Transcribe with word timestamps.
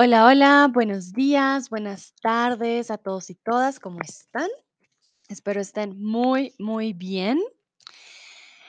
Hola, 0.00 0.26
hola, 0.26 0.70
buenos 0.72 1.12
días, 1.12 1.70
buenas 1.70 2.14
tardes 2.22 2.88
a 2.92 2.98
todos 2.98 3.30
y 3.30 3.34
todas, 3.34 3.80
¿cómo 3.80 3.98
están? 4.00 4.48
Espero 5.28 5.60
estén 5.60 6.00
muy, 6.00 6.54
muy 6.60 6.92
bien. 6.92 7.40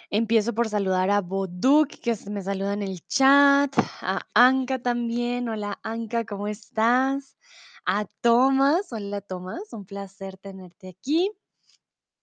Empiezo 0.09 0.55
por 0.55 0.69
saludar 0.69 1.11
a 1.11 1.21
Boduk, 1.21 1.89
que 1.89 2.17
me 2.31 2.41
saluda 2.41 2.73
en 2.73 2.81
el 2.81 3.05
chat, 3.05 3.77
a 4.01 4.25
Anka 4.33 4.79
también. 4.79 5.49
Hola, 5.49 5.79
Anka, 5.83 6.25
¿cómo 6.25 6.47
estás? 6.47 7.37
A 7.85 8.05
Tomás, 8.21 8.91
hola, 8.91 9.21
Tomás, 9.21 9.71
un 9.71 9.85
placer 9.85 10.35
tenerte 10.37 10.89
aquí. 10.89 11.31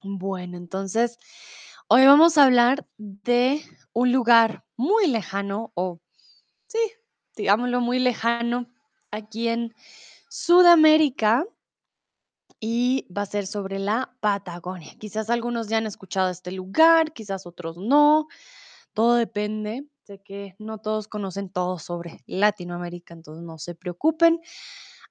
Bueno, 0.02 0.56
entonces, 0.56 1.16
hoy 1.86 2.06
vamos 2.06 2.38
a 2.38 2.44
hablar 2.44 2.88
de 2.98 3.62
un 3.92 4.10
lugar 4.10 4.64
muy 4.76 5.06
lejano, 5.06 5.70
o 5.74 6.00
sí, 6.66 6.80
digámoslo 7.36 7.80
muy 7.80 8.00
lejano, 8.00 8.66
aquí 9.16 9.48
en 9.48 9.74
Sudamérica 10.28 11.44
y 12.60 13.06
va 13.14 13.22
a 13.22 13.26
ser 13.26 13.46
sobre 13.46 13.78
la 13.78 14.14
Patagonia. 14.20 14.94
Quizás 14.98 15.30
algunos 15.30 15.68
ya 15.68 15.78
han 15.78 15.86
escuchado 15.86 16.30
este 16.30 16.52
lugar, 16.52 17.12
quizás 17.12 17.46
otros 17.46 17.76
no, 17.76 18.28
todo 18.94 19.14
depende. 19.14 19.86
Sé 20.04 20.20
que 20.22 20.54
no 20.58 20.78
todos 20.78 21.08
conocen 21.08 21.50
todo 21.50 21.78
sobre 21.78 22.22
Latinoamérica, 22.26 23.12
entonces 23.12 23.44
no 23.44 23.58
se 23.58 23.74
preocupen. 23.74 24.40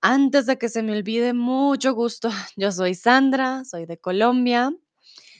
Antes 0.01 0.45
de 0.45 0.57
que 0.57 0.69
se 0.69 0.83
me 0.83 0.93
olvide, 0.93 1.33
mucho 1.33 1.93
gusto. 1.93 2.29
Yo 2.55 2.71
soy 2.71 2.95
Sandra, 2.95 3.65
soy 3.65 3.85
de 3.85 3.97
Colombia, 3.97 4.71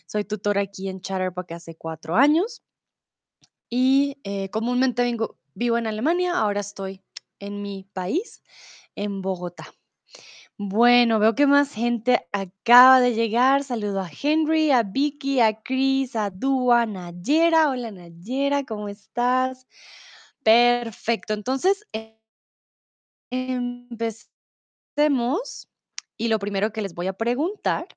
soy 0.06 0.26
tutora 0.26 0.62
aquí 0.62 0.90
en 0.90 1.02
Chatterbox 1.02 1.52
hace 1.54 1.76
cuatro 1.76 2.16
años 2.16 2.64
y 3.70 4.18
eh, 4.24 4.50
comúnmente 4.50 5.18
vivo 5.54 5.78
en 5.78 5.88
Alemania, 5.88 6.38
ahora 6.38 6.62
estoy 6.62 7.02
en 7.40 7.62
mi 7.62 7.86
país, 7.94 8.42
en 8.96 9.22
Bogotá. 9.22 9.66
Bueno, 10.58 11.20
veo 11.20 11.36
que 11.36 11.48
más 11.48 11.74
gente 11.74 12.28
acaba 12.32 13.00
de 13.02 13.14
llegar. 13.14 13.64
Saludo 13.64 14.02
a 14.02 14.10
Henry, 14.10 14.72
a 14.72 14.84
Vicky, 14.84 15.40
a 15.42 15.62
Chris, 15.62 16.16
a 16.16 16.30
Dua, 16.30 16.86
Nayera. 16.86 17.70
Hola 17.70 17.92
Nayera, 17.92 18.64
¿cómo 18.64 18.88
estás? 18.90 19.68
Perfecto. 20.44 21.34
Entonces, 21.34 21.86
e- 21.94 22.18
empecemos. 23.32 24.28
Y 26.18 26.30
lo 26.30 26.40
primero 26.40 26.72
que 26.72 26.82
les 26.82 26.94
voy 26.94 27.08
a 27.08 27.14
preguntar 27.14 27.88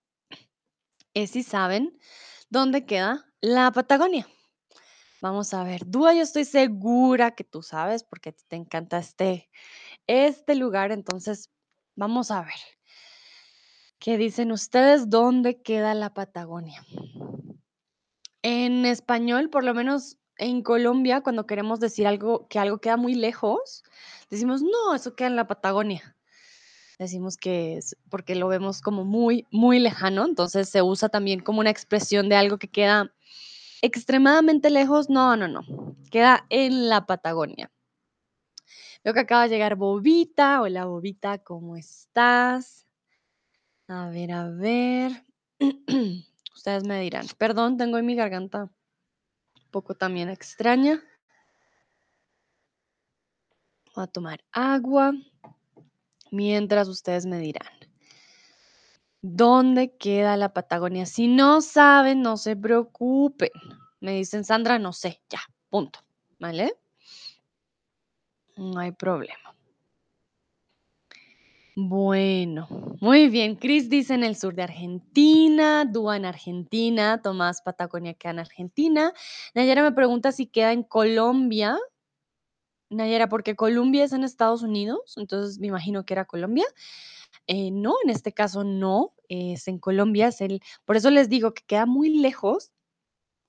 es 1.15 1.31
si 1.33 1.43
saben 1.43 1.99
dónde 2.51 2.87
queda 2.87 3.27
la 3.41 3.71
Patagonia. 3.73 4.27
Vamos 5.21 5.53
a 5.53 5.65
ver, 5.65 5.83
Dua, 5.85 6.15
yo 6.15 6.23
estoy 6.23 6.45
segura 6.45 7.33
que 7.33 7.43
tú 7.43 7.63
sabes 7.63 8.05
porque 8.05 8.29
a 8.29 8.33
ti 8.33 8.45
te 8.47 8.55
encanta 8.55 8.99
este, 8.99 9.51
este 10.07 10.55
lugar. 10.55 10.93
Entonces, 10.93 11.51
vamos 11.97 12.31
a 12.31 12.43
ver. 12.43 12.55
¿Qué 13.99 14.17
dicen 14.17 14.53
ustedes? 14.53 15.11
¿Dónde 15.11 15.61
queda 15.61 15.95
la 15.95 16.15
Patagonia? 16.15 16.85
En 18.43 18.87
español, 18.87 19.51
por 19.51 19.65
lo 19.65 19.75
menos 19.75 20.19
en 20.37 20.63
Colombia, 20.63 21.21
cuando 21.23 21.47
queremos 21.47 21.81
decir 21.81 22.07
algo 22.07 22.47
que 22.47 22.61
algo 22.61 22.79
queda 22.79 22.97
muy 22.97 23.17
lejos, 23.17 23.83
decimos, 24.31 24.63
no, 24.63 24.95
eso 24.95 25.17
queda 25.17 25.27
en 25.27 25.37
la 25.37 25.49
Patagonia. 25.49 26.17
Decimos 27.01 27.37
que 27.37 27.77
es 27.77 27.97
porque 28.09 28.37
lo 28.37 28.47
vemos 28.47 28.81
como 28.81 29.05
muy, 29.05 29.47
muy 29.51 29.81
lejano, 29.81 30.25
entonces 30.25 30.69
se 30.69 30.81
usa 30.81 31.09
también 31.09 31.41
como 31.41 31.59
una 31.59 31.71
expresión 31.71 32.29
de 32.29 32.37
algo 32.37 32.59
que 32.59 32.69
queda 32.69 33.13
extremadamente 33.83 34.71
lejos. 34.71 35.09
No, 35.11 35.37
no, 35.37 35.49
no, 35.49 35.63
queda 36.11 36.47
en 36.51 36.89
la 36.89 37.07
Patagonia. 37.07 37.71
Veo 39.05 39.15
que 39.15 39.21
acaba 39.21 39.45
de 39.45 39.51
llegar 39.51 39.77
Bobita. 39.77 40.61
Hola 40.61 40.85
Bobita, 40.87 41.39
¿cómo 41.39 41.77
estás? 41.77 42.87
A 43.87 44.09
ver, 44.11 44.33
a 44.33 44.49
ver. 44.49 45.25
Ustedes 46.55 46.85
me 46.85 47.01
dirán. 47.01 47.27
Perdón, 47.39 47.77
tengo 47.77 47.99
en 47.99 48.07
mi 48.07 48.15
garganta 48.15 48.65
un 48.65 49.71
poco 49.71 49.95
también 49.95 50.29
extraña. 50.29 51.03
Voy 53.95 54.05
a 54.05 54.07
tomar 54.07 54.45
agua 54.53 55.13
mientras 56.31 56.89
ustedes 56.89 57.27
me 57.27 57.39
dirán. 57.39 57.88
¿Dónde 59.21 59.97
queda 59.97 60.37
la 60.37 60.53
Patagonia? 60.53 61.07
Si 61.07 61.27
no 61.27 61.61
saben, 61.61 62.23
no 62.23 62.37
se 62.37 62.57
preocupen. 62.57 63.51
Me 64.01 64.13
dicen, 64.13 64.45
Sandra, 64.45 64.79
no 64.79 64.93
sé, 64.93 65.21
ya, 65.29 65.41
punto. 65.71 66.01
¿Vale? 66.39 66.75
No 68.57 68.79
hay 68.79 68.93
problema. 68.93 69.55
Bueno, 71.81 72.67
muy 73.01 73.29
bien. 73.29 73.55
Chris 73.55 73.89
dice 73.89 74.15
en 74.15 74.25
el 74.25 74.35
sur 74.35 74.53
de 74.55 74.65
Argentina, 74.65 75.85
Dúa 75.85 76.17
en 76.17 76.25
Argentina, 76.25 77.23
Tomás 77.23 77.63
Patagonia 77.63 78.15
queda 78.15 78.33
en 78.33 78.39
Argentina. 78.41 79.13
Nayara 79.55 79.85
me 79.85 79.93
pregunta 79.93 80.33
si 80.33 80.47
queda 80.47 80.73
en 80.73 80.83
Colombia. 80.83 81.79
Nayara, 82.91 83.29
porque 83.29 83.55
Colombia 83.55 84.03
es 84.03 84.13
en 84.13 84.25
Estados 84.25 84.63
Unidos, 84.63 85.15
entonces 85.19 85.61
me 85.61 85.69
imagino 85.69 86.05
que 86.05 86.15
era 86.15 86.25
Colombia. 86.25 86.67
Eh, 87.49 87.71
no, 87.71 87.95
en 88.05 88.11
este 88.11 88.33
caso 88.33 88.63
no, 88.63 89.15
es 89.29 89.69
en 89.69 89.79
Colombia, 89.79 90.29
es 90.29 90.41
el, 90.43 90.61
por 90.85 90.97
eso 90.97 91.11
les 91.11 91.29
digo 91.29 91.55
que 91.55 91.65
queda 91.65 91.87
muy 91.87 92.11
lejos, 92.11 92.73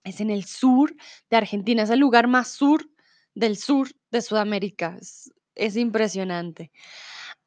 es 0.06 0.22
en 0.22 0.30
el 0.30 0.46
sur 0.46 0.96
de 1.30 1.38
Argentina, 1.38 1.84
es 1.84 1.90
el 1.90 2.00
lugar 2.00 2.28
más 2.28 2.48
sur 2.48 2.90
del 3.36 3.58
sur 3.58 3.90
de 4.10 4.22
Sudamérica, 4.22 4.98
es, 5.00 5.32
es 5.56 5.76
impresionante. 5.76 6.72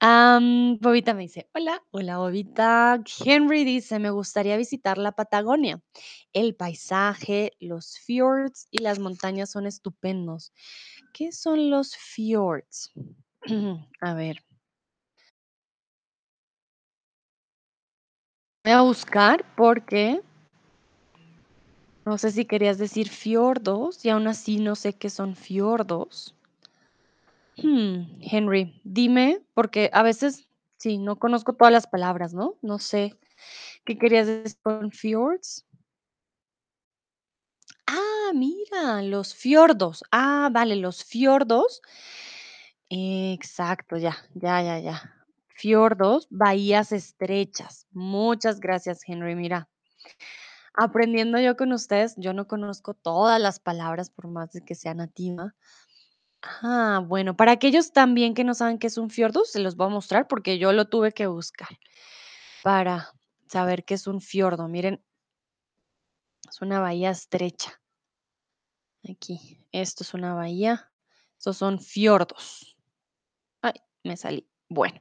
Am, 0.04 0.78
Bobita 0.80 1.14
me 1.14 1.22
dice, 1.22 1.48
hola, 1.54 1.80
hola 1.92 2.18
Bobita. 2.18 3.02
Henry 3.24 3.64
dice, 3.64 3.98
me 4.00 4.10
gustaría 4.10 4.56
visitar 4.56 4.98
la 4.98 5.12
Patagonia. 5.12 5.80
El 6.32 6.56
paisaje, 6.56 7.52
los 7.60 7.98
fjords 7.98 8.66
y 8.70 8.78
las 8.78 8.98
montañas 8.98 9.52
son 9.52 9.64
estupendos. 9.64 10.52
¿Qué 11.14 11.30
son 11.30 11.70
los 11.70 11.96
fjords? 11.96 12.92
A 14.00 14.14
ver, 14.14 14.44
voy 18.64 18.72
a 18.72 18.82
buscar 18.82 19.44
porque 19.56 20.20
no 22.04 22.18
sé 22.18 22.30
si 22.30 22.44
querías 22.44 22.78
decir 22.78 23.08
fiordos 23.08 24.04
y 24.04 24.10
aún 24.10 24.26
así 24.28 24.58
no 24.58 24.76
sé 24.76 24.92
qué 24.92 25.10
son 25.10 25.34
fiordos. 25.34 26.36
Hmm, 27.56 28.20
Henry, 28.20 28.80
dime, 28.84 29.40
porque 29.54 29.90
a 29.92 30.02
veces 30.02 30.48
sí, 30.78 30.98
no 30.98 31.16
conozco 31.18 31.52
todas 31.54 31.72
las 31.72 31.86
palabras, 31.86 32.34
¿no? 32.34 32.56
No 32.62 32.78
sé 32.78 33.18
qué 33.84 33.98
querías 33.98 34.26
decir 34.26 34.58
con 34.62 34.90
fjords. 34.90 35.64
Ah, 37.86 38.32
mira, 38.34 39.02
los 39.02 39.34
fiordos. 39.34 40.04
Ah, 40.12 40.48
vale, 40.52 40.76
los 40.76 41.04
fiordos. 41.04 41.82
Exacto, 42.88 43.96
ya, 43.96 44.16
ya, 44.34 44.62
ya, 44.62 44.78
ya. 44.78 45.21
Fiordos, 45.62 46.26
bahías 46.28 46.90
estrechas. 46.90 47.86
Muchas 47.92 48.58
gracias, 48.58 49.02
Henry. 49.06 49.36
Mira, 49.36 49.68
aprendiendo 50.74 51.38
yo 51.38 51.56
con 51.56 51.72
ustedes, 51.72 52.14
yo 52.16 52.32
no 52.32 52.48
conozco 52.48 52.94
todas 52.94 53.40
las 53.40 53.60
palabras 53.60 54.10
por 54.10 54.26
más 54.26 54.50
que 54.66 54.74
sea 54.74 54.92
nativa. 54.94 55.54
Ah, 56.42 57.00
bueno, 57.06 57.36
para 57.36 57.52
aquellos 57.52 57.92
también 57.92 58.34
que 58.34 58.42
no 58.42 58.54
saben 58.54 58.80
qué 58.80 58.88
es 58.88 58.98
un 58.98 59.08
fiordo, 59.08 59.44
se 59.44 59.60
los 59.60 59.76
voy 59.76 59.86
a 59.86 59.90
mostrar 59.90 60.26
porque 60.26 60.58
yo 60.58 60.72
lo 60.72 60.88
tuve 60.88 61.12
que 61.12 61.28
buscar 61.28 61.78
para 62.64 63.12
saber 63.46 63.84
qué 63.84 63.94
es 63.94 64.08
un 64.08 64.20
fiordo. 64.20 64.66
Miren, 64.66 65.00
es 66.50 66.60
una 66.60 66.80
bahía 66.80 67.10
estrecha. 67.10 67.80
Aquí, 69.08 69.64
esto 69.70 70.02
es 70.02 70.12
una 70.12 70.34
bahía. 70.34 70.90
Estos 71.38 71.56
son 71.56 71.78
fiordos. 71.78 72.76
Ay, 73.60 73.74
me 74.02 74.16
salí. 74.16 74.44
Bueno. 74.68 75.00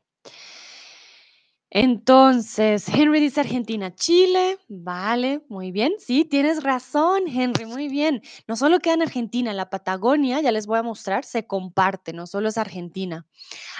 Entonces, 1.73 2.89
Henry 2.89 3.21
dice 3.21 3.39
Argentina, 3.39 3.95
Chile. 3.95 4.57
Vale, 4.67 5.41
muy 5.47 5.71
bien. 5.71 5.93
Sí, 5.99 6.25
tienes 6.25 6.63
razón, 6.63 7.23
Henry, 7.27 7.65
muy 7.65 7.87
bien. 7.87 8.21
No 8.45 8.57
solo 8.57 8.79
queda 8.79 8.95
en 8.95 9.03
Argentina, 9.03 9.53
la 9.53 9.69
Patagonia, 9.69 10.41
ya 10.41 10.51
les 10.51 10.67
voy 10.67 10.79
a 10.79 10.83
mostrar, 10.83 11.23
se 11.23 11.47
comparte, 11.47 12.11
no 12.11 12.27
solo 12.27 12.49
es 12.49 12.57
Argentina. 12.57 13.25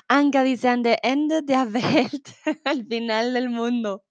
Anka 0.08 0.44
dice, 0.44 0.70
an 0.70 0.84
the 0.84 1.00
Ende 1.04 1.42
der 1.44 1.68
Welt, 1.68 2.30
al 2.66 2.86
final 2.88 3.34
del 3.34 3.50
mundo. 3.50 4.04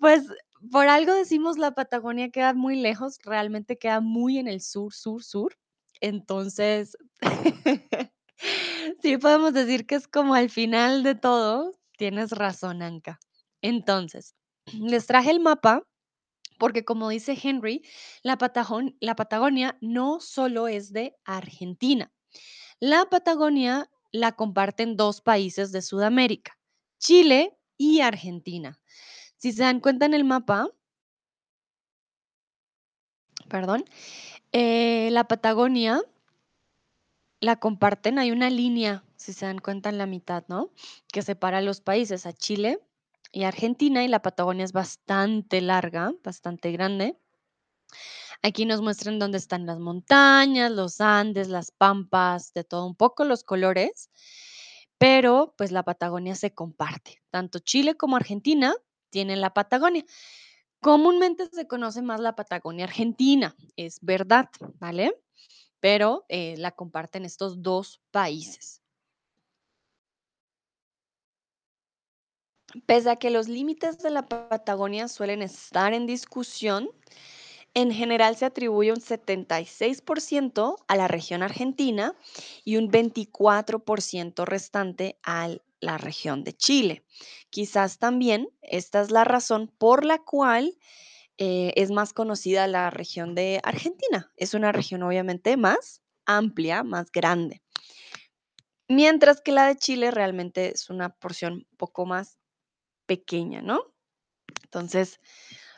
Pues 0.00 0.24
por 0.70 0.88
algo 0.88 1.14
decimos 1.14 1.58
la 1.58 1.72
Patagonia 1.74 2.30
queda 2.30 2.54
muy 2.54 2.76
lejos, 2.76 3.18
realmente 3.24 3.78
queda 3.78 4.00
muy 4.00 4.38
en 4.38 4.48
el 4.48 4.60
sur, 4.60 4.92
sur, 4.92 5.22
sur. 5.22 5.56
Entonces, 6.00 6.96
sí 9.02 9.16
podemos 9.18 9.52
decir 9.54 9.86
que 9.86 9.94
es 9.96 10.08
como 10.08 10.34
al 10.34 10.50
final 10.50 11.02
de 11.04 11.14
todo. 11.14 11.74
Tienes 11.96 12.30
razón, 12.30 12.82
Anka. 12.82 13.18
Entonces, 13.60 14.34
les 14.80 15.06
traje 15.06 15.30
el 15.30 15.40
mapa 15.40 15.86
porque 16.58 16.84
como 16.84 17.08
dice 17.08 17.36
Henry, 17.42 17.82
la, 18.22 18.38
la 19.00 19.16
Patagonia 19.16 19.76
no 19.80 20.20
solo 20.20 20.68
es 20.68 20.92
de 20.92 21.16
Argentina. 21.24 22.12
La 22.78 23.06
Patagonia 23.06 23.90
la 24.12 24.30
comparten 24.32 24.96
dos 24.96 25.22
países 25.22 25.72
de 25.72 25.82
Sudamérica, 25.82 26.56
Chile 27.00 27.58
y 27.76 28.00
Argentina. 28.00 28.80
Si 29.38 29.50
se 29.50 29.62
dan 29.64 29.80
cuenta 29.80 30.06
en 30.06 30.14
el 30.14 30.22
mapa, 30.22 30.68
perdón, 33.48 33.84
eh, 34.52 35.08
la 35.10 35.24
Patagonia 35.24 36.00
la 37.40 37.56
comparten, 37.56 38.20
hay 38.20 38.30
una 38.30 38.50
línea, 38.50 39.02
si 39.22 39.32
se 39.32 39.46
dan 39.46 39.58
cuenta 39.58 39.88
en 39.88 39.98
la 39.98 40.06
mitad, 40.06 40.44
¿no? 40.48 40.70
Que 41.12 41.22
separa 41.22 41.60
los 41.60 41.80
países, 41.80 42.26
a 42.26 42.32
Chile 42.32 42.80
y 43.32 43.44
Argentina, 43.44 44.04
y 44.04 44.08
la 44.08 44.22
Patagonia 44.22 44.64
es 44.64 44.72
bastante 44.72 45.60
larga, 45.60 46.12
bastante 46.22 46.72
grande. 46.72 47.16
Aquí 48.42 48.66
nos 48.66 48.82
muestran 48.82 49.18
dónde 49.18 49.38
están 49.38 49.66
las 49.66 49.78
montañas, 49.78 50.72
los 50.72 51.00
Andes, 51.00 51.48
las 51.48 51.70
pampas, 51.70 52.52
de 52.54 52.64
todo 52.64 52.86
un 52.86 52.96
poco, 52.96 53.24
los 53.24 53.44
colores, 53.44 54.10
pero 54.98 55.54
pues 55.56 55.70
la 55.70 55.84
Patagonia 55.84 56.34
se 56.34 56.52
comparte. 56.52 57.22
Tanto 57.30 57.60
Chile 57.60 57.96
como 57.96 58.16
Argentina 58.16 58.74
tienen 59.10 59.40
la 59.40 59.54
Patagonia. 59.54 60.04
Comúnmente 60.80 61.46
se 61.46 61.68
conoce 61.68 62.02
más 62.02 62.18
la 62.18 62.34
Patagonia 62.34 62.86
Argentina, 62.86 63.54
es 63.76 63.98
verdad, 64.00 64.48
¿vale? 64.80 65.14
Pero 65.78 66.24
eh, 66.28 66.56
la 66.58 66.72
comparten 66.72 67.24
estos 67.24 67.62
dos 67.62 68.00
países. 68.10 68.81
Pese 72.86 73.10
a 73.10 73.16
que 73.16 73.30
los 73.30 73.48
límites 73.48 73.98
de 73.98 74.10
la 74.10 74.22
Patagonia 74.22 75.08
suelen 75.08 75.42
estar 75.42 75.92
en 75.92 76.06
discusión, 76.06 76.90
en 77.74 77.90
general 77.90 78.36
se 78.36 78.44
atribuye 78.44 78.92
un 78.92 79.00
76% 79.00 80.76
a 80.86 80.96
la 80.96 81.08
región 81.08 81.42
argentina 81.42 82.14
y 82.64 82.76
un 82.76 82.90
24% 82.90 84.44
restante 84.44 85.16
a 85.22 85.48
la 85.80 85.98
región 85.98 86.44
de 86.44 86.52
Chile. 86.52 87.04
Quizás 87.50 87.98
también 87.98 88.48
esta 88.62 89.00
es 89.00 89.10
la 89.10 89.24
razón 89.24 89.70
por 89.78 90.04
la 90.04 90.18
cual 90.18 90.78
eh, 91.38 91.72
es 91.76 91.90
más 91.90 92.12
conocida 92.12 92.66
la 92.66 92.90
región 92.90 93.34
de 93.34 93.60
Argentina. 93.64 94.30
Es 94.36 94.54
una 94.54 94.70
región 94.72 95.02
obviamente 95.02 95.56
más 95.56 96.02
amplia, 96.24 96.82
más 96.82 97.10
grande. 97.10 97.62
Mientras 98.88 99.40
que 99.40 99.52
la 99.52 99.66
de 99.66 99.76
Chile 99.76 100.10
realmente 100.10 100.72
es 100.72 100.90
una 100.90 101.08
porción 101.08 101.54
un 101.54 101.76
poco 101.78 102.04
más 102.04 102.38
pequeña, 103.06 103.62
¿no? 103.62 103.92
Entonces, 104.64 105.20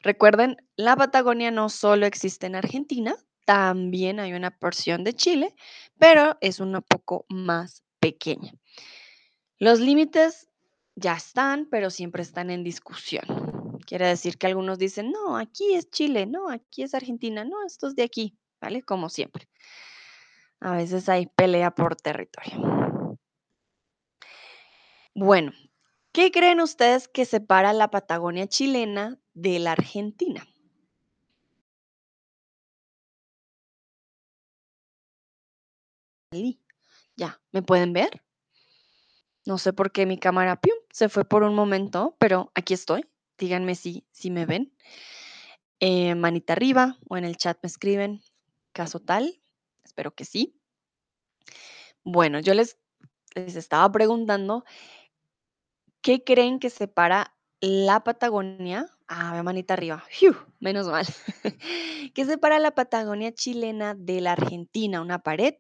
recuerden, 0.02 0.56
la 0.76 0.96
Patagonia 0.96 1.50
no 1.50 1.68
solo 1.68 2.06
existe 2.06 2.46
en 2.46 2.56
Argentina, 2.56 3.16
también 3.44 4.20
hay 4.20 4.32
una 4.32 4.50
porción 4.50 5.04
de 5.04 5.14
Chile, 5.14 5.54
pero 5.98 6.36
es 6.40 6.60
una 6.60 6.80
poco 6.80 7.26
más 7.28 7.82
pequeña. 8.00 8.52
Los 9.58 9.80
límites 9.80 10.48
ya 10.96 11.14
están, 11.14 11.66
pero 11.70 11.90
siempre 11.90 12.22
están 12.22 12.50
en 12.50 12.64
discusión. 12.64 13.78
Quiere 13.86 14.06
decir 14.06 14.38
que 14.38 14.46
algunos 14.46 14.78
dicen, 14.78 15.10
no, 15.10 15.36
aquí 15.36 15.74
es 15.74 15.90
Chile, 15.90 16.26
no, 16.26 16.48
aquí 16.48 16.82
es 16.82 16.94
Argentina, 16.94 17.44
no, 17.44 17.64
esto 17.66 17.88
es 17.88 17.94
de 17.94 18.02
aquí, 18.02 18.38
¿vale? 18.60 18.82
Como 18.82 19.08
siempre. 19.08 19.48
A 20.60 20.76
veces 20.76 21.08
hay 21.08 21.26
pelea 21.26 21.72
por 21.72 21.96
territorio. 21.96 23.18
Bueno, 25.14 25.52
¿qué 26.14 26.30
creen 26.30 26.60
ustedes 26.60 27.08
que 27.08 27.24
separa 27.26 27.72
la 27.72 27.90
Patagonia 27.90 28.46
chilena 28.46 29.18
de 29.34 29.58
la 29.58 29.72
Argentina? 29.72 30.46
Ya, 37.16 37.40
¿me 37.52 37.62
pueden 37.62 37.92
ver? 37.92 38.22
No 39.44 39.58
sé 39.58 39.72
por 39.72 39.90
qué 39.90 40.06
mi 40.06 40.16
cámara 40.18 40.58
se 40.90 41.08
fue 41.08 41.24
por 41.24 41.42
un 41.42 41.54
momento, 41.54 42.16
pero 42.20 42.52
aquí 42.54 42.74
estoy. 42.74 43.04
Díganme 43.36 43.74
si, 43.74 44.06
si 44.12 44.30
me 44.30 44.46
ven. 44.46 44.72
Eh, 45.80 46.14
manita 46.14 46.52
arriba 46.52 46.96
o 47.08 47.16
en 47.16 47.24
el 47.24 47.36
chat 47.36 47.58
me 47.62 47.66
escriben 47.66 48.22
caso 48.72 49.00
tal. 49.00 49.42
Espero 49.84 50.14
que 50.14 50.24
sí. 50.24 50.60
Bueno, 52.04 52.38
yo 52.38 52.54
les, 52.54 52.78
les 53.34 53.56
estaba 53.56 53.90
preguntando, 53.90 54.64
¿qué 56.04 56.22
creen 56.22 56.60
que 56.60 56.68
separa 56.68 57.34
la 57.60 58.04
Patagonia? 58.04 58.86
Ah, 59.08 59.42
manita 59.42 59.72
arriba. 59.72 60.04
menos 60.60 60.86
mal. 60.86 61.06
¿Qué 62.14 62.24
separa 62.26 62.58
la 62.58 62.74
Patagonia 62.74 63.32
chilena 63.32 63.94
de 63.94 64.20
la 64.20 64.32
Argentina? 64.32 65.00
¿Una 65.00 65.20
pared, 65.20 65.54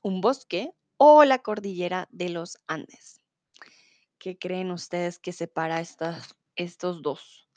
un 0.00 0.20
bosque 0.20 0.72
o 0.96 1.24
la 1.24 1.40
cordillera 1.40 2.08
de 2.12 2.28
los 2.28 2.58
Andes? 2.68 3.20
¿Qué 4.18 4.38
creen 4.38 4.70
ustedes 4.70 5.18
que 5.18 5.32
separa 5.32 5.80
estas, 5.80 6.36
estos 6.54 7.02
dos? 7.02 7.48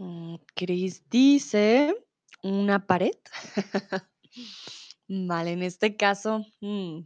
Mm, 0.00 0.34
Chris 0.56 1.08
dice 1.08 1.94
una 2.42 2.84
pared. 2.84 3.16
Vale, 5.06 5.52
en 5.52 5.62
este 5.62 5.96
caso, 5.96 6.44
mm, 6.60 7.02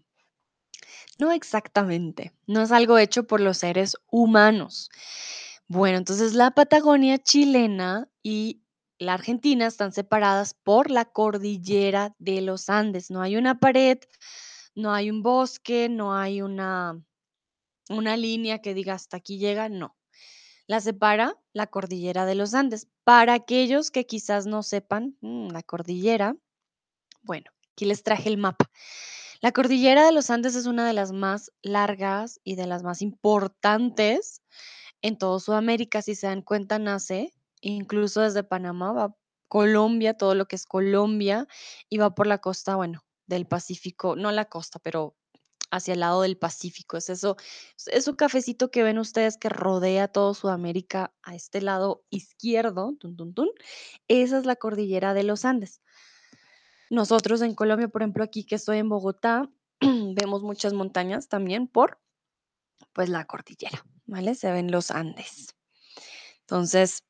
no 1.19 1.33
exactamente, 1.33 2.33
no 2.47 2.63
es 2.63 2.73
algo 2.73 2.99
hecho 2.99 3.27
por 3.27 3.41
los 3.41 3.59
seres 3.59 3.97
humanos. 4.11 4.91
Bueno, 5.69 5.99
entonces 5.99 6.35
la 6.35 6.53
Patagonia 6.53 7.19
chilena 7.19 8.09
y 8.23 8.63
la 8.99 9.15
Argentina 9.15 9.67
están 9.67 9.93
separadas 9.93 10.55
por 10.55 10.91
la 10.91 11.05
cordillera 11.05 12.15
de 12.19 12.41
los 12.41 12.71
Andes. 12.71 13.11
No 13.11 13.21
hay 13.21 13.37
una 13.37 13.59
pared, 13.59 13.99
no 14.75 14.95
hay 14.95 15.11
un 15.11 15.23
bosque, 15.23 15.89
no 15.89 16.15
hay 16.15 16.41
una, 16.41 17.03
una 17.89 18.17
línea 18.17 18.61
que 18.61 18.75
diga 18.75 18.95
hasta 18.95 19.17
aquí 19.17 19.39
llega, 19.39 19.69
no. 19.69 19.97
La 20.67 20.81
separa 20.81 21.37
la 21.53 21.67
cordillera 21.67 22.27
de 22.27 22.35
los 22.35 22.55
Andes. 22.55 22.89
Para 23.05 23.35
aquellos 23.35 23.91
que 23.91 24.07
quizás 24.07 24.47
no 24.47 24.63
sepan, 24.63 25.17
mm, 25.21 25.49
la 25.49 25.63
cordillera, 25.63 26.37
bueno, 27.23 27.51
aquí 27.73 27.85
les 27.85 28.03
traje 28.03 28.29
el 28.29 28.39
mapa. 28.39 28.71
La 29.47 29.53
cordillera 29.53 30.05
de 30.05 30.11
los 30.11 30.31
Andes 30.31 30.57
es 30.57 30.67
una 30.67 30.85
de 30.85 30.93
las 30.93 31.13
más 31.13 31.53
largas 31.63 32.41
y 32.43 32.57
de 32.57 32.67
las 32.67 32.83
más 32.83 33.01
importantes 33.01 34.43
en 35.03 35.17
todo 35.19 35.39
Sudamérica. 35.39 36.03
Si 36.03 36.17
se 36.17 36.27
dan 36.27 36.43
cuenta, 36.43 36.81
nace 36.81 37.33
incluso 37.61 38.23
desde 38.23 38.43
Panamá, 38.43 38.93
va 38.93 39.17
Colombia, 39.47 40.15
todo 40.15 40.35
lo 40.35 40.47
que 40.47 40.57
es 40.57 40.67
Colombia, 40.67 41.47
y 41.89 41.99
va 41.99 42.13
por 42.13 42.27
la 42.27 42.39
costa, 42.39 42.75
bueno, 42.75 43.05
del 43.29 43.47
Pacífico, 43.47 44.17
no 44.17 44.33
la 44.33 44.47
costa, 44.47 44.81
pero 44.81 45.17
hacia 45.71 45.95
el 45.95 46.01
lado 46.01 46.23
del 46.23 46.37
Pacífico. 46.37 46.97
Es 46.97 47.09
eso, 47.09 47.37
es 47.87 48.09
un 48.09 48.17
cafecito 48.17 48.73
que 48.73 48.83
ven 48.83 48.99
ustedes 48.99 49.37
que 49.37 49.49
rodea 49.49 50.09
todo 50.09 50.35
Sudamérica 50.35 51.15
a 51.23 51.37
este 51.37 51.61
lado 51.63 52.05
izquierdo, 52.11 52.97
tun, 52.99 53.17
tun, 53.17 53.33
tun. 53.33 53.51
Esa 54.09 54.39
es 54.39 54.45
la 54.45 54.57
cordillera 54.57 55.15
de 55.15 55.23
los 55.23 55.45
Andes. 55.45 55.83
Nosotros 56.91 57.43
en 57.43 57.55
Colombia, 57.55 57.89
por 57.89 58.03
ejemplo, 58.03 58.23
aquí 58.23 58.45
que 58.45 58.55
estoy 58.55 58.79
en 58.79 58.89
Bogotá, 58.89 59.51
vemos 59.81 60.43
muchas 60.43 60.73
montañas 60.73 61.29
también 61.29 61.67
por 61.67 61.99
pues 62.93 63.09
la 63.09 63.25
cordillera, 63.27 63.85
¿vale? 64.07 64.35
Se 64.35 64.51
ven 64.51 64.71
los 64.71 64.91
Andes. 64.91 65.55
Entonces, 66.41 67.05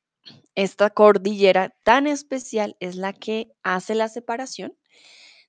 esta 0.55 0.91
cordillera 0.91 1.77
tan 1.83 2.07
especial 2.07 2.77
es 2.81 2.97
la 2.97 3.13
que 3.13 3.53
hace 3.63 3.95
la 3.95 4.09
separación 4.09 4.77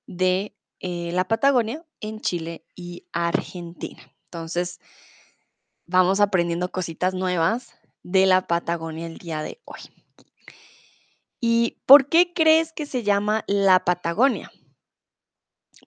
de 0.05 0.55
eh, 0.79 1.11
la 1.13 1.27
Patagonia 1.27 1.85
en 2.01 2.19
Chile 2.19 2.65
y 2.75 3.07
Argentina. 3.13 4.01
Entonces, 4.25 4.79
vamos 5.85 6.19
aprendiendo 6.19 6.71
cositas 6.71 7.13
nuevas 7.13 7.73
de 8.03 8.25
la 8.25 8.45
Patagonia 8.45 9.07
el 9.07 9.17
día 9.17 9.41
de 9.41 9.61
hoy. 9.65 9.79
¿Y 11.39 11.81
por 11.85 12.09
qué 12.09 12.33
crees 12.33 12.73
que 12.73 12.85
se 12.85 13.03
llama 13.03 13.43
la 13.47 13.85
Patagonia? 13.85 14.51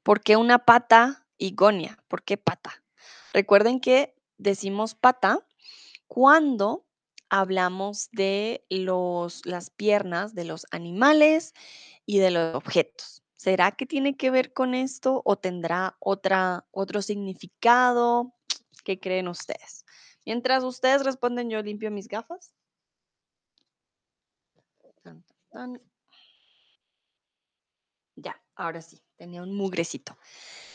¿Por 0.03 0.21
qué 0.21 0.37
una 0.37 0.65
pata 0.65 1.27
y 1.37 1.55
gonia? 1.55 1.99
¿Por 2.09 2.23
qué 2.23 2.37
pata? 2.37 2.85
Recuerden 3.33 3.81
que 3.81 4.15
decimos 4.39 4.95
pata 4.95 5.47
cuando 6.07 6.87
hablamos 7.29 8.11
de 8.13 8.65
los, 8.71 9.45
las 9.47 9.71
piernas 9.71 10.35
de 10.35 10.45
los 10.45 10.67
animales 10.71 11.55
y 12.07 12.19
de 12.19 12.31
los 12.31 12.55
objetos. 12.55 13.23
¿Será 13.37 13.73
que 13.73 13.87
tiene 13.87 14.17
que 14.17 14.31
ver 14.31 14.53
con 14.53 14.75
esto 14.75 15.23
o 15.25 15.37
tendrá 15.37 15.97
otro 16.01 17.03
significado? 17.03 18.35
¿Qué 18.85 19.01
creen 19.01 19.29
ustedes? 19.29 19.87
Mientras 20.27 20.63
ustedes 20.63 21.05
responden, 21.05 21.49
yo 21.49 21.63
limpio 21.63 21.91
mis 21.91 22.09
gafas. 22.09 22.53
Ya, 28.17 28.41
ahora 28.55 28.83
sí, 28.83 29.03
tenía 29.17 29.43
un 29.43 29.55
mugrecito. 29.55 30.17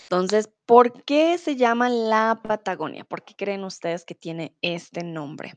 Entonces, 0.04 0.50
¿por 0.66 1.04
qué 1.04 1.38
se 1.38 1.56
llama 1.56 1.90
la 1.90 2.42
Patagonia? 2.44 3.06
¿Por 3.06 3.24
qué 3.24 3.36
creen 3.36 3.64
ustedes 3.64 4.06
que 4.06 4.16
tiene 4.16 4.56
este 4.62 5.04
nombre? 5.04 5.56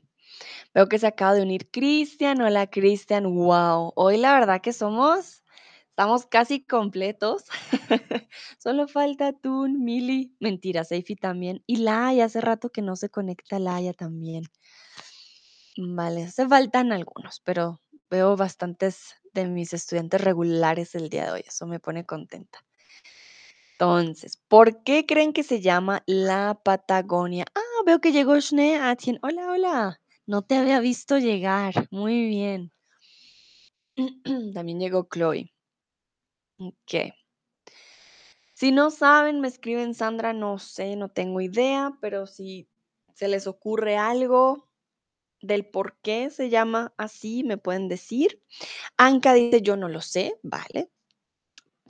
Veo 0.75 0.89
que 0.89 0.99
se 0.99 1.07
acaba 1.07 1.35
de 1.35 1.43
unir 1.43 1.71
Cristian. 1.71 2.41
Hola, 2.41 2.69
Cristian. 2.69 3.25
Wow. 3.35 3.93
Hoy 3.97 4.19
la 4.19 4.33
verdad 4.33 4.61
que 4.61 4.73
somos 4.73 5.43
estamos 5.99 6.27
casi 6.27 6.65
completos. 6.65 7.45
Solo 8.59 8.87
falta 8.87 9.33
Tun, 9.33 9.83
Mili. 9.83 10.37
Mentira, 10.39 10.85
Seifi 10.85 11.17
también. 11.17 11.65
Y 11.67 11.79
Laia, 11.79 12.27
hace 12.27 12.41
rato 12.41 12.71
que 12.71 12.83
no 12.83 12.95
se 12.95 13.09
conecta 13.09 13.59
Laia 13.59 13.93
también. 13.93 14.45
Vale, 15.77 16.25
hace 16.25 16.47
faltan 16.47 16.93
algunos, 16.93 17.41
pero 17.41 17.81
veo 18.11 18.37
bastantes 18.37 19.15
de 19.35 19.47
mis 19.47 19.73
estudiantes 19.73 20.21
regulares 20.21 20.95
el 20.95 21.09
día 21.09 21.27
de 21.27 21.33
hoy. 21.33 21.45
Eso 21.47 21.67
me 21.67 21.81
pone 21.81 22.05
contenta. 22.05 22.65
Entonces, 23.73 24.37
¿por 24.49 24.83
qué 24.83 25.07
creen 25.07 25.33
que 25.33 25.45
se 25.45 25.61
llama 25.61 26.03
la 26.07 26.61
Patagonia? 26.65 27.45
Ah, 27.55 27.83
veo 27.87 28.01
que 28.01 28.13
llegó 28.13 28.39
Shne 28.39 28.77
Atien. 28.77 29.19
Hola, 29.23 29.53
hola. 29.53 30.01
No 30.27 30.43
te 30.43 30.57
había 30.57 30.81
visto 30.81 31.19
llegar. 31.19 31.87
Muy 31.91 32.27
bien. 32.27 32.73
También 34.55 34.81
llegó 34.81 35.09
Chloe. 35.09 35.53
Ok. 36.59 37.15
Si 38.55 38.73
no 38.73 38.91
saben, 38.91 39.41
me 39.41 39.47
escriben 39.47 39.95
Sandra, 39.95 40.33
no 40.33 40.59
sé, 40.59 40.97
no 40.97 41.09
tengo 41.09 41.41
idea, 41.41 41.97
pero 42.01 42.27
si 42.27 42.69
se 43.15 43.29
les 43.29 43.47
ocurre 43.47 43.97
algo 43.97 44.68
del 45.41 45.67
por 45.67 45.97
qué 46.03 46.31
se 46.31 46.51
llama 46.51 46.93
así, 46.97 47.45
me 47.45 47.59
pueden 47.59 47.89
decir. 47.89 48.43
Anka 48.97 49.35
dice, 49.35 49.63
yo 49.63 49.77
no 49.77 49.89
lo 49.89 50.01
sé, 50.01 50.39
vale. 50.43 50.91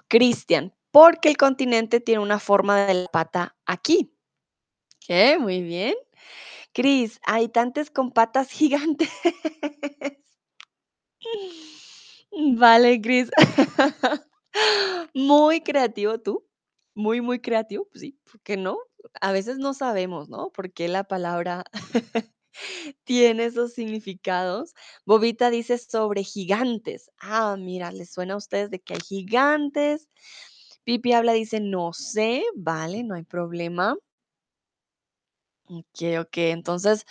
Cristian, 0.09 0.75
porque 0.91 1.29
el 1.29 1.37
continente 1.37 2.01
tiene 2.01 2.21
una 2.21 2.39
forma 2.39 2.87
de 2.87 2.95
la 2.95 3.09
pata 3.09 3.57
aquí. 3.67 4.13
¿Qué? 5.01 5.39
Muy 5.39 5.63
bien. 5.63 5.95
Cris, 6.73 7.21
habitantes 7.25 7.91
con 7.91 8.13
patas 8.13 8.51
gigantes. 8.53 9.11
Vale, 12.57 13.01
Cris. 13.01 13.31
Muy 15.15 15.61
creativo 15.61 16.19
tú. 16.19 16.47
Muy, 16.95 17.21
muy 17.21 17.41
creativo. 17.41 17.87
Pues 17.91 18.01
sí, 18.01 18.19
¿por 18.31 18.41
qué 18.43 18.57
no? 18.57 18.79
A 19.21 19.33
veces 19.33 19.59
no 19.59 19.73
sabemos, 19.75 20.29
¿no? 20.29 20.51
Por 20.51 20.73
qué 20.73 20.89
la 20.89 21.05
palabra 21.05 21.65
tiene 23.05 23.47
esos 23.47 23.73
significados. 23.73 24.75
Bobita 25.07 25.51
dice 25.51 25.79
sobre 25.79 26.25
gigantes. 26.25 27.11
Ah, 27.19 27.57
mira, 27.59 27.93
les 27.93 28.11
suena 28.11 28.35
a 28.35 28.39
ustedes 28.39 28.71
de 28.71 28.81
que 28.81 28.95
hay 28.95 29.01
gigantes. 29.01 30.09
Pipi 30.85 31.13
habla, 31.13 31.33
dice, 31.33 31.61
no 31.61 31.93
sé, 31.93 32.45
vale, 32.57 33.05
no 33.05 33.15
hay 33.15 33.25
problema. 33.25 33.97
Ok, 35.67 36.03
ok. 36.21 36.37
Entonces, 36.39 37.05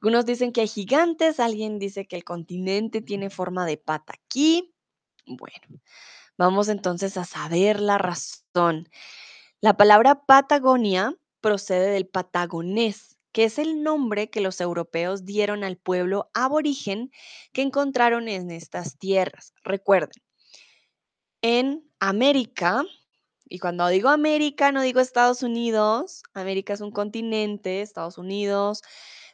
algunos 0.00 0.26
dicen 0.26 0.52
que 0.52 0.62
hay 0.62 0.68
gigantes, 0.68 1.40
alguien 1.40 1.78
dice 1.78 2.06
que 2.06 2.16
el 2.16 2.24
continente 2.24 3.02
tiene 3.02 3.30
forma 3.30 3.66
de 3.66 3.76
pata 3.76 4.14
aquí. 4.14 4.74
Bueno, 5.26 5.80
vamos 6.38 6.68
entonces 6.68 7.16
a 7.16 7.24
saber 7.24 7.80
la 7.80 7.98
razón. 7.98 8.88
La 9.60 9.76
palabra 9.76 10.24
Patagonia 10.24 11.14
procede 11.40 11.90
del 11.90 12.08
patagonés, 12.08 13.18
que 13.32 13.44
es 13.44 13.58
el 13.58 13.82
nombre 13.82 14.30
que 14.30 14.40
los 14.40 14.60
europeos 14.60 15.24
dieron 15.24 15.64
al 15.64 15.76
pueblo 15.76 16.30
aborigen 16.34 17.10
que 17.52 17.62
encontraron 17.62 18.28
en 18.28 18.50
estas 18.50 18.98
tierras. 18.98 19.54
Recuerden, 19.64 20.22
en 21.42 21.84
América, 22.00 22.84
y 23.48 23.58
cuando 23.58 23.88
digo 23.88 24.08
América 24.10 24.72
no 24.72 24.82
digo 24.82 25.00
Estados 25.00 25.42
Unidos, 25.42 26.22
América 26.34 26.74
es 26.74 26.80
un 26.80 26.92
continente, 26.92 27.82
Estados 27.82 28.18
Unidos, 28.18 28.82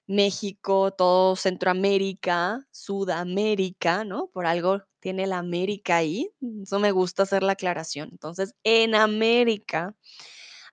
México, 0.07 0.93
todo 0.93 1.37
Centroamérica, 1.37 2.67
Sudamérica, 2.71 4.05
¿no? 4.05 4.29
Por 4.29 4.47
algo 4.47 4.83
tiene 5.01 5.27
la 5.27 5.39
América 5.39 5.97
ahí, 5.97 6.31
eso 6.63 6.79
me 6.79 6.93
gusta 6.93 7.25
hacer 7.25 7.43
la 7.43 7.53
aclaración. 7.53 8.09
Entonces, 8.13 8.55
en 8.65 8.95
América 8.95 9.95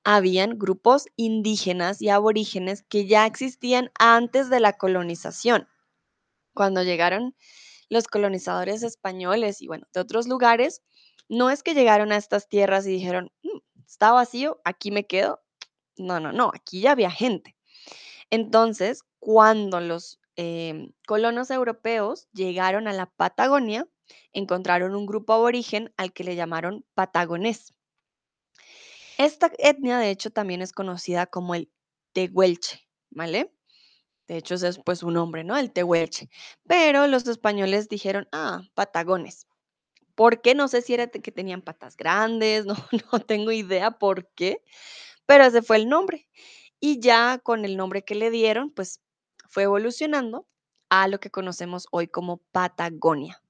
habían 0.03 0.57
grupos 0.59 1.07
indígenas 1.15 2.01
y 2.01 2.09
aborígenes 2.09 2.83
que 2.83 3.05
ya 3.07 3.25
existían 3.25 3.91
antes 3.99 4.49
de 4.49 4.59
la 4.59 4.73
colonización. 4.73 5.67
Cuando 6.53 6.83
llegaron 6.83 7.35
los 7.89 8.07
colonizadores 8.07 8.83
españoles 8.83 9.61
y 9.61 9.67
bueno, 9.67 9.87
de 9.93 10.01
otros 10.01 10.27
lugares, 10.27 10.83
no 11.29 11.49
es 11.51 11.63
que 11.63 11.73
llegaron 11.75 12.11
a 12.11 12.17
estas 12.17 12.49
tierras 12.49 12.87
y 12.87 12.91
dijeron, 12.91 13.31
"Mm, 13.43 13.59
está 13.87 14.11
vacío, 14.13 14.61
aquí 14.65 14.91
me 14.91 15.07
quedo. 15.07 15.41
No, 15.97 16.19
no, 16.19 16.31
no, 16.33 16.51
aquí 16.55 16.81
ya 16.81 16.91
había 16.93 17.11
gente. 17.11 17.55
Entonces, 18.29 19.03
cuando 19.19 19.79
los 19.81 20.19
em, 20.35 20.93
colonos 21.07 21.51
europeos 21.51 22.27
llegaron 22.33 22.87
a 22.87 22.93
la 22.93 23.05
Patagonia, 23.07 23.87
encontraron 24.33 24.95
un 24.95 25.05
grupo 25.05 25.33
aborigen 25.33 25.93
al 25.97 26.13
que 26.13 26.23
le 26.23 26.35
llamaron 26.35 26.85
patagonés. 26.95 27.73
Esta 29.17 29.51
etnia, 29.57 29.97
de 29.99 30.09
hecho, 30.09 30.31
también 30.31 30.61
es 30.61 30.71
conocida 30.73 31.25
como 31.27 31.55
el 31.55 31.71
tehuelche, 32.13 32.87
¿vale? 33.09 33.53
De 34.27 34.37
hecho, 34.37 34.55
ese 34.55 34.69
es 34.69 34.79
pues 34.83 34.99
su 34.99 35.11
nombre, 35.11 35.43
¿no? 35.43 35.57
El 35.57 35.71
tehuelche. 35.71 36.29
Pero 36.67 37.07
los 37.07 37.27
españoles 37.27 37.89
dijeron, 37.89 38.27
ah, 38.31 38.61
patagones. 38.73 39.47
¿Por 40.15 40.41
qué? 40.41 40.55
No 40.55 40.67
sé 40.67 40.81
si 40.81 40.93
era 40.93 41.07
que 41.07 41.31
tenían 41.31 41.61
patas 41.61 41.97
grandes, 41.97 42.65
no, 42.67 42.75
no 43.11 43.19
tengo 43.19 43.51
idea 43.51 43.91
por 43.91 44.29
qué, 44.33 44.63
pero 45.25 45.45
ese 45.45 45.61
fue 45.61 45.77
el 45.77 45.89
nombre. 45.89 46.27
Y 46.79 46.99
ya 46.99 47.39
con 47.39 47.65
el 47.65 47.77
nombre 47.77 48.03
que 48.03 48.15
le 48.15 48.29
dieron, 48.31 48.71
pues 48.71 49.01
fue 49.49 49.63
evolucionando 49.63 50.47
a 50.89 51.07
lo 51.07 51.19
que 51.19 51.31
conocemos 51.31 51.87
hoy 51.91 52.07
como 52.07 52.37
Patagonia. 52.51 53.41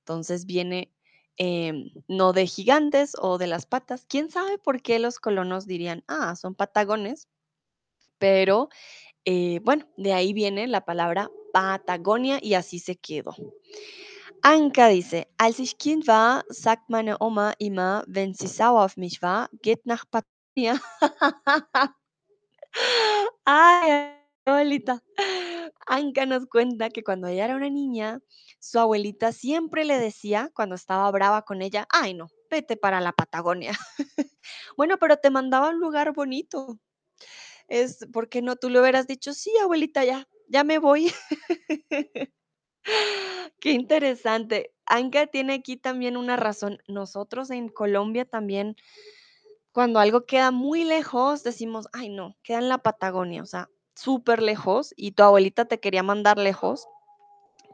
Entonces 0.00 0.46
viene 0.46 0.92
em, 1.36 1.90
no 2.08 2.32
de 2.32 2.46
gigantes 2.46 3.14
o 3.20 3.38
de 3.38 3.46
las 3.46 3.66
patas. 3.66 4.06
¿Quién 4.08 4.30
sabe 4.30 4.58
por 4.58 4.82
qué 4.82 4.98
los 4.98 5.18
colonos 5.18 5.66
dirían, 5.66 6.04
ah, 6.08 6.36
son 6.36 6.54
patagones? 6.54 7.28
Pero 8.18 8.68
eh, 9.24 9.60
bueno, 9.64 9.86
de 9.96 10.12
ahí 10.12 10.32
viene 10.32 10.66
la 10.66 10.84
palabra 10.84 11.30
Patagonia 11.52 12.38
y 12.42 12.54
así 12.54 12.78
se 12.78 12.96
quedó. 12.96 13.34
Anka 14.42 14.88
dice, 14.88 15.28
als 15.38 15.58
ich 15.58 15.78
Kind 15.78 16.06
war, 16.06 16.44
sagt 16.50 16.90
meine 16.90 17.16
Oma 17.20 17.54
immer, 17.58 18.04
wenn 18.06 18.34
sie 18.34 18.48
sauer 18.48 18.84
auf 18.84 18.96
mich 18.96 19.22
war, 19.22 19.48
geht 19.62 19.86
nach 19.86 20.04
Patagonia. 20.10 20.80
Ay, 23.46 24.10
abuelita. 24.44 25.02
Anka 25.86 26.26
nos 26.26 26.46
cuenta 26.46 26.90
que 26.90 27.02
cuando 27.02 27.28
ella 27.28 27.46
era 27.46 27.56
una 27.56 27.70
niña, 27.70 28.20
su 28.64 28.78
abuelita 28.78 29.32
siempre 29.32 29.84
le 29.84 29.98
decía, 29.98 30.50
cuando 30.54 30.74
estaba 30.74 31.10
brava 31.10 31.42
con 31.42 31.60
ella, 31.60 31.86
ay 31.90 32.14
no, 32.14 32.28
vete 32.50 32.76
para 32.76 33.00
la 33.02 33.12
Patagonia. 33.12 33.72
bueno, 34.76 34.96
pero 34.98 35.18
te 35.18 35.30
mandaba 35.30 35.68
un 35.68 35.80
lugar 35.80 36.12
bonito. 36.14 36.78
Es, 37.68 38.06
¿por 38.12 38.28
qué 38.28 38.42
no 38.42 38.56
tú 38.56 38.70
le 38.70 38.80
hubieras 38.80 39.06
dicho, 39.06 39.34
sí, 39.34 39.52
abuelita, 39.62 40.04
ya, 40.04 40.26
ya 40.48 40.64
me 40.64 40.78
voy? 40.78 41.12
Qué 43.60 43.70
interesante. 43.72 44.72
Anka 44.86 45.26
tiene 45.26 45.54
aquí 45.54 45.76
también 45.76 46.16
una 46.16 46.36
razón. 46.36 46.78
Nosotros 46.88 47.50
en 47.50 47.68
Colombia 47.68 48.24
también, 48.24 48.76
cuando 49.72 50.00
algo 50.00 50.24
queda 50.24 50.50
muy 50.50 50.84
lejos, 50.84 51.42
decimos, 51.42 51.88
ay 51.92 52.08
no, 52.08 52.36
queda 52.42 52.58
en 52.58 52.68
la 52.70 52.78
Patagonia, 52.78 53.42
o 53.42 53.46
sea, 53.46 53.68
súper 53.94 54.42
lejos 54.42 54.94
y 54.96 55.12
tu 55.12 55.22
abuelita 55.22 55.66
te 55.66 55.80
quería 55.80 56.02
mandar 56.02 56.38
lejos. 56.38 56.86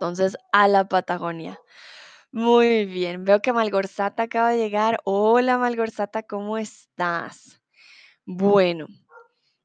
Entonces, 0.00 0.38
a 0.50 0.66
la 0.66 0.88
Patagonia. 0.88 1.60
Muy 2.32 2.86
bien, 2.86 3.26
veo 3.26 3.42
que 3.42 3.52
Malgorzata 3.52 4.22
acaba 4.22 4.48
de 4.48 4.56
llegar. 4.56 4.98
Hola 5.04 5.58
Malgorzata, 5.58 6.22
¿cómo 6.22 6.56
estás? 6.56 7.60
Bueno, 8.24 8.86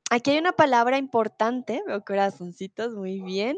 aquí 0.10 0.32
hay 0.32 0.40
una 0.40 0.52
palabra 0.52 0.98
importante, 0.98 1.82
veo 1.88 2.04
corazoncitos, 2.04 2.96
muy 2.96 3.22
bien. 3.22 3.58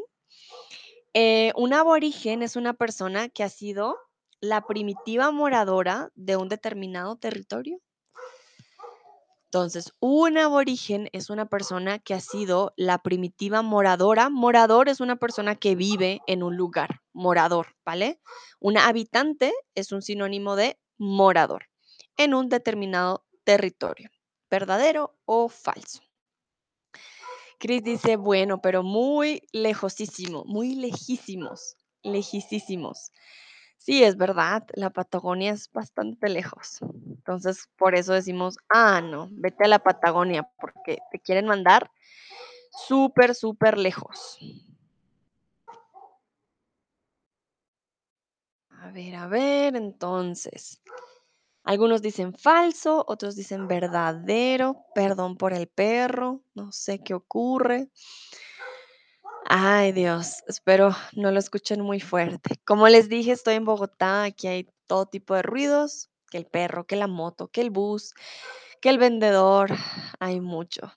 Eh, 1.14 1.50
un 1.56 1.72
aborigen 1.72 2.44
es 2.44 2.54
una 2.54 2.74
persona 2.74 3.28
que 3.28 3.42
ha 3.42 3.48
sido 3.48 3.96
la 4.40 4.64
primitiva 4.64 5.32
moradora 5.32 6.12
de 6.14 6.36
un 6.36 6.48
determinado 6.48 7.16
territorio. 7.16 7.80
Entonces, 9.50 9.94
un 9.98 10.36
aborigen 10.36 11.08
es 11.12 11.30
una 11.30 11.46
persona 11.46 11.98
que 11.98 12.12
ha 12.12 12.20
sido 12.20 12.74
la 12.76 12.98
primitiva 12.98 13.62
moradora. 13.62 14.28
Morador 14.28 14.90
es 14.90 15.00
una 15.00 15.16
persona 15.16 15.54
que 15.54 15.74
vive 15.74 16.20
en 16.26 16.42
un 16.42 16.58
lugar, 16.58 17.00
morador, 17.14 17.68
¿vale? 17.82 18.20
Un 18.60 18.76
habitante 18.76 19.54
es 19.74 19.90
un 19.90 20.02
sinónimo 20.02 20.54
de 20.54 20.78
morador 20.98 21.64
en 22.18 22.34
un 22.34 22.50
determinado 22.50 23.24
territorio, 23.44 24.10
verdadero 24.50 25.18
o 25.24 25.48
falso. 25.48 26.02
Chris 27.58 27.82
dice, 27.82 28.16
bueno, 28.16 28.60
pero 28.60 28.82
muy 28.82 29.40
lejosísimo, 29.52 30.44
muy 30.44 30.74
lejísimos, 30.74 31.74
lejísimos. 32.02 33.12
Sí, 33.80 34.02
es 34.02 34.16
verdad, 34.16 34.64
la 34.74 34.90
Patagonia 34.90 35.52
es 35.52 35.70
bastante 35.72 36.28
lejos. 36.28 36.80
Entonces, 37.06 37.68
por 37.76 37.94
eso 37.94 38.12
decimos, 38.12 38.58
ah, 38.68 39.00
no, 39.00 39.28
vete 39.30 39.64
a 39.64 39.68
la 39.68 39.78
Patagonia, 39.78 40.48
porque 40.60 40.98
te 41.10 41.20
quieren 41.20 41.46
mandar 41.46 41.90
súper, 42.88 43.34
súper 43.34 43.78
lejos. 43.78 44.38
A 48.70 48.90
ver, 48.90 49.14
a 49.16 49.26
ver, 49.26 49.76
entonces. 49.76 50.80
Algunos 51.64 52.02
dicen 52.02 52.34
falso, 52.34 53.04
otros 53.08 53.36
dicen 53.36 53.68
verdadero, 53.68 54.84
perdón 54.94 55.36
por 55.36 55.52
el 55.52 55.68
perro, 55.68 56.42
no 56.54 56.72
sé 56.72 57.00
qué 57.04 57.14
ocurre. 57.14 57.90
Ay, 59.50 59.92
Dios, 59.92 60.44
espero 60.46 60.90
no 61.14 61.30
lo 61.30 61.38
escuchen 61.38 61.80
muy 61.80 62.00
fuerte. 62.00 62.60
Como 62.66 62.86
les 62.88 63.08
dije, 63.08 63.32
estoy 63.32 63.54
en 63.54 63.64
Bogotá, 63.64 64.24
aquí 64.24 64.46
hay 64.46 64.68
todo 64.86 65.06
tipo 65.06 65.34
de 65.34 65.40
ruidos, 65.40 66.10
que 66.30 66.36
el 66.36 66.44
perro, 66.44 66.86
que 66.86 66.96
la 66.96 67.06
moto, 67.06 67.48
que 67.48 67.62
el 67.62 67.70
bus, 67.70 68.12
que 68.82 68.90
el 68.90 68.98
vendedor, 68.98 69.70
hay 70.20 70.42
mucho. 70.42 70.92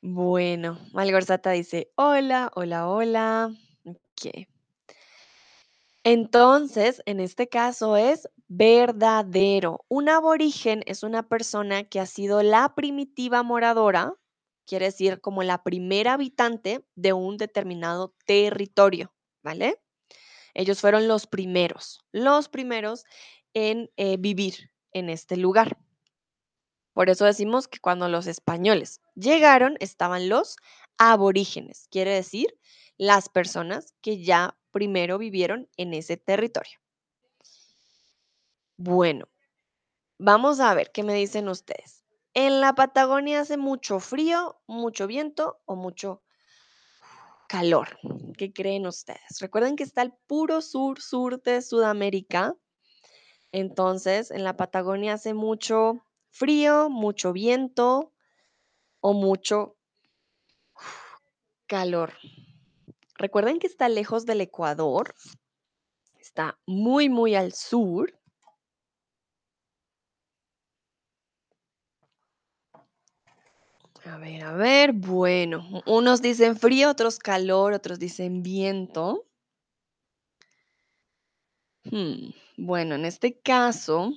Bueno, 0.00 0.78
Malgorzata 0.92 1.50
dice, 1.50 1.90
hola, 1.96 2.52
hola, 2.54 2.88
hola. 2.88 3.52
Ok. 3.84 4.46
Entonces, 6.04 7.02
en 7.06 7.18
este 7.18 7.48
caso 7.48 7.96
es 7.96 8.28
verdadero. 8.46 9.84
Un 9.88 10.08
aborigen 10.08 10.84
es 10.86 11.02
una 11.02 11.26
persona 11.28 11.82
que 11.82 11.98
ha 11.98 12.06
sido 12.06 12.44
la 12.44 12.76
primitiva 12.76 13.42
moradora, 13.42 14.14
quiere 14.66 14.86
decir 14.86 15.20
como 15.20 15.42
la 15.42 15.62
primera 15.62 16.14
habitante 16.14 16.84
de 16.94 17.12
un 17.12 17.36
determinado 17.36 18.14
territorio, 18.26 19.14
¿vale? 19.42 19.80
Ellos 20.54 20.80
fueron 20.80 21.08
los 21.08 21.26
primeros, 21.26 22.00
los 22.12 22.48
primeros 22.48 23.04
en 23.54 23.90
eh, 23.96 24.16
vivir 24.18 24.70
en 24.92 25.10
este 25.10 25.36
lugar. 25.36 25.78
Por 26.92 27.10
eso 27.10 27.24
decimos 27.24 27.66
que 27.66 27.80
cuando 27.80 28.08
los 28.08 28.26
españoles 28.26 29.00
llegaron 29.14 29.76
estaban 29.80 30.28
los 30.28 30.56
aborígenes, 30.96 31.88
quiere 31.90 32.12
decir 32.12 32.56
las 32.96 33.28
personas 33.28 33.94
que 34.00 34.22
ya 34.22 34.56
primero 34.70 35.18
vivieron 35.18 35.68
en 35.76 35.92
ese 35.94 36.16
territorio. 36.16 36.78
Bueno, 38.76 39.28
vamos 40.18 40.60
a 40.60 40.74
ver 40.74 40.92
qué 40.92 41.02
me 41.02 41.14
dicen 41.14 41.48
ustedes. 41.48 42.03
¿En 42.34 42.60
la 42.60 42.74
Patagonia 42.74 43.40
hace 43.40 43.56
mucho 43.56 44.00
frío, 44.00 44.60
mucho 44.66 45.06
viento 45.06 45.60
o 45.66 45.76
mucho 45.76 46.24
calor? 47.48 47.96
¿Qué 48.36 48.52
creen 48.52 48.88
ustedes? 48.88 49.38
Recuerden 49.40 49.76
que 49.76 49.84
está 49.84 50.02
el 50.02 50.12
puro 50.26 50.60
sur, 50.60 51.00
sur 51.00 51.40
de 51.42 51.62
Sudamérica. 51.62 52.56
Entonces, 53.52 54.32
en 54.32 54.42
la 54.42 54.56
Patagonia 54.56 55.12
hace 55.12 55.32
mucho 55.32 56.04
frío, 56.30 56.90
mucho 56.90 57.32
viento 57.32 58.12
o 58.98 59.12
mucho 59.12 59.76
calor. 61.68 62.14
Recuerden 63.16 63.60
que 63.60 63.68
está 63.68 63.88
lejos 63.88 64.26
del 64.26 64.40
Ecuador, 64.40 65.14
está 66.18 66.58
muy, 66.66 67.08
muy 67.08 67.36
al 67.36 67.52
sur. 67.52 68.12
A 74.06 74.18
ver, 74.18 74.44
a 74.44 74.52
ver, 74.52 74.92
bueno, 74.92 75.82
unos 75.86 76.20
dicen 76.20 76.56
frío, 76.58 76.90
otros 76.90 77.18
calor, 77.18 77.72
otros 77.72 77.98
dicen 77.98 78.42
viento. 78.42 79.24
Hmm, 81.84 82.30
bueno, 82.58 82.96
en 82.96 83.06
este 83.06 83.40
caso 83.40 84.12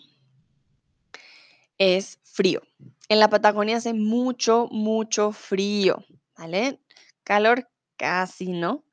es 1.77 2.20
frío. 2.24 2.62
En 3.08 3.20
la 3.20 3.29
Patagonia 3.29 3.77
hace 3.77 3.94
mucho, 3.94 4.67
mucho 4.72 5.32
frío, 5.32 6.03
¿vale? 6.38 6.82
Calor 7.24 7.70
casi 7.96 8.48
no. 8.48 8.84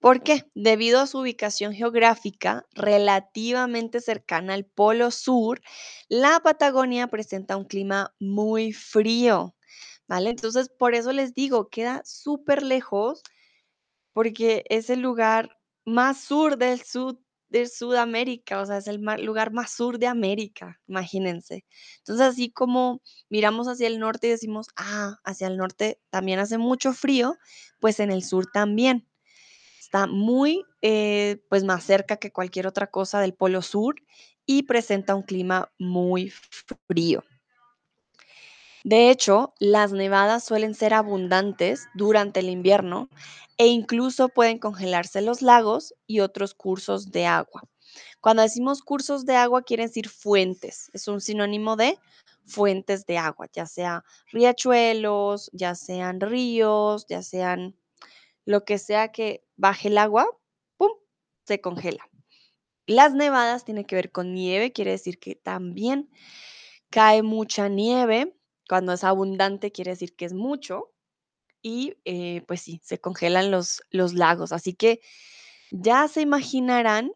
¿Por 0.00 0.22
qué? 0.22 0.46
Debido 0.54 1.00
a 1.00 1.06
su 1.06 1.18
ubicación 1.18 1.74
geográfica 1.74 2.64
relativamente 2.72 4.00
cercana 4.00 4.54
al 4.54 4.64
Polo 4.64 5.10
Sur, 5.10 5.60
la 6.08 6.40
Patagonia 6.40 7.08
presenta 7.08 7.56
un 7.56 7.64
clima 7.64 8.14
muy 8.20 8.72
frío, 8.72 9.56
Entonces, 10.10 10.68
por 10.70 10.94
eso 10.94 11.12
les 11.12 11.34
digo, 11.34 11.68
queda 11.68 12.02
súper 12.04 12.62
lejos 12.62 13.22
porque 14.12 14.64
es 14.70 14.90
el 14.90 15.00
lugar 15.00 15.58
más 15.86 16.20
sur 16.20 16.58
del 16.58 16.82
sur 16.82 17.20
de 17.50 17.66
Sudamérica, 17.66 18.60
o 18.60 18.66
sea, 18.66 18.78
es 18.78 18.88
el 18.88 19.00
lugar 19.24 19.52
más 19.52 19.72
sur 19.72 19.98
de 19.98 20.06
América, 20.06 20.80
imagínense. 20.88 21.64
Entonces, 21.98 22.26
así 22.26 22.50
como 22.52 23.02
miramos 23.30 23.68
hacia 23.68 23.86
el 23.88 23.98
norte 24.00 24.28
y 24.28 24.30
decimos, 24.30 24.68
ah, 24.76 25.18
hacia 25.24 25.46
el 25.48 25.56
norte 25.56 26.00
también 26.10 26.40
hace 26.40 26.58
mucho 26.58 26.92
frío, 26.92 27.36
pues 27.80 28.00
en 28.00 28.10
el 28.10 28.22
sur 28.24 28.46
también. 28.52 29.08
Está 29.80 30.06
muy, 30.06 30.64
eh, 30.82 31.42
pues, 31.50 31.64
más 31.64 31.84
cerca 31.84 32.16
que 32.18 32.32
cualquier 32.32 32.66
otra 32.66 32.88
cosa 32.88 33.20
del 33.20 33.34
Polo 33.34 33.62
Sur 33.62 33.96
y 34.46 34.64
presenta 34.64 35.14
un 35.14 35.22
clima 35.22 35.72
muy 35.78 36.30
frío. 36.88 37.24
De 38.84 39.10
hecho, 39.10 39.54
las 39.58 39.92
nevadas 39.92 40.44
suelen 40.44 40.74
ser 40.74 40.94
abundantes 40.94 41.86
durante 41.94 42.40
el 42.40 42.48
invierno 42.48 43.08
e 43.58 43.66
incluso 43.66 44.28
pueden 44.28 44.58
congelarse 44.58 45.20
los 45.20 45.42
lagos 45.42 45.94
y 46.06 46.20
otros 46.20 46.54
cursos 46.54 47.10
de 47.10 47.26
agua. 47.26 47.62
Cuando 48.20 48.42
decimos 48.42 48.82
cursos 48.82 49.26
de 49.26 49.36
agua, 49.36 49.62
quiere 49.62 49.84
decir 49.84 50.08
fuentes. 50.08 50.90
Es 50.92 51.08
un 51.08 51.20
sinónimo 51.20 51.76
de 51.76 51.98
fuentes 52.46 53.06
de 53.06 53.18
agua, 53.18 53.48
ya 53.52 53.66
sea 53.66 54.04
riachuelos, 54.32 55.50
ya 55.52 55.74
sean 55.74 56.20
ríos, 56.20 57.06
ya 57.08 57.22
sean 57.22 57.76
lo 58.46 58.64
que 58.64 58.78
sea 58.78 59.12
que 59.12 59.44
baje 59.56 59.88
el 59.88 59.98
agua, 59.98 60.26
¡pum!, 60.78 60.90
se 61.46 61.60
congela. 61.60 62.08
Las 62.86 63.14
nevadas 63.14 63.64
tienen 63.64 63.84
que 63.84 63.96
ver 63.96 64.12
con 64.12 64.34
nieve, 64.34 64.72
quiere 64.72 64.92
decir 64.92 65.18
que 65.20 65.36
también 65.36 66.10
cae 66.90 67.22
mucha 67.22 67.68
nieve. 67.68 68.34
Cuando 68.68 68.92
es 68.92 69.04
abundante, 69.04 69.72
quiere 69.72 69.92
decir 69.92 70.14
que 70.14 70.24
es 70.26 70.34
mucho. 70.34 70.92
Y 71.62 71.96
eh, 72.04 72.42
pues 72.46 72.60
sí, 72.62 72.80
se 72.84 73.00
congelan 73.00 73.50
los, 73.50 73.82
los 73.90 74.14
lagos. 74.14 74.52
Así 74.52 74.74
que 74.74 75.00
ya 75.70 76.06
se 76.08 76.20
imaginarán 76.20 77.12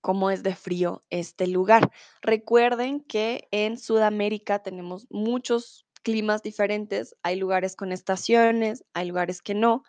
cómo 0.00 0.30
es 0.30 0.42
de 0.44 0.54
frío 0.54 1.04
este 1.10 1.48
lugar. 1.48 1.90
Recuerden 2.22 3.00
que 3.00 3.48
en 3.50 3.78
Sudamérica 3.78 4.62
tenemos 4.62 5.06
muchos 5.10 5.86
climas 6.02 6.42
diferentes. 6.42 7.16
Hay 7.24 7.36
lugares 7.36 7.74
con 7.74 7.90
estaciones, 7.90 8.84
hay 8.94 9.08
lugares 9.08 9.42
que 9.42 9.54
no 9.54 9.82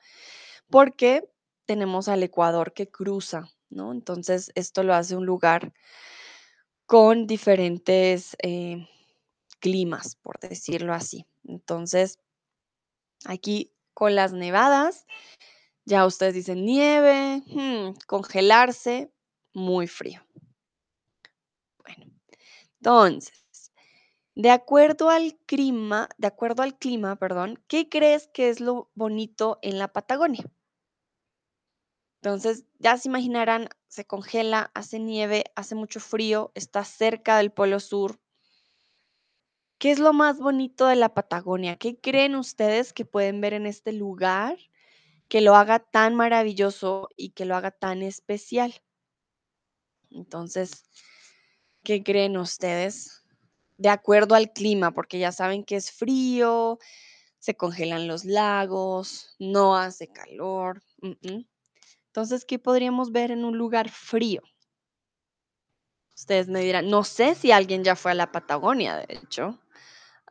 porque 0.69 1.29
tenemos 1.65 2.07
al 2.07 2.23
Ecuador 2.23 2.73
que 2.73 2.89
cruza, 2.89 3.49
¿no? 3.69 3.91
Entonces, 3.91 4.51
esto 4.55 4.83
lo 4.83 4.93
hace 4.93 5.15
un 5.15 5.25
lugar 5.25 5.73
con 6.85 7.27
diferentes 7.27 8.35
eh, 8.41 8.87
climas, 9.59 10.15
por 10.17 10.39
decirlo 10.39 10.93
así. 10.93 11.25
Entonces, 11.45 12.19
aquí 13.25 13.71
con 13.93 14.15
las 14.15 14.33
nevadas, 14.33 15.05
ya 15.85 16.05
ustedes 16.05 16.33
dicen 16.33 16.65
nieve, 16.65 17.41
hmm, 17.47 17.97
congelarse, 18.05 19.11
muy 19.53 19.87
frío. 19.87 20.21
Bueno, 21.83 22.05
entonces, 22.79 23.71
de 24.35 24.51
acuerdo 24.51 25.09
al 25.09 25.35
clima, 25.45 26.09
de 26.17 26.27
acuerdo 26.27 26.61
al 26.61 26.77
clima, 26.77 27.15
perdón, 27.15 27.59
¿qué 27.67 27.89
crees 27.89 28.27
que 28.27 28.49
es 28.49 28.59
lo 28.59 28.91
bonito 28.93 29.57
en 29.63 29.79
la 29.79 29.87
Patagonia? 29.87 30.45
Entonces, 32.21 32.65
ya 32.77 32.97
se 32.97 33.07
imaginarán, 33.07 33.69
se 33.87 34.05
congela, 34.05 34.69
hace 34.73 34.99
nieve, 34.99 35.45
hace 35.55 35.75
mucho 35.75 35.99
frío, 35.99 36.51
está 36.55 36.83
cerca 36.83 37.37
del 37.37 37.51
Polo 37.51 37.79
Sur. 37.79 38.19
¿Qué 39.79 39.91
es 39.91 39.99
lo 39.99 40.11
más 40.11 40.39
bonito 40.39 40.87
de 40.87 40.95
la 40.95 41.13
Patagonia? 41.13 41.75
¿Qué 41.75 41.99
creen 41.99 42.35
ustedes 42.35 42.93
que 42.93 43.05
pueden 43.05 43.41
ver 43.41 43.53
en 43.53 43.67
este 43.67 43.93
lugar 43.93 44.57
que 45.27 45.39
lo 45.41 45.55
haga 45.55 45.77
tan 45.77 46.15
maravilloso 46.15 47.09
y 47.15 47.29
que 47.29 47.45
lo 47.45 47.55
haga 47.55 47.69
tan 47.69 48.01
especial? 48.01 48.73
Entonces, 50.09 50.83
¿qué 51.83 52.03
creen 52.03 52.37
ustedes? 52.37 53.23
De 53.77 53.89
acuerdo 53.89 54.33
al 54.33 54.51
clima, 54.51 54.91
porque 54.91 55.19
ya 55.19 55.31
saben 55.31 55.63
que 55.63 55.75
es 55.75 55.91
frío, 55.91 56.79
se 57.37 57.55
congelan 57.55 58.07
los 58.07 58.25
lagos, 58.25 59.35
no 59.37 59.77
hace 59.77 60.07
calor. 60.07 60.81
Entonces, 62.07 62.45
¿qué 62.45 62.57
podríamos 62.57 63.11
ver 63.11 63.29
en 63.29 63.45
un 63.45 63.59
lugar 63.59 63.89
frío? 63.89 64.41
Ustedes 66.15 66.47
me 66.47 66.61
dirán, 66.61 66.89
no 66.89 67.03
sé 67.03 67.35
si 67.35 67.51
alguien 67.51 67.83
ya 67.83 67.95
fue 67.95 68.09
a 68.09 68.15
la 68.15 68.31
Patagonia, 68.31 68.95
de 68.97 69.05
hecho. 69.09 69.59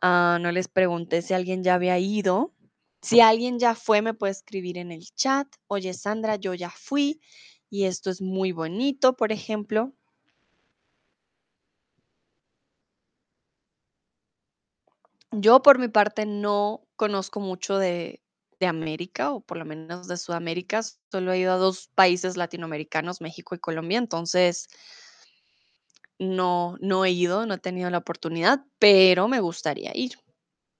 Ah, 0.01 0.37
no 0.41 0.51
les 0.51 0.67
pregunté 0.67 1.21
si 1.21 1.33
alguien 1.33 1.63
ya 1.63 1.75
había 1.75 1.97
ido. 1.99 2.53
Si 3.01 3.21
alguien 3.21 3.59
ya 3.59 3.75
fue, 3.75 4.01
me 4.01 4.13
puede 4.13 4.31
escribir 4.31 4.77
en 4.77 4.91
el 4.91 5.05
chat. 5.15 5.47
Oye, 5.67 5.93
Sandra, 5.93 6.35
yo 6.35 6.53
ya 6.53 6.69
fui 6.69 7.21
y 7.69 7.85
esto 7.85 8.09
es 8.09 8.21
muy 8.21 8.51
bonito, 8.51 9.15
por 9.15 9.31
ejemplo. 9.31 9.93
Yo 15.31 15.61
por 15.61 15.77
mi 15.79 15.87
parte 15.89 16.25
no 16.25 16.87
conozco 16.95 17.39
mucho 17.39 17.77
de, 17.77 18.21
de 18.59 18.65
América, 18.67 19.31
o 19.31 19.41
por 19.41 19.57
lo 19.57 19.65
menos 19.65 20.07
de 20.07 20.17
Sudamérica. 20.17 20.81
Solo 21.11 21.31
he 21.33 21.39
ido 21.39 21.53
a 21.53 21.57
2 21.57 21.89
países 21.95 22.37
latinoamericanos, 22.37 23.21
México 23.21 23.55
y 23.55 23.59
Colombia, 23.59 23.97
entonces 23.97 24.67
no, 26.19 26.77
no 26.79 27.05
he 27.05 27.11
ido, 27.11 27.45
no 27.45 27.55
he 27.55 27.59
tenido 27.59 27.89
la 27.89 27.99
oportunidad, 27.99 28.63
pero 28.79 29.27
me 29.27 29.39
gustaría 29.39 29.91
ir. 29.95 30.13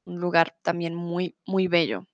Un 0.06 0.19
lugar 0.19 0.56
también 0.63 0.95
muy, 0.95 1.38
muy 1.45 1.67
bello. 1.67 2.08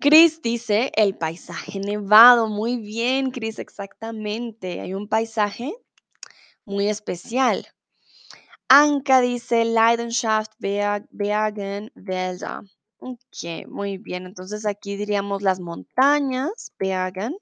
Chris 0.00 0.42
dice 0.42 0.90
el 0.96 1.16
paisaje 1.16 1.78
nevado. 1.78 2.48
Muy 2.48 2.76
bien, 2.76 3.30
Chris, 3.30 3.58
exactamente. 3.58 4.80
Hay 4.80 4.94
un 4.94 5.08
paisaje 5.08 5.72
muy 6.64 6.88
especial. 6.88 7.68
Anka 8.68 9.20
dice 9.20 9.64
Leidenschaft, 9.64 10.52
Berg, 10.58 11.06
Bergen, 11.10 11.92
Wälder. 11.94 12.60
Ok, 12.98 13.66
muy 13.68 13.98
bien. 13.98 14.26
Entonces 14.26 14.64
aquí 14.64 14.96
diríamos 14.96 15.42
las 15.42 15.60
montañas, 15.60 16.72
Bergen. 16.78 17.36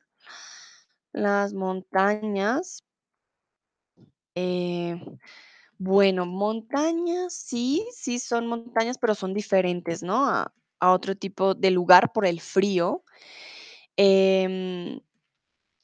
Las 1.13 1.55
montañas. 1.55 2.83
Eh, 4.43 4.99
bueno, 5.79 6.25
montañas, 6.25 7.35
sí, 7.35 7.87
sí 7.93 8.19
son 8.19 8.47
montañas, 8.47 8.97
pero 8.99 9.15
son 9.15 9.35
diferentes, 9.35 10.03
¿no? 10.03 10.27
A, 10.27 10.53
otro 10.83 11.15
tipo 11.15 11.55
de 11.55 11.71
lugar 11.71 12.13
por 12.13 12.25
el 12.25 12.41
frío. 12.41 13.05
Em, 13.97 15.01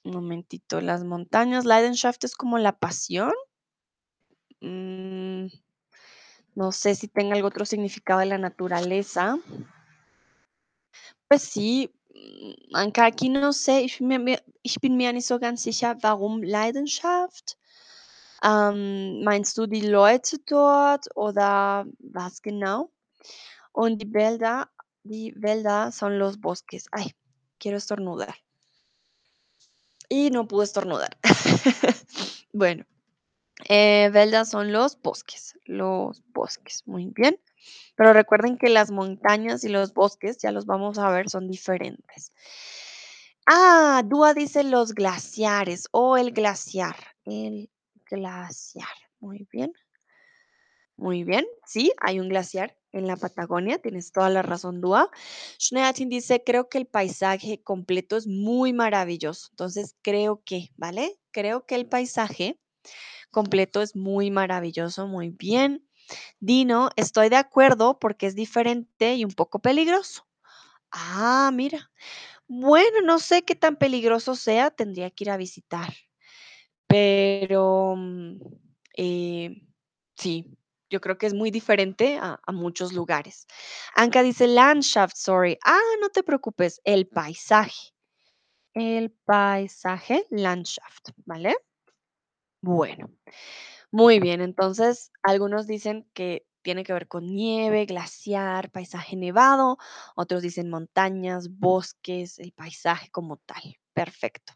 un 0.05 0.13
momentito, 0.13 0.81
las 0.81 1.05
montañas, 1.05 1.67
Leidenschaft 1.67 2.25
es 2.25 2.35
como 2.35 2.59
la 2.59 2.79
pasión. 2.79 3.33
Mm, 4.61 5.49
no 6.55 6.73
sé 6.73 6.95
si 6.95 7.09
tenga 7.09 7.35
algún 7.35 7.49
otro 7.51 7.67
significado 7.67 8.21
de 8.21 8.27
la 8.27 8.39
naturaleza. 8.39 9.39
Pues 11.29 11.43
sí, 11.43 11.93
mm, 12.15 12.75
aunque 12.75 13.03
aquí 13.03 13.29
no 13.29 13.53
sé, 13.53 13.83
ich 13.83 14.01
nicht 14.01 15.27
so 15.27 15.39
ganz 15.39 15.63
sicher, 15.63 15.97
warum 16.03 16.43
Leidenschaft. 16.43 17.57
Ähm, 18.43 19.23
meinst 19.25 19.57
du 19.59 19.67
die 19.67 19.87
Leute 19.87 20.39
dort 20.47 21.07
oder 21.15 21.87
was 21.99 22.43
genau? 22.43 22.91
Und 23.73 23.99
die 24.03 24.13
Wälder, 24.13 24.69
die 25.05 25.35
Wälder 25.37 25.93
son 25.93 26.19
los 26.19 26.41
bosques. 26.41 26.87
Ay, 26.93 27.13
quiero 27.59 27.77
estornudar. 27.77 28.35
Y 30.09 30.31
no 30.31 30.47
pude 30.47 30.65
estornudar. 30.65 31.17
bueno, 32.53 32.85
eh, 33.69 34.11
Wälder 34.13 34.47
son 34.47 34.73
los 34.73 35.01
bosques, 35.01 35.59
los 35.65 36.23
bosques, 36.33 36.87
muy 36.87 37.07
bien. 37.07 37.39
Pero 37.97 38.13
recuerden 38.13 38.59
que 38.59 38.69
las 38.69 38.91
montañas 38.91 39.65
y 39.65 39.69
los 39.69 39.93
bosques, 39.95 40.39
ya 40.39 40.53
los 40.53 40.67
vamos 40.67 40.99
a 40.99 41.11
ver, 41.11 41.29
son 41.29 41.49
diferentes. 41.49 42.33
Ah, 43.47 44.03
Dúa 44.05 44.35
dice 44.35 44.63
los 44.65 44.93
glaciares 44.93 45.89
o 45.93 46.17
el 46.17 46.33
glaciar. 46.33 46.97
El 47.25 47.71
glaciar. 48.11 48.89
Muy 49.21 49.47
bien. 49.53 49.73
Muy 50.99 51.25
bien. 51.25 51.47
Sí, 51.67 51.93
hay 52.01 52.21
un 52.21 52.29
glaciar 52.29 52.77
en 52.93 53.07
la 53.07 53.17
Patagonia. 53.17 53.79
Tienes 53.79 54.13
toda 54.13 54.31
la 54.31 54.43
razón, 54.43 54.81
Dúa. 54.81 55.11
Schneatin 55.61 56.09
dice, 56.09 56.43
creo 56.45 56.69
que 56.69 56.79
el 56.79 56.87
paisaje 56.87 57.63
completo 57.63 58.17
es 58.17 58.27
muy 58.27 58.73
maravilloso. 58.73 59.49
Entonces, 59.53 59.95
creo 60.03 60.43
que, 60.45 60.71
¿vale? 60.77 61.19
Creo 61.33 61.67
que 61.67 61.75
el 61.75 61.87
paisaje 61.87 62.59
completo 63.31 63.83
es 63.83 63.97
muy 63.97 64.31
maravilloso. 64.31 65.07
Muy 65.09 65.31
bien. 65.31 65.89
Dino, 66.41 66.91
estoy 66.97 67.29
de 67.31 67.37
acuerdo 67.37 67.99
porque 68.01 68.27
es 68.27 68.35
diferente 68.37 69.17
y 69.17 69.25
un 69.25 69.33
poco 69.33 69.61
peligroso. 69.61 70.27
Ah, 70.93 71.51
mira. 71.55 71.91
Bueno, 72.49 73.03
no 73.05 73.19
sé 73.21 73.45
qué 73.45 73.55
tan 73.57 73.77
peligroso 73.77 74.37
sea, 74.37 74.71
tendría 74.71 75.11
que 75.11 75.25
ir 75.25 75.31
a 75.31 75.37
visitar. 75.39 75.95
Pero 76.89 77.95
mm, 77.97 78.39
eh, 78.97 79.63
sí, 80.17 80.57
yo 80.91 81.01
creo 81.01 81.19
que 81.19 81.27
es 81.27 81.35
muy 81.35 81.51
diferente 81.51 82.19
a, 82.21 82.41
a 82.47 82.53
muchos 82.53 82.93
lugares. 82.93 83.47
Anka 83.95 84.23
dice 84.23 84.47
Landschaft, 84.47 85.17
sorry. 85.17 85.59
Ah, 85.65 85.79
no 86.01 86.11
te 86.11 86.23
preocupes, 86.23 86.81
el 86.85 87.09
paisaje. 87.09 87.93
El 88.75 89.11
paisaje, 89.27 90.25
Landschaft, 90.31 91.11
¿vale? 91.25 91.57
Bueno, 92.63 93.11
muy 93.93 94.21
bien. 94.21 94.41
Entonces, 94.41 95.13
algunos 95.23 95.67
dicen 95.67 96.09
que 96.15 96.47
tiene 96.63 96.85
que 96.85 96.93
ver 96.93 97.09
con 97.09 97.27
nieve, 97.35 97.87
glaciar, 97.87 98.71
paisaje 98.71 99.17
nevado. 99.17 99.79
Otros 100.17 100.43
dicen 100.43 100.71
montañas, 100.71 101.51
bosques, 101.59 102.39
el 102.39 102.53
paisaje 102.53 103.11
como 103.11 103.39
tal. 103.39 103.79
Perfecto. 103.95 104.55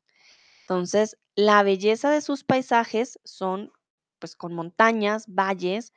Entonces, 0.63 1.19
la 1.41 1.63
belleza 1.63 2.11
de 2.11 2.21
sus 2.21 2.45
paisajes 2.45 3.19
son 3.25 3.73
pues 4.19 4.37
con 4.37 4.53
montañas, 4.53 5.25
valles, 5.27 5.95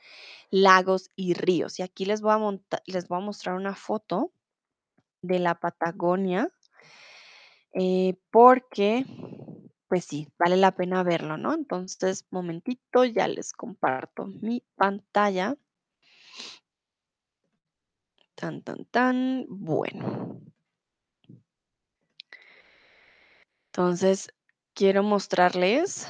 lagos 0.49 1.09
y 1.17 1.33
ríos. 1.33 1.79
Y 1.79 1.83
aquí 1.83 2.05
les 2.05 2.21
voy 2.21 2.31
a, 2.31 2.79
les 2.85 3.07
voy 3.09 3.17
a 3.17 3.25
mostrar 3.25 3.55
una 3.55 3.75
foto 3.75 4.31
de 5.21 5.39
la 5.39 5.59
Patagonia 5.59 6.49
eh, 7.73 8.15
porque, 8.31 9.05
pues 9.89 10.05
sí, 10.05 10.29
vale 10.39 10.55
la 10.55 10.71
pena 10.75 11.03
verlo, 11.03 11.37
¿no? 11.37 11.53
Entonces, 11.53 12.25
momentito, 12.31 13.03
ya 13.03 13.27
les 13.27 13.51
comparto 13.51 14.27
mi 14.27 14.63
pantalla. 14.75 15.57
Tan, 18.35 18.61
tan, 18.61 18.85
tan. 18.85 19.45
Bueno, 19.49 20.39
entonces 23.67 24.29
quiero 24.73 25.03
mostrarles, 25.03 26.07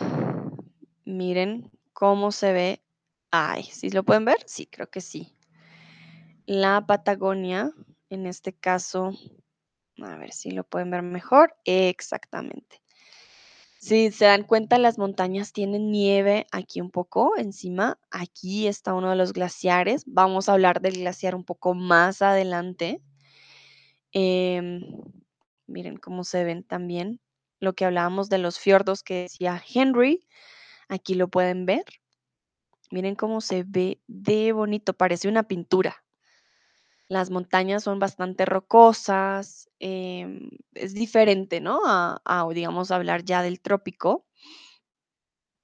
miren 1.06 1.72
cómo 1.94 2.32
se 2.32 2.54
ve. 2.54 2.84
Ay, 3.32 3.64
¿sí 3.64 3.90
lo 3.90 4.04
pueden 4.04 4.26
ver? 4.26 4.38
Sí, 4.46 4.68
creo 4.68 4.90
que 4.90 5.02
sí. 5.02 5.36
La 6.46 6.86
Patagonia, 6.86 7.72
en 8.10 8.26
este 8.26 8.54
caso, 8.54 9.12
a 10.02 10.16
ver 10.18 10.32
si 10.34 10.52
lo 10.52 10.64
pueden 10.64 10.92
ver 10.92 11.02
mejor. 11.02 11.56
Exactamente. 11.66 12.82
Si 13.80 14.12
se 14.12 14.26
dan 14.26 14.44
cuenta, 14.44 14.78
las 14.78 14.98
montañas 14.98 15.52
tienen 15.52 15.92
nieve 15.92 16.48
aquí 16.52 16.80
un 16.80 16.90
poco 16.90 17.36
encima. 17.38 18.00
Aquí 18.12 18.68
está 18.68 18.94
uno 18.94 19.10
de 19.10 19.18
los 19.18 19.34
glaciares. 19.34 20.04
Vamos 20.06 20.48
a 20.48 20.54
hablar 20.54 20.80
del 20.80 21.00
glaciar 21.00 21.36
un 21.36 21.44
poco 21.44 21.74
más 21.74 22.22
adelante. 22.22 23.02
Em, 24.14 24.84
miren 25.68 25.98
cómo 25.98 26.24
se 26.24 26.46
ven 26.46 26.64
también. 26.64 27.20
Lo 27.64 27.74
que 27.74 27.86
hablábamos 27.86 28.30
de 28.30 28.38
los 28.38 28.60
fiordos 28.60 29.04
que 29.04 29.24
decía 29.24 29.60
Henry. 29.74 30.28
Aquí 30.90 31.16
lo 31.16 31.30
pueden 31.30 31.66
ver. 31.66 31.86
Miren 32.92 33.16
cómo 33.16 33.42
se 33.42 33.64
ve 33.68 34.02
de 34.08 34.54
bonito. 34.54 34.94
Parece 34.94 35.28
una 35.28 35.44
pintura. 35.44 36.06
Las 37.08 37.30
montañas 37.30 37.84
son 37.84 38.00
bastante 38.00 38.46
rocosas. 38.46 39.70
em, 39.80 40.50
es 40.74 40.94
diferente, 40.94 41.60
¿no? 41.62 41.82
A, 41.86 42.22
a, 42.26 42.48
digamos, 42.54 42.92
hablar 42.92 43.24
ya 43.24 43.42
del 43.42 43.62
trópico. 43.62 44.26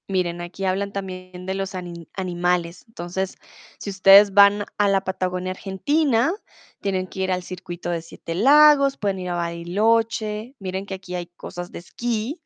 Miren, 0.09 0.41
aquí 0.41 0.65
hablan 0.65 0.91
también 0.91 1.45
de 1.45 1.53
los 1.53 1.75
ani- 1.75 2.07
animales. 2.15 2.83
Entonces, 2.87 3.37
si 3.77 3.91
ustedes 3.91 4.33
van 4.33 4.65
a 4.77 4.87
la 4.89 5.03
Patagonia 5.03 5.51
Argentina, 5.51 6.33
tienen 6.81 7.07
que 7.07 7.19
ir 7.21 7.31
al 7.31 7.43
circuito 7.43 7.91
de 7.91 8.01
Siete 8.01 8.33
Lagos, 8.35 8.97
pueden 8.97 9.19
ir 9.19 9.29
a 9.29 9.35
Bariloche. 9.35 10.55
Miren 10.59 10.85
que 10.87 10.95
aquí 10.95 11.13
hay 11.15 11.27
cosas 11.27 11.71
de 11.71 11.79
esquí, 11.79 12.41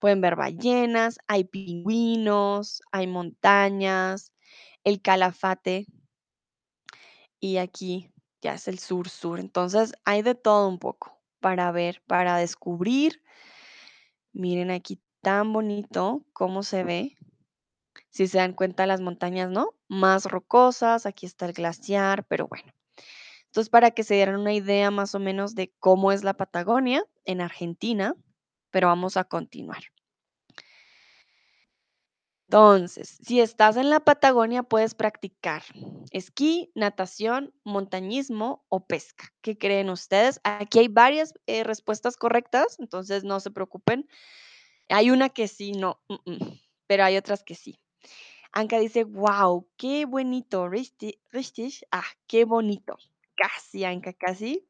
pueden 0.00 0.20
ver 0.22 0.36
ballenas, 0.36 1.18
hay 1.28 1.44
pingüinos, 1.44 2.82
hay 2.92 3.06
montañas, 3.08 4.32
el 4.84 5.02
Calafate 5.02 5.86
y 7.40 7.56
aquí 7.58 8.12
ya 8.42 8.54
es 8.54 8.68
el 8.68 8.78
sur-sur. 8.78 9.40
Entonces, 9.40 9.92
hay 10.04 10.22
de 10.22 10.34
todo 10.34 10.68
un 10.68 10.78
poco 10.78 11.18
para 11.40 11.70
ver, 11.72 12.02
para 12.06 12.36
descubrir. 12.36 13.22
Miren 14.32 14.70
aquí 14.70 15.00
tan 15.20 15.52
bonito 15.52 16.24
cómo 16.32 16.62
se 16.62 16.84
ve. 16.84 17.16
Si 18.10 18.26
se 18.26 18.38
dan 18.38 18.54
cuenta, 18.54 18.86
las 18.86 19.00
montañas, 19.00 19.50
¿no? 19.50 19.74
Más 19.88 20.24
rocosas, 20.26 21.06
aquí 21.06 21.26
está 21.26 21.46
el 21.46 21.52
glaciar, 21.52 22.24
pero 22.24 22.48
bueno. 22.48 22.72
Entonces, 23.46 23.70
para 23.70 23.90
que 23.90 24.04
se 24.04 24.14
dieran 24.14 24.40
una 24.40 24.52
idea 24.52 24.90
más 24.90 25.14
o 25.14 25.18
menos 25.18 25.54
de 25.54 25.72
cómo 25.78 26.12
es 26.12 26.24
la 26.24 26.34
Patagonia 26.34 27.04
en 27.24 27.40
Argentina, 27.40 28.14
pero 28.70 28.88
vamos 28.88 29.16
a 29.16 29.24
continuar. 29.24 29.82
Entonces, 32.48 33.18
si 33.22 33.40
estás 33.40 33.76
en 33.76 33.90
la 33.90 34.00
Patagonia, 34.00 34.62
puedes 34.62 34.94
practicar 34.94 35.62
esquí, 36.12 36.72
natación, 36.74 37.52
montañismo 37.64 38.64
o 38.68 38.86
pesca. 38.86 39.32
¿Qué 39.42 39.58
creen 39.58 39.90
ustedes? 39.90 40.40
Aquí 40.44 40.78
hay 40.78 40.88
varias 40.88 41.34
eh, 41.46 41.64
respuestas 41.64 42.16
correctas, 42.16 42.76
entonces 42.78 43.24
no 43.24 43.40
se 43.40 43.50
preocupen. 43.50 44.08
Hay 44.88 45.10
una 45.10 45.28
que 45.28 45.48
sí, 45.48 45.72
no, 45.72 46.00
mm, 46.08 46.30
mm, 46.32 46.60
pero 46.86 47.04
hay 47.04 47.16
otras 47.16 47.42
que 47.42 47.54
sí. 47.54 47.78
Anka 48.52 48.78
dice, 48.78 49.04
wow, 49.04 49.68
qué 49.76 50.06
bonito, 50.06 50.68
richtig, 50.68 51.20
richtig, 51.30 51.82
ah, 51.90 52.06
qué 52.26 52.44
bonito. 52.44 52.96
Casi, 53.36 53.84
Anka, 53.84 54.14
casi. 54.14 54.66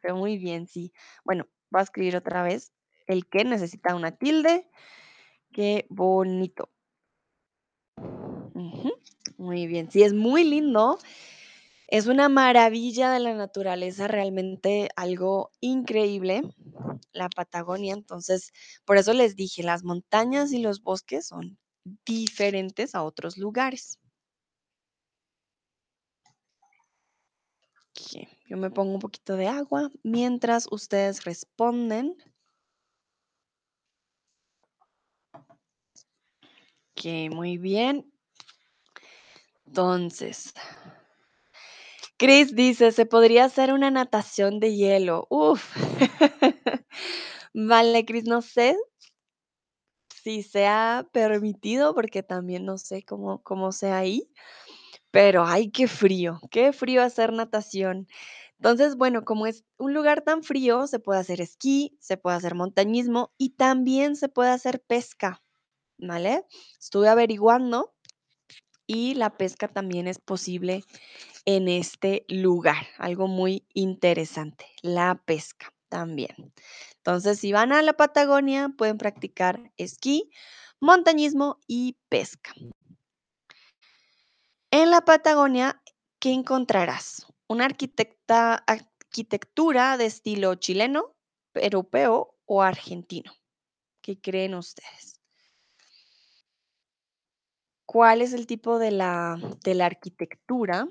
Pero 0.00 0.16
muy 0.16 0.36
bien, 0.36 0.66
sí. 0.66 0.92
Bueno, 1.24 1.46
voy 1.70 1.80
a 1.80 1.84
escribir 1.84 2.16
otra 2.16 2.42
vez. 2.42 2.72
El 3.06 3.26
que 3.26 3.44
necesita 3.44 3.94
una 3.94 4.16
tilde. 4.16 4.68
Qué 5.52 5.86
bonito. 5.88 6.70
Muy 9.36 9.66
bien. 9.66 9.90
Sí, 9.90 10.02
es 10.02 10.12
muy 10.12 10.44
lindo. 10.44 10.98
Es 11.88 12.06
una 12.06 12.28
maravilla 12.28 13.10
de 13.10 13.20
la 13.20 13.34
naturaleza, 13.34 14.08
realmente 14.08 14.88
algo 14.96 15.50
increíble, 15.60 16.42
la 17.12 17.28
Patagonia. 17.28 17.94
Entonces, 17.94 18.52
por 18.84 18.96
eso 18.96 19.12
les 19.12 19.36
dije, 19.36 19.62
las 19.62 19.84
montañas 19.84 20.52
y 20.52 20.58
los 20.58 20.82
bosques 20.82 21.26
son 21.28 21.58
diferentes 22.04 22.94
a 22.94 23.02
otros 23.02 23.36
lugares. 23.38 23.98
Yo 28.46 28.56
me 28.56 28.70
pongo 28.70 28.94
un 28.94 29.00
poquito 29.00 29.36
de 29.36 29.46
agua 29.48 29.90
mientras 30.02 30.66
ustedes 30.70 31.24
responden. 31.24 32.16
Ok, 36.92 37.32
muy 37.32 37.58
bien. 37.58 38.10
Entonces, 39.66 40.52
Chris 42.20 42.54
dice, 42.54 42.92
se 42.92 43.06
podría 43.06 43.44
hacer 43.44 43.72
una 43.72 43.90
natación 43.90 44.60
de 44.60 44.74
hielo. 44.76 45.26
Uf. 45.30 45.74
Vale, 47.54 48.04
Chris, 48.04 48.24
no 48.24 48.40
sé 48.42 48.76
si 50.22 50.42
sea 50.42 51.06
permitido, 51.12 51.94
porque 51.94 52.22
también 52.22 52.64
no 52.64 52.78
sé 52.78 53.02
cómo, 53.04 53.42
cómo 53.42 53.72
sea 53.72 53.98
ahí, 53.98 54.28
pero 55.12 55.44
ay, 55.46 55.70
qué 55.70 55.88
frío, 55.88 56.40
qué 56.50 56.72
frío 56.72 57.02
hacer 57.02 57.32
natación. 57.32 58.08
Entonces, 58.58 58.96
bueno, 58.96 59.24
como 59.24 59.46
es 59.46 59.64
un 59.78 59.94
lugar 59.94 60.22
tan 60.22 60.42
frío, 60.44 60.86
se 60.88 61.00
puede 61.00 61.20
hacer 61.20 61.40
esquí, 61.42 61.96
se 62.00 62.18
puede 62.18 62.36
hacer 62.38 62.56
montañismo 62.56 63.32
y 63.38 63.50
también 63.52 64.16
se 64.16 64.28
puede 64.30 64.50
hacer 64.50 64.82
pesca, 64.82 65.42
¿vale? 65.98 66.44
Estuve 66.80 67.10
averiguando 67.10 67.93
y 68.86 69.14
la 69.14 69.36
pesca 69.36 69.68
también 69.68 70.08
es 70.08 70.18
posible 70.18 70.84
en 71.44 71.68
este 71.68 72.24
lugar. 72.28 72.86
Algo 72.98 73.28
muy 73.28 73.66
interesante, 73.74 74.66
la 74.82 75.22
pesca 75.24 75.72
también. 75.88 76.52
Entonces, 76.96 77.38
si 77.38 77.52
van 77.52 77.72
a 77.72 77.82
la 77.82 77.94
Patagonia, 77.94 78.70
pueden 78.76 78.98
practicar 78.98 79.72
esquí, 79.76 80.30
montañismo 80.80 81.60
y 81.66 81.96
pesca. 82.08 82.52
En 84.70 84.90
la 84.90 85.02
Patagonia, 85.02 85.82
¿qué 86.18 86.32
encontrarás? 86.32 87.26
Una 87.46 87.66
arquitectura 87.66 88.64
de 89.96 90.06
estilo 90.06 90.54
chileno, 90.56 91.14
europeo 91.54 92.36
o 92.46 92.62
argentino. 92.62 93.32
¿Qué 94.02 94.20
creen 94.20 94.54
ustedes? 94.54 95.13
¿Cuál 97.94 98.22
es 98.22 98.32
el 98.32 98.48
tipo 98.48 98.80
de 98.80 98.90
la, 98.90 99.38
de 99.62 99.76
la 99.76 99.86
arquitectura 99.86 100.88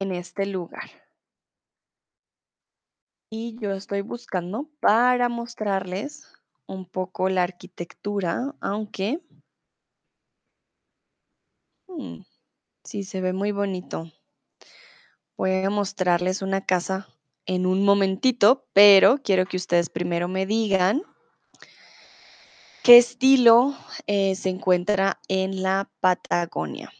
en 0.00 0.10
este 0.10 0.44
lugar? 0.44 0.90
Y 3.30 3.56
yo 3.60 3.70
estoy 3.70 4.00
buscando 4.00 4.68
para 4.80 5.28
mostrarles 5.28 6.26
un 6.66 6.86
poco 6.86 7.28
la 7.28 7.44
arquitectura, 7.44 8.52
aunque 8.60 9.20
mm, 11.86 12.22
sí 12.82 13.04
se 13.04 13.20
ve 13.20 13.32
muy 13.32 13.52
bonito. 13.52 14.10
Voy 15.36 15.52
a 15.62 15.70
mostrarles 15.70 16.42
una 16.42 16.66
casa 16.66 17.06
en 17.46 17.64
un 17.64 17.84
momentito, 17.84 18.66
pero 18.72 19.18
quiero 19.22 19.46
que 19.46 19.56
ustedes 19.56 19.88
primero 19.88 20.26
me 20.26 20.46
digan 20.46 21.04
qué 22.90 22.98
estilo 22.98 23.76
eh, 24.08 24.34
se 24.34 24.48
encuentra 24.48 25.20
en 25.28 25.62
la 25.62 25.88
Patagonia. 26.00 26.90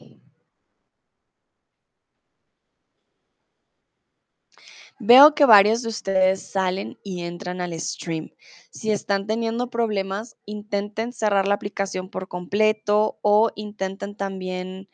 Veo 5.01 5.35
que 5.35 5.47
varios 5.47 5.83
de 5.83 5.89
ustedes 5.89 6.43
salen 6.49 6.97
y 7.03 7.23
entran 7.23 7.61
al 7.61 7.73
stream. 7.81 8.31
Si 8.71 8.93
están 8.93 9.27
teniendo 9.27 9.69
problemas, 9.69 10.37
intenten 10.45 11.13
cerrar 11.13 11.49
la 11.49 11.55
aplicación 11.55 12.09
por 12.09 12.29
completo 12.29 13.19
o 13.23 13.51
intenten 13.57 14.15
también 14.17 14.89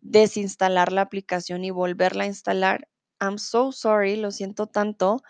desinstalar 0.00 0.90
la 0.90 1.02
aplicación 1.02 1.64
y 1.64 1.70
volverla 1.70 2.24
a 2.24 2.26
instalar. 2.26 2.88
I'm 3.20 3.38
so 3.38 3.70
sorry, 3.70 4.16
lo 4.16 4.32
siento 4.32 4.66
tanto. 4.66 5.22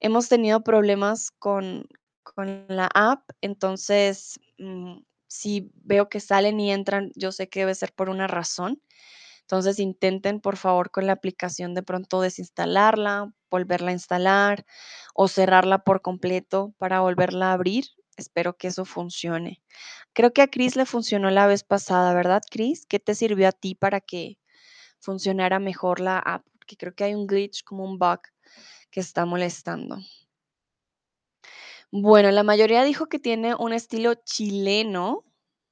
Hemos 0.00 0.28
tenido 0.28 0.64
problemas 0.64 1.30
con, 1.30 1.86
con 2.24 2.66
la 2.68 2.88
app, 2.94 3.30
entonces 3.40 4.40
mm, 4.58 4.98
si 5.28 5.70
veo 5.74 6.08
que 6.08 6.20
salen 6.20 6.58
y 6.60 6.72
entran, 6.72 7.12
yo 7.14 7.32
sé 7.32 7.48
que 7.48 7.60
debe 7.60 7.74
ser 7.74 7.92
por 7.92 8.08
una 8.08 8.26
razón. 8.26 8.80
Entonces 9.42 9.78
intenten 9.78 10.40
por 10.40 10.56
favor 10.56 10.90
con 10.90 11.06
la 11.06 11.12
aplicación 11.12 11.74
de 11.74 11.82
pronto 11.82 12.20
desinstalarla, 12.22 13.32
volverla 13.50 13.90
a 13.90 13.92
instalar 13.92 14.64
o 15.14 15.28
cerrarla 15.28 15.84
por 15.84 16.00
completo 16.00 16.74
para 16.78 17.00
volverla 17.00 17.50
a 17.50 17.52
abrir. 17.52 17.84
Espero 18.16 18.56
que 18.56 18.68
eso 18.68 18.84
funcione. 18.84 19.62
Creo 20.14 20.32
que 20.32 20.42
a 20.42 20.48
Chris 20.48 20.76
le 20.76 20.86
funcionó 20.86 21.30
la 21.30 21.46
vez 21.46 21.64
pasada, 21.64 22.14
¿verdad, 22.14 22.42
Chris? 22.50 22.86
¿Qué 22.86 23.00
te 23.00 23.14
sirvió 23.14 23.48
a 23.48 23.52
ti 23.52 23.74
para 23.74 24.00
que 24.00 24.38
funcionara 24.98 25.58
mejor 25.58 26.00
la 26.00 26.18
app? 26.18 26.46
Porque 26.58 26.76
creo 26.76 26.94
que 26.94 27.04
hay 27.04 27.14
un 27.14 27.26
glitch, 27.26 27.64
como 27.64 27.84
un 27.84 27.98
bug 27.98 28.20
que 28.90 29.00
está 29.00 29.26
molestando. 29.26 29.98
Bueno, 31.96 32.32
la 32.32 32.42
mayoría 32.42 32.82
dijo 32.82 33.06
que 33.06 33.20
tiene 33.20 33.54
un 33.54 33.72
estilo 33.72 34.14
chileno, 34.14 35.24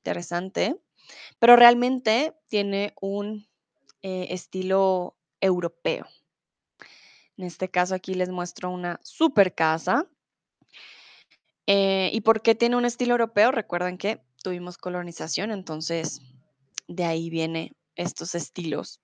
interesante, 0.04 0.80
pero 1.40 1.56
realmente 1.56 2.32
tiene 2.46 2.94
un 3.00 3.48
eh, 4.02 4.28
estilo 4.30 5.16
europeo. 5.40 6.06
En 7.36 7.44
este 7.44 7.70
caso 7.70 7.96
aquí 7.96 8.14
les 8.14 8.28
muestro 8.28 8.70
una 8.70 9.00
super 9.02 9.52
casa. 9.52 10.08
Eh, 11.66 12.10
¿Y 12.12 12.20
por 12.20 12.40
qué 12.40 12.54
tiene 12.54 12.76
un 12.76 12.84
estilo 12.84 13.14
europeo? 13.14 13.50
Recuerden 13.50 13.98
que 13.98 14.22
tuvimos 14.44 14.78
colonización, 14.78 15.50
entonces 15.50 16.20
de 16.86 17.04
ahí 17.04 17.30
viene 17.30 17.72
estos 17.96 18.36
estilos 18.36 19.00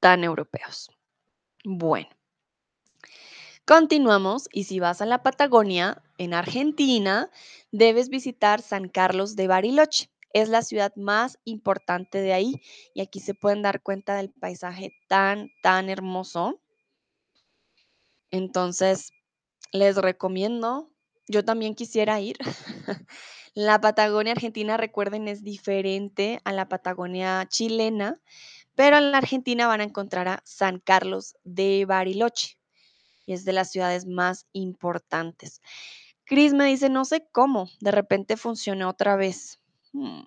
tan 0.00 0.22
europeos. 0.22 0.90
Bueno, 1.64 2.10
continuamos 3.70 4.48
y 4.52 4.64
si 4.64 4.80
vas 4.80 5.00
a 5.00 5.06
la 5.06 5.22
Patagonia, 5.22 6.02
en 6.18 6.34
Argentina, 6.34 7.30
debes 7.70 8.08
visitar 8.08 8.62
San 8.62 8.88
Carlos 8.88 9.36
de 9.36 9.46
Bariloche. 9.46 10.10
Es 10.32 10.48
la 10.48 10.62
ciudad 10.62 10.92
más 10.96 11.38
importante 11.44 12.20
de 12.20 12.32
ahí 12.32 12.60
y 12.94 13.00
aquí 13.00 13.20
se 13.20 13.32
pueden 13.32 13.62
dar 13.62 13.80
cuenta 13.80 14.16
del 14.16 14.30
paisaje 14.30 14.90
tan, 15.06 15.50
tan 15.62 15.88
hermoso. 15.88 16.60
Entonces, 18.32 19.12
les 19.70 19.94
recomiendo, 19.94 20.90
yo 21.28 21.44
también 21.44 21.76
quisiera 21.76 22.20
ir. 22.20 22.38
La 23.54 23.80
Patagonia 23.80 24.32
Argentina, 24.32 24.78
recuerden, 24.78 25.28
es 25.28 25.44
diferente 25.44 26.40
a 26.42 26.52
la 26.52 26.68
Patagonia 26.68 27.46
chilena, 27.48 28.20
pero 28.74 28.98
en 28.98 29.12
la 29.12 29.18
Argentina 29.18 29.68
van 29.68 29.80
a 29.80 29.84
encontrar 29.84 30.26
a 30.26 30.42
San 30.44 30.80
Carlos 30.80 31.36
de 31.44 31.84
Bariloche 31.84 32.59
es 33.32 33.44
de 33.44 33.52
las 33.52 33.70
ciudades 33.70 34.06
más 34.06 34.46
importantes. 34.52 35.60
Chris 36.24 36.52
me 36.54 36.66
dice, 36.66 36.88
no 36.88 37.04
sé 37.04 37.26
cómo, 37.32 37.68
de 37.80 37.90
repente 37.90 38.36
funcionó 38.36 38.88
otra 38.88 39.16
vez. 39.16 39.60
Hmm, 39.92 40.22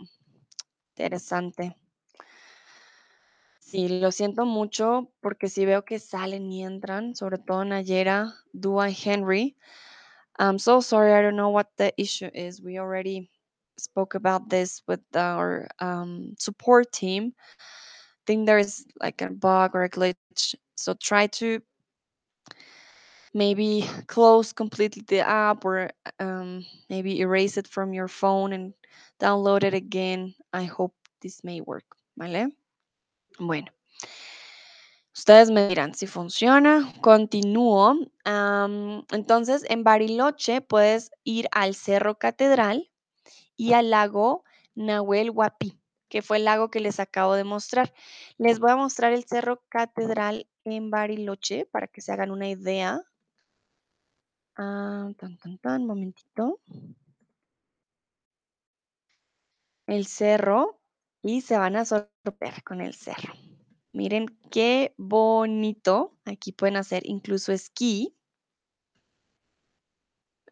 interesante. 0.95 1.75
Sí, 3.59 3.87
lo 3.87 4.11
siento 4.11 4.45
mucho 4.45 5.11
porque 5.21 5.47
sí 5.47 5.65
veo 5.65 5.83
que 5.83 5.97
salen 5.97 6.51
y 6.51 6.63
entran, 6.63 7.15
sobre 7.15 7.37
todo 7.37 7.63
Nayera, 7.65 8.33
Dua 8.51 8.89
y 8.89 8.97
Henry. 9.03 9.55
I'm 10.37 10.59
so 10.59 10.81
sorry, 10.81 11.13
I 11.13 11.21
don't 11.21 11.35
know 11.35 11.49
what 11.49 11.67
the 11.77 11.93
issue 11.97 12.29
is. 12.33 12.61
We 12.61 12.77
already 12.79 13.31
spoke 13.77 14.15
about 14.15 14.49
this 14.49 14.83
with 14.87 15.01
our 15.15 15.67
um, 15.79 16.35
support 16.37 16.91
team. 16.91 17.33
I 17.39 18.23
think 18.27 18.45
there's 18.45 18.85
like 19.01 19.21
a 19.21 19.29
bug 19.29 19.71
or 19.73 19.83
a 19.83 19.89
glitch. 19.89 20.55
So 20.75 20.93
try 20.93 21.27
to 21.27 21.61
maybe 23.33 23.85
close 24.07 24.53
completely 24.53 25.03
the 25.07 25.21
app 25.21 25.65
or 25.65 25.91
um, 26.19 26.65
maybe 26.89 27.19
erase 27.19 27.57
it 27.57 27.67
from 27.67 27.93
your 27.93 28.07
phone 28.07 28.53
and 28.53 28.73
download 29.19 29.63
it 29.63 29.73
again. 29.73 30.33
I 30.53 30.65
hope 30.65 30.93
this 31.21 31.43
may 31.43 31.61
work, 31.61 31.85
¿vale? 32.15 32.51
Bueno. 33.39 33.67
Ustedes 35.15 35.51
me 35.51 35.67
dirán 35.67 35.93
si 35.93 36.07
funciona. 36.07 36.91
Continúo. 37.01 37.95
Entonces, 38.25 39.63
en 39.69 39.83
Bariloche 39.83 40.61
puedes 40.61 41.11
ir 41.23 41.47
al 41.51 41.75
Cerro 41.75 42.17
Catedral 42.17 42.89
y 43.55 43.73
al 43.73 43.91
lago 43.91 44.43
Nahuel 44.73 45.29
Huapi, 45.29 45.77
que 46.09 46.23
fue 46.23 46.37
el 46.37 46.45
lago 46.45 46.71
que 46.71 46.79
les 46.79 46.99
acabo 46.99 47.35
de 47.35 47.43
mostrar. 47.43 47.93
Les 48.37 48.59
voy 48.59 48.71
a 48.71 48.75
mostrar 48.75 49.13
el 49.13 49.25
Cerro 49.25 49.61
Catedral 49.69 50.47
en 50.63 50.89
Bariloche, 50.89 51.67
para 51.67 51.87
que 51.87 52.01
se 52.01 52.11
hagan 52.11 52.31
una 52.31 52.49
idea. 52.49 53.03
Ah, 54.55 55.09
tan, 55.17 55.37
tan, 55.37 55.57
tan, 55.57 55.85
momentito. 55.85 56.59
El 59.87 60.05
cerro 60.05 60.79
y 61.21 61.41
se 61.41 61.57
van 61.57 61.75
a 61.75 61.85
sorprender 61.85 62.63
con 62.63 62.81
el 62.81 62.93
cerro. 62.93 63.33
Miren 63.93 64.27
qué 64.51 64.93
bonito. 64.97 66.17
Aquí 66.25 66.51
pueden 66.51 66.77
hacer 66.77 67.03
incluso 67.05 67.51
esquí. 67.51 68.15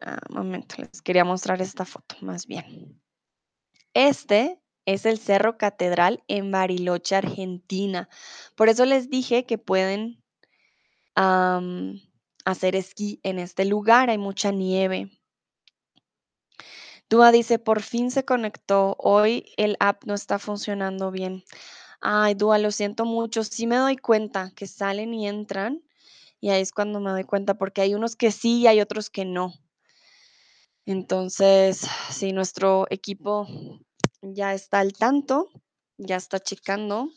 Ah, 0.00 0.18
momento, 0.30 0.76
les 0.78 1.00
quería 1.02 1.24
mostrar 1.24 1.62
esta 1.62 1.84
foto 1.84 2.16
más 2.22 2.46
bien. 2.46 3.00
Este 3.94 4.60
es 4.84 5.06
el 5.06 5.18
Cerro 5.18 5.58
Catedral 5.58 6.24
en 6.26 6.50
Bariloche, 6.50 7.14
Argentina. 7.14 8.08
Por 8.56 8.68
eso 8.68 8.84
les 8.84 9.10
dije 9.10 9.46
que 9.46 9.58
pueden 9.58 10.22
hacer 12.44 12.76
esquí 12.76 13.20
en 13.22 13.38
este 13.38 13.64
lugar. 13.64 14.10
Hay 14.10 14.18
mucha 14.18 14.50
nieve. 14.50 15.10
Dúa 17.08 17.30
dice, 17.30 17.58
por 17.58 17.82
fin 17.82 18.10
se 18.10 18.24
conectó. 18.24 18.96
Hoy 18.98 19.52
el 19.56 19.76
app 19.80 20.04
no 20.04 20.14
está 20.14 20.38
funcionando 20.38 21.10
bien. 21.10 21.44
Ay, 22.00 22.34
Dúa, 22.34 22.58
lo 22.58 22.70
siento 22.70 23.04
mucho. 23.04 23.44
Sí 23.44 23.66
me 23.66 23.76
doy 23.76 23.96
cuenta 23.96 24.52
que 24.56 24.66
salen 24.66 25.12
y 25.14 25.28
entran. 25.28 25.82
Y 26.40 26.50
ahí 26.50 26.62
es 26.62 26.72
cuando 26.72 27.00
me 27.00 27.10
doy 27.10 27.24
cuenta, 27.24 27.54
porque 27.54 27.82
hay 27.82 27.94
unos 27.94 28.16
que 28.16 28.32
sí 28.32 28.60
y 28.60 28.66
hay 28.66 28.80
otros 28.80 29.10
que 29.10 29.24
no. 29.24 29.52
Entonces, 30.86 31.86
si 32.10 32.32
nuestro 32.32 32.86
equipo 32.90 33.46
ya 34.20 34.52
está 34.54 34.80
al 34.80 34.92
tanto, 34.92 35.50
ya 35.98 36.16
está 36.16 36.40
checando, 36.40 37.10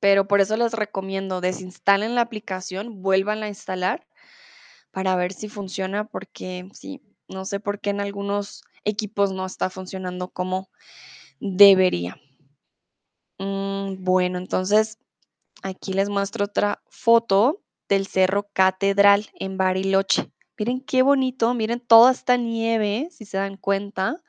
pero 0.00 0.28
por 0.28 0.40
eso 0.40 0.56
les 0.56 0.72
recomiendo 0.72 1.40
desinstalen 1.40 2.14
la 2.14 2.22
aplicación, 2.22 3.02
vuelvan 3.02 3.42
a 3.42 3.48
instalar 3.48 4.06
para 4.90 5.16
ver 5.16 5.32
si 5.32 5.48
funciona, 5.48 6.04
porque 6.06 6.68
sí, 6.72 7.02
no 7.28 7.44
sé 7.44 7.60
por 7.60 7.80
qué 7.80 7.90
en 7.90 8.00
algunos 8.00 8.62
equipos 8.84 9.32
no 9.32 9.46
está 9.46 9.70
funcionando 9.70 10.28
como 10.28 10.70
debería. 11.40 12.16
Mm, 13.38 14.02
bueno, 14.02 14.38
entonces 14.38 14.98
aquí 15.62 15.92
les 15.92 16.08
muestro 16.08 16.46
otra 16.46 16.82
foto 16.88 17.62
del 17.88 18.06
Cerro 18.06 18.48
Catedral 18.52 19.28
en 19.34 19.56
Bariloche. 19.56 20.30
Miren 20.58 20.80
qué 20.80 21.02
bonito, 21.02 21.54
miren 21.54 21.80
toda 21.80 22.10
esta 22.12 22.36
nieve, 22.36 23.08
si 23.12 23.24
se 23.24 23.38
dan 23.38 23.56
cuenta. 23.56 24.22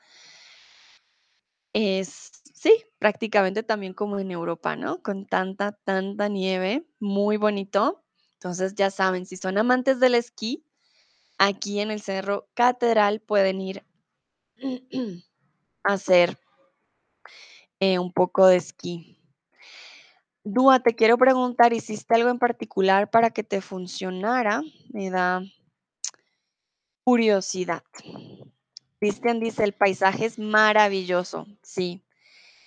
Es, 1.72 2.39
sí, 2.60 2.84
prácticamente 2.98 3.62
también 3.62 3.94
como 3.94 4.18
en 4.18 4.30
Europa, 4.30 4.76
¿no? 4.76 5.02
Con 5.02 5.24
tanta, 5.24 5.72
tanta 5.72 6.28
nieve, 6.28 6.86
muy 6.98 7.38
bonito. 7.38 8.04
Entonces 8.34 8.74
ya 8.74 8.90
saben, 8.90 9.24
si 9.24 9.38
son 9.38 9.56
amantes 9.56 9.98
del 9.98 10.14
esquí, 10.14 10.62
aquí 11.38 11.80
en 11.80 11.90
el 11.90 12.02
Cerro 12.02 12.50
Catedral 12.52 13.20
pueden 13.20 13.62
ir 13.62 13.82
a 15.84 15.94
hacer 15.94 16.38
eh, 17.78 17.98
un 17.98 18.12
poco 18.12 18.46
de 18.46 18.56
esquí. 18.56 19.18
Dúa, 20.44 20.80
te 20.80 20.94
quiero 20.94 21.16
preguntar, 21.16 21.72
¿hiciste 21.72 22.14
algo 22.14 22.28
en 22.28 22.38
particular 22.38 23.10
para 23.10 23.30
que 23.30 23.42
te 23.42 23.62
funcionara? 23.62 24.60
Me 24.90 25.08
da 25.08 25.42
curiosidad. 27.04 27.82
Cristian 28.98 29.40
dice, 29.40 29.64
el 29.64 29.72
paisaje 29.72 30.26
es 30.26 30.38
maravilloso. 30.38 31.46
Sí, 31.62 32.02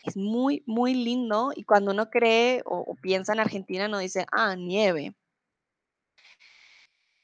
es 0.03 0.17
muy, 0.17 0.63
muy 0.65 0.93
lindo. 0.93 1.51
Y 1.55 1.63
cuando 1.63 1.91
uno 1.91 2.09
cree 2.09 2.61
o, 2.65 2.95
piensa 3.01 3.33
en 3.33 3.39
Argentina, 3.39 3.87
no 3.87 3.97
dice, 3.97 4.25
ah, 4.31 4.55
nieve. 4.55 5.15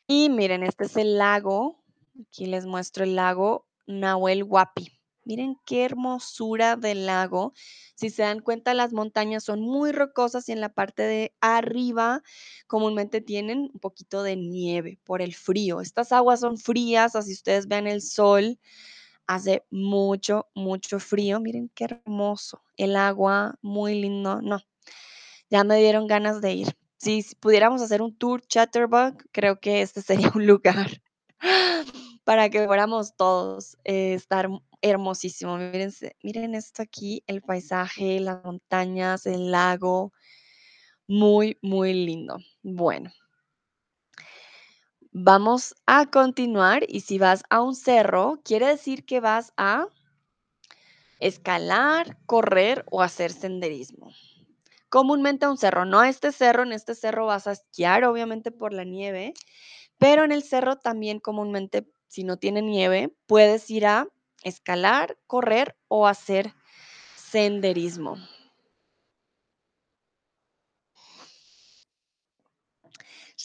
Y 0.08 0.30
miren, 0.30 0.64
este 0.64 0.86
es 0.86 0.98
el 0.98 1.18
lago. 1.18 1.84
Aquí 2.20 2.48
les 2.48 2.66
muestro 2.66 3.04
el 3.04 3.16
lago 3.16 3.68
Nahuel 3.86 4.44
Huapi. 4.44 5.00
Miren 5.26 5.58
qué 5.66 5.86
hermosura 5.86 6.76
del 6.76 7.06
lago. 7.06 7.54
Si 7.96 8.10
se 8.10 8.24
dan 8.24 8.40
cuenta, 8.40 8.74
las 8.74 8.94
montañas 8.94 9.44
son 9.44 9.62
muy 9.62 9.92
rocosas 9.92 10.50
y 10.50 10.54
en 10.54 10.62
la 10.62 10.70
parte 10.74 11.04
de 11.04 11.36
arriba 11.40 12.24
comúnmente 12.66 13.22
tienen 13.22 13.70
un 13.74 13.80
poquito 13.80 14.24
de 14.24 14.38
nieve 14.38 15.00
por 15.04 15.22
el 15.22 15.36
frío. 15.36 15.82
Estas 15.82 16.12
aguas 16.12 16.40
son 16.40 16.58
frías, 16.58 17.16
así 17.16 17.34
ustedes 17.34 17.68
ven 17.68 17.86
el 17.86 18.02
sol. 18.02 18.58
Hace 19.30 19.64
mucho, 19.70 20.48
mucho 20.56 21.00
frío. 21.00 21.40
Miren 21.40 21.70
qué 21.76 21.84
hermoso. 21.86 22.64
El 22.78 22.96
agua, 22.96 23.56
muy 23.62 23.94
lindo. 24.02 24.42
No, 24.42 24.60
ya 25.52 25.64
me 25.64 25.78
dieron 25.78 26.08
ganas 26.08 26.42
de 26.42 26.54
ir. 26.54 26.78
Si, 26.98 27.22
si 27.22 27.36
pudiéramos 27.36 27.84
hacer 27.84 28.02
un 28.02 28.16
tour 28.18 28.42
Chatterbug, 28.42 29.18
creo 29.32 29.60
que 29.60 29.84
este 29.84 30.02
sería 30.02 30.32
un 30.34 30.48
lugar 30.48 31.02
para 32.24 32.50
que 32.50 32.66
fuéramos 32.66 33.16
todos. 33.16 33.78
eh, 33.84 34.16
estar 34.16 34.50
hermosísimo. 34.82 35.58
Mírense- 35.60 36.16
miren 36.24 36.56
esto 36.56 36.82
aquí, 36.82 37.24
el 37.28 37.42
paisaje, 37.44 38.20
las 38.20 38.44
montañas, 38.44 39.28
el 39.28 39.52
lago. 39.52 40.12
Muy, 41.08 41.58
muy 41.62 41.94
lindo. 41.94 42.38
Bueno, 42.64 43.12
vamos 45.22 45.76
a 45.86 46.06
continuar 46.06 46.86
y 46.88 47.02
si 47.02 47.18
vas 47.18 47.44
a 47.50 47.62
un 47.62 47.76
cerro, 47.76 48.40
quiere 48.44 48.68
decir 48.68 49.06
que 49.06 49.20
vas 49.20 49.52
a 49.58 49.88
escalar, 51.20 52.18
correr 52.26 52.86
o 52.90 53.02
hacer 53.02 53.34
senderismo. 53.34 54.14
Comúnmente 54.88 55.46
a 55.46 55.50
un 55.50 55.58
cerro, 55.58 55.84
no 55.84 56.00
a 56.00 56.10
este 56.10 56.32
cerro, 56.32 56.64
en 56.64 56.72
este 56.72 56.96
cerro 56.96 57.26
vas 57.26 57.48
a 57.48 57.52
esquiar, 57.52 58.06
obviamente 58.06 58.50
por 58.52 58.74
la 58.74 58.86
nieve, 58.86 59.34
pero 59.98 60.24
en 60.24 60.32
el 60.32 60.42
cerro 60.42 60.78
también 60.78 61.20
comúnmente, 61.20 61.92
si 62.08 62.24
no 62.24 62.38
tiene 62.38 62.62
nieve, 62.62 63.14
puedes 63.28 63.70
ir 63.70 63.88
a 63.88 64.08
escalar, 64.44 65.18
correr 65.28 65.76
o 65.90 66.08
hacer 66.08 66.54
senderismo. 67.18 68.16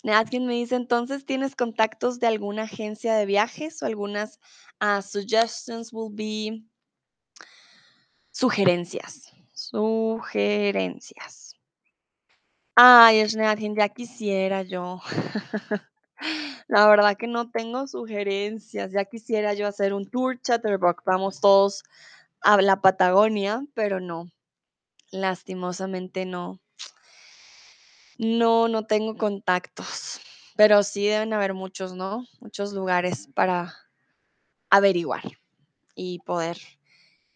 Alguien 0.02 0.46
me 0.46 0.54
dice, 0.54 0.74
entonces, 0.76 1.24
¿tienes 1.24 1.54
contactos 1.54 2.18
de 2.18 2.26
alguna 2.26 2.64
agencia 2.64 3.14
de 3.14 3.26
viajes 3.26 3.82
o 3.82 3.86
algunas 3.86 4.40
ah, 4.80 5.02
suggestions 5.02 5.92
will 5.92 6.12
be 6.12 6.64
sugerencias? 8.30 9.32
Sugerencias. 9.52 11.54
Ay, 12.76 13.26
Schneadchen, 13.28 13.76
ya 13.76 13.88
quisiera 13.88 14.62
yo. 14.62 15.00
La 16.68 16.88
verdad 16.88 17.16
que 17.16 17.28
no 17.28 17.50
tengo 17.50 17.86
sugerencias. 17.86 18.90
Ya 18.92 19.04
quisiera 19.04 19.54
yo 19.54 19.68
hacer 19.68 19.94
un 19.94 20.10
tour 20.10 20.40
Chatterbox. 20.40 21.04
Vamos 21.04 21.40
todos 21.40 21.84
a 22.40 22.60
la 22.60 22.80
Patagonia, 22.80 23.64
pero 23.74 24.00
no. 24.00 24.28
Lastimosamente 25.12 26.26
no. 26.26 26.60
No, 28.18 28.68
no 28.68 28.86
tengo 28.86 29.16
contactos. 29.16 30.20
Pero 30.56 30.82
sí 30.84 31.06
deben 31.06 31.32
haber 31.32 31.52
muchos, 31.54 31.94
¿no? 31.94 32.24
Muchos 32.40 32.72
lugares 32.72 33.28
para 33.34 33.74
averiguar 34.70 35.22
y 35.96 36.20
poder 36.20 36.58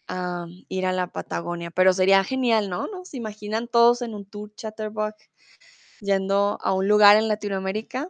ah, 0.07 0.47
ir 0.69 0.85
a 0.85 0.93
la 0.93 1.07
Patagonia. 1.11 1.71
Pero 1.71 1.93
sería 1.93 2.23
genial, 2.23 2.69
¿no? 2.69 2.87
¿No? 2.87 3.05
¿Se 3.05 3.17
imaginan 3.17 3.67
todos 3.67 4.01
en 4.03 4.15
un 4.15 4.25
tour 4.25 4.53
Chatterbox 4.55 5.29
yendo 6.01 6.59
a 6.61 6.73
un 6.73 6.87
lugar 6.87 7.17
en 7.17 7.27
Latinoamérica? 7.29 8.07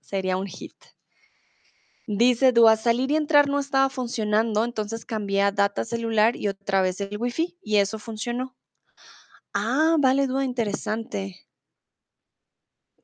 Sería 0.00 0.36
un 0.38 0.46
hit. 0.48 0.74
Dice 2.06 2.52
Dúa, 2.52 2.76
salir 2.76 3.10
y 3.10 3.16
entrar 3.16 3.48
no 3.48 3.58
estaba 3.58 3.88
funcionando, 3.90 4.64
entonces 4.64 5.04
cambié 5.04 5.42
a 5.42 5.50
data 5.50 5.84
celular 5.84 6.36
y 6.36 6.46
otra 6.46 6.80
vez 6.80 7.00
el 7.00 7.18
wifi 7.18 7.56
y 7.60 7.78
eso 7.78 7.98
funcionó. 7.98 8.54
Ah, 9.54 9.96
vale, 9.98 10.26
Dúa, 10.26 10.44
interesante. 10.44 11.46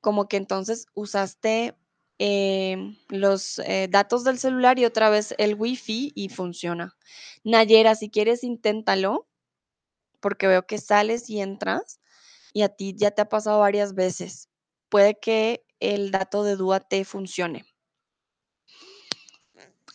Como 0.01 0.29
que 0.29 0.37
entonces 0.37 0.87
usaste 0.95 1.77
em, 2.19 2.97
los 3.09 3.59
eh, 3.61 3.89
datos 3.91 4.25
del 4.25 4.39
celular 4.39 4.79
y 4.79 4.85
otra 4.85 5.11
vez 5.11 5.35
el 5.39 5.55
wifi 5.55 6.13
y 6.15 6.29
funciona. 6.29 6.97
Nayera, 7.45 7.95
si 7.95 8.11
quieres, 8.11 8.45
inténtalo, 8.45 9.29
porque 10.21 10.47
veo 10.47 10.67
que 10.67 10.79
sales 10.79 11.31
y 11.31 11.41
entras 11.41 12.01
y 12.53 12.63
a 12.63 12.69
ti 12.69 12.95
ya 12.97 13.11
te 13.11 13.23
ha 13.23 13.29
pasado 13.29 13.61
varias 13.61 13.95
veces. 13.95 14.49
Puede 14.89 15.19
que 15.19 15.65
el 15.81 16.11
dato 16.11 16.45
de 16.45 16.57
Dúa 16.57 16.81
te 16.81 17.05
funcione. 17.05 17.65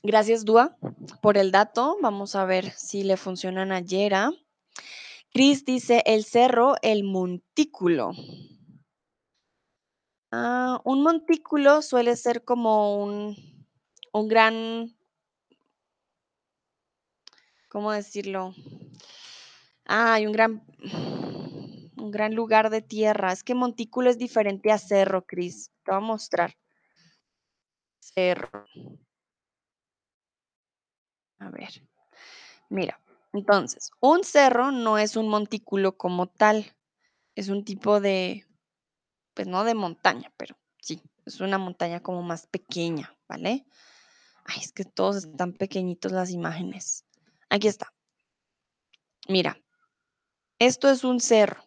Gracias, 0.02 0.44
Dúa, 0.44 0.78
por 1.22 1.38
el 1.38 1.52
dato. 1.52 1.98
Vamos 2.02 2.36
a 2.36 2.46
ver 2.46 2.72
si 2.72 3.04
le 3.04 3.18
funciona 3.18 3.62
a 3.62 3.66
Nayera. 3.66 4.32
Cris 5.32 5.66
dice 5.66 6.04
el 6.06 6.26
cerro, 6.26 6.76
el 6.82 7.04
montículo. 7.04 8.12
Ah, 10.36 10.82
un 10.84 11.04
montículo 11.04 11.84
suele 11.84 12.16
ser 12.16 12.44
como 12.44 13.04
un, 13.04 13.38
un 14.14 14.28
gran, 14.28 14.92
¿cómo 17.70 17.92
decirlo? 17.92 18.54
Ah, 19.86 20.14
hay 20.16 20.26
un 20.26 20.34
gran, 20.34 20.64
un 21.98 22.12
gran 22.12 22.34
lugar 22.36 22.70
de 22.70 22.82
tierra. 22.82 23.32
Es 23.32 23.44
que 23.44 23.54
montículo 23.56 24.10
es 24.10 24.18
diferente 24.18 24.72
a 24.72 24.78
cerro, 24.78 25.26
Cris. 25.26 25.72
Te 25.84 25.92
voy 25.92 25.98
a 25.98 26.00
mostrar. 26.02 26.56
Cerro. 28.00 28.66
A 31.40 31.50
ver. 31.50 31.84
Mira, 32.70 33.00
entonces, 33.34 33.92
un 34.00 34.24
cerro 34.24 34.72
no 34.72 34.98
es 34.98 35.16
un 35.16 35.30
montículo 35.30 35.98
como 35.98 36.28
tal. 36.28 36.76
Es 37.36 37.50
un 37.50 37.66
tipo 37.66 38.00
de, 38.00 38.46
pues 39.34 39.48
no 39.48 39.64
de 39.64 39.74
montaña, 39.76 40.32
pero 40.38 40.56
sí, 40.82 41.02
es 41.26 41.40
una 41.42 41.58
montaña 41.58 42.02
como 42.02 42.22
más 42.22 42.48
pequeña, 42.48 43.16
¿vale? 43.28 43.66
Ay, 44.46 44.60
es 44.62 44.72
que 44.72 44.86
todos 44.86 45.18
están 45.18 45.54
pequeñitos 45.54 46.12
las 46.12 46.32
imágenes. 46.32 47.06
Aquí 47.50 47.68
está. 47.68 47.94
Mira, 49.28 49.58
esto 50.60 50.90
es 50.90 51.04
un 51.04 51.20
cerro. 51.20 51.64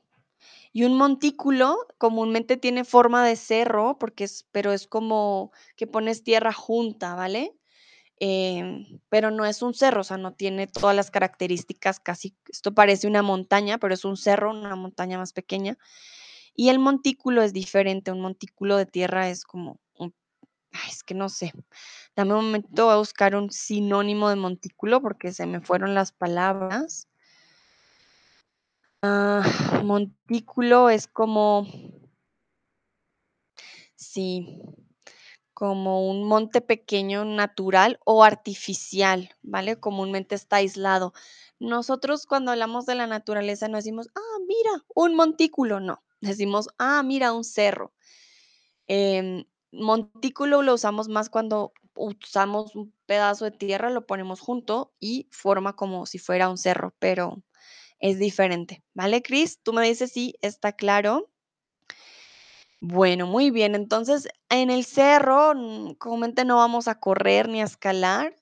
Y 0.72 0.84
un 0.84 0.96
montículo 0.96 1.76
comúnmente 1.96 2.56
tiene 2.58 2.84
forma 2.84 3.24
de 3.26 3.36
cerro, 3.36 3.98
porque 3.98 4.24
es, 4.24 4.46
pero 4.52 4.72
es 4.72 4.86
como 4.86 5.50
que 5.74 5.86
pones 5.86 6.22
tierra 6.22 6.52
junta, 6.52 7.14
¿vale? 7.14 7.54
Em, 8.18 9.00
pero 9.08 9.30
no 9.30 9.44
es 9.44 9.62
un 9.62 9.74
cerro, 9.74 10.00
o 10.02 10.04
sea, 10.04 10.16
no 10.18 10.34
tiene 10.34 10.66
todas 10.66 10.96
las 10.96 11.10
características 11.10 12.00
casi. 12.00 12.36
Esto 12.48 12.74
parece 12.74 13.06
una 13.06 13.22
montaña, 13.22 13.78
pero 13.78 13.94
es 13.94 14.04
un 14.04 14.16
cerro, 14.16 14.50
una 14.50 14.76
montaña 14.76 15.18
más 15.18 15.32
pequeña. 15.32 15.78
Y 16.56 16.70
el 16.70 16.78
montículo 16.78 17.42
es 17.42 17.52
diferente. 17.52 18.10
Un 18.10 18.20
montículo 18.20 18.76
de 18.78 18.86
tierra 18.86 19.28
es 19.28 19.44
como 19.44 19.78
un, 19.98 20.14
es 20.90 21.04
que 21.04 21.14
no 21.14 21.28
sé. 21.28 21.52
Dame 22.16 22.34
un 22.34 22.46
momento, 22.46 22.90
a 22.90 22.96
buscar 22.96 23.36
un 23.36 23.50
sinónimo 23.50 24.30
de 24.30 24.36
montículo 24.36 25.02
porque 25.02 25.32
se 25.32 25.46
me 25.46 25.60
fueron 25.60 25.94
las 25.94 26.12
palabras. 26.12 27.08
Ah, 29.02 29.42
montículo 29.84 30.88
es 30.90 31.06
como, 31.06 31.66
sí, 33.94 34.60
como 35.54 36.08
un 36.10 36.24
monte 36.24 36.60
pequeño 36.60 37.24
natural 37.24 38.00
o 38.04 38.24
artificial, 38.24 39.30
¿vale? 39.42 39.78
Comúnmente 39.78 40.34
está 40.34 40.56
aislado. 40.56 41.12
Nosotros 41.58 42.26
cuando 42.26 42.52
hablamos 42.52 42.86
de 42.86 42.94
la 42.94 43.06
naturaleza 43.06 43.68
no 43.68 43.76
decimos, 43.76 44.08
ah, 44.14 44.38
mira, 44.46 44.84
un 44.94 45.14
montículo, 45.14 45.80
no. 45.80 46.02
Decimos, 46.20 46.68
ah, 46.78 47.02
mira, 47.02 47.32
un 47.32 47.44
cerro. 47.44 47.92
Em, 48.86 49.44
montículo 49.72 50.62
lo 50.62 50.74
usamos 50.74 51.08
más 51.08 51.28
cuando 51.28 51.72
usamos 51.96 52.74
un 52.76 52.92
pedazo 53.06 53.44
de 53.46 53.50
tierra, 53.50 53.90
lo 53.90 54.06
ponemos 54.06 54.40
junto 54.40 54.94
y 55.00 55.28
forma 55.30 55.74
como 55.74 56.06
si 56.06 56.18
fuera 56.18 56.48
un 56.48 56.58
cerro, 56.58 56.94
pero 56.98 57.42
es 57.98 58.18
diferente, 58.18 58.84
¿vale, 58.94 59.22
Cris? 59.22 59.60
Tú 59.62 59.72
me 59.72 59.86
dices 59.86 60.12
si 60.12 60.34
está 60.42 60.72
claro. 60.72 61.30
Bueno, 62.80 63.26
muy 63.26 63.50
bien. 63.50 63.74
Entonces, 63.74 64.28
en 64.50 64.70
el 64.70 64.84
cerro, 64.84 65.54
mm, 65.54 65.94
comúnmente 65.94 66.44
no 66.44 66.56
vamos 66.56 66.88
a 66.88 67.00
correr 67.00 67.48
ni 67.48 67.62
a 67.62 67.64
escalar. 67.64 68.36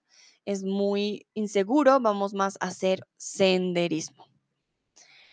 Es 0.45 0.65
muy 0.65 1.27
inseguro, 1.35 2.01
vamos 2.01 2.35
más 2.35 2.57
a 2.61 2.67
hacer 2.67 3.07
senderismo. 3.17 4.27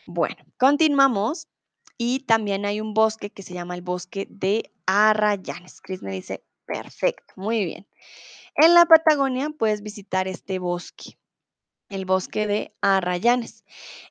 Bueno, 0.06 0.38
continuamos. 0.58 1.48
Y 2.04 2.22
también 2.22 2.66
hay 2.66 2.82
un 2.82 2.96
bosque 2.96 3.30
que 3.30 3.44
se 3.44 3.54
llama 3.54 3.76
el 3.76 3.84
bosque 3.84 4.26
de 4.28 4.72
Arrayanes. 4.88 5.82
Chris 5.82 6.02
me 6.02 6.12
dice, 6.12 6.44
perfecto, 6.66 7.32
muy 7.36 7.64
bien. 7.64 7.88
En 8.56 8.74
la 8.74 8.88
Patagonia 8.88 9.52
puedes 9.52 9.84
visitar 9.84 10.28
este 10.28 10.58
bosque, 10.58 11.20
el 11.90 12.06
bosque 12.06 12.48
de 12.48 12.76
Arrayanes. 12.82 13.66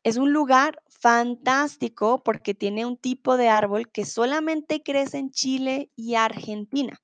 Es 0.05 0.19
un 0.19 0.33
lugar 0.33 0.81
fantástico 0.87 2.23
porque 2.23 2.55
tiene 2.55 2.87
un 2.87 2.97
tipo 2.97 3.37
de 3.37 3.49
árbol 3.49 3.91
que 3.91 4.05
solamente 4.05 4.85
crece 4.85 5.19
en 5.19 5.33
Chile 5.33 5.91
y 5.97 6.15
Argentina 6.15 7.03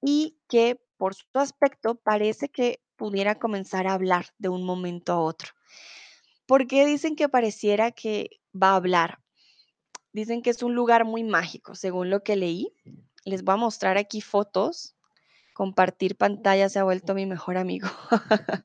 y 0.00 0.38
que 0.46 0.80
por 0.98 1.16
su 1.16 1.26
aspecto 1.34 1.96
parece 1.96 2.48
que 2.48 2.80
pudiera 2.94 3.40
comenzar 3.40 3.88
a 3.88 3.94
hablar 3.94 4.26
de 4.38 4.50
un 4.50 4.64
momento 4.64 5.14
a 5.14 5.18
otro. 5.18 5.50
¿Por 6.46 6.68
qué 6.68 6.86
dicen 6.86 7.16
que 7.16 7.28
pareciera 7.28 7.90
que 7.90 8.30
va 8.54 8.70
a 8.70 8.76
hablar? 8.76 9.25
Dicen 10.16 10.40
que 10.40 10.48
es 10.48 10.62
un 10.62 10.74
lugar 10.74 11.04
muy 11.04 11.24
mágico, 11.24 11.74
según 11.74 12.08
lo 12.08 12.22
que 12.22 12.36
leí. 12.36 12.72
Les 13.26 13.44
voy 13.44 13.52
a 13.52 13.58
mostrar 13.58 13.98
aquí 13.98 14.22
fotos. 14.22 14.96
Compartir 15.52 16.16
pantalla 16.16 16.70
se 16.70 16.78
ha 16.78 16.84
vuelto 16.84 17.14
mi 17.14 17.26
mejor 17.26 17.58
amigo. 17.58 17.86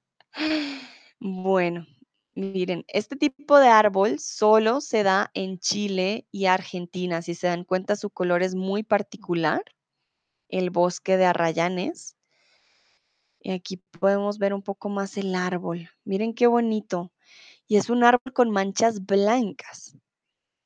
bueno, 1.20 1.86
miren, 2.36 2.86
este 2.88 3.18
tipo 3.18 3.60
de 3.60 3.68
árbol 3.68 4.18
solo 4.20 4.80
se 4.80 5.04
da 5.04 5.30
en 5.34 5.60
Chile 5.60 6.26
y 6.32 6.46
Argentina. 6.46 7.22
Si 7.22 7.36
se 7.36 7.48
dan 7.48 7.66
cuenta, 7.66 7.98
su 7.98 8.10
color 8.10 8.44
es 8.44 8.56
muy 8.56 8.84
particular. 8.84 9.62
El 10.48 10.70
bosque 10.70 11.18
de 11.18 11.26
arrayanes. 11.26 12.16
Y 13.42 13.52
aquí 13.52 13.84
podemos 14.00 14.38
ver 14.38 14.54
un 14.54 14.62
poco 14.62 14.88
más 14.88 15.18
el 15.18 15.36
árbol. 15.36 15.90
Miren 16.06 16.34
qué 16.34 16.48
bonito. 16.48 17.12
Y 17.68 17.76
es 17.76 17.90
un 17.90 18.06
árbol 18.06 18.32
con 18.32 18.52
manchas 18.52 19.06
blancas. 19.06 19.98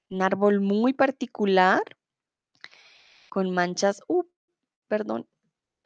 Un 0.10 0.22
árbol 0.22 0.62
muy 0.62 0.94
particular 0.94 1.82
con 3.30 3.52
manchas, 3.52 4.02
uh, 4.08 4.24
perdón, 4.88 5.28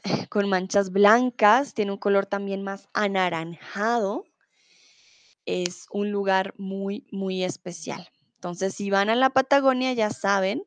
con 0.30 0.50
manchas 0.50 0.92
blancas, 0.92 1.74
tiene 1.74 1.92
un 1.92 1.98
color 1.98 2.26
también 2.26 2.64
más 2.64 2.88
anaranjado. 2.94 4.26
Es 5.46 5.88
un 5.92 6.12
lugar 6.12 6.54
muy, 6.58 7.08
muy 7.12 7.44
especial. 7.44 8.08
Entonces, 8.36 8.76
si 8.76 8.90
van 8.90 9.10
a 9.10 9.16
la 9.16 9.32
Patagonia, 9.32 9.94
ya 9.94 10.12
saben, 10.12 10.64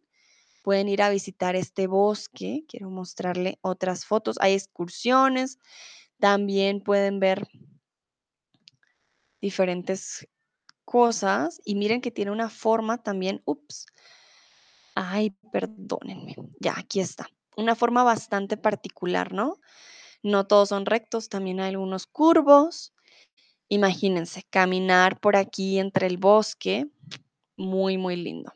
pueden 0.63 0.89
ir 0.89 1.03
a 1.03 1.11
visitar 1.11 1.57
este 1.57 1.87
bosque. 1.87 2.65
Quiero 2.69 2.91
mostrarle 2.91 3.59
otras 3.63 4.05
fotos. 4.05 4.37
Hay 4.41 4.55
excursiones. 4.55 5.59
También 6.19 6.81
pueden 6.81 7.21
ver 7.21 7.49
diferentes 9.41 10.29
cosas. 10.93 11.59
Y 11.65 11.75
miren 11.75 12.03
que 12.03 12.11
tiene 12.11 12.31
una 12.31 12.51
forma 12.51 13.03
también, 13.03 13.41
ups, 13.47 13.87
Ay, 14.95 15.31
perdónenme. 15.51 16.37
Ya, 16.61 16.75
aquí 16.77 17.01
está. 17.01 17.29
Una 17.57 17.75
forma 17.75 18.03
bastante 18.03 18.57
particular, 18.57 19.33
¿no? 19.33 19.59
No 20.23 20.47
todos 20.47 20.69
son 20.69 20.87
rectos, 20.87 21.29
también 21.29 21.61
hay 21.61 21.71
algunos 21.71 22.07
curvos. 22.07 22.93
Imagínense, 23.69 24.43
caminar 24.51 25.19
por 25.19 25.37
aquí 25.37 25.79
entre 25.79 26.07
el 26.07 26.19
bosque, 26.19 26.87
muy, 27.57 27.97
muy 27.97 28.17
lindo. 28.17 28.53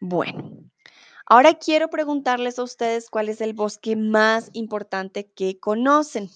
Bueno, 0.00 0.50
ahora 1.26 1.54
quiero 1.54 1.88
preguntarles 1.88 2.58
a 2.58 2.62
ustedes 2.62 3.10
cuál 3.10 3.28
es 3.28 3.40
el 3.40 3.52
bosque 3.52 3.94
más 3.94 4.50
importante 4.54 5.30
que 5.30 5.58
conocen. 5.60 6.30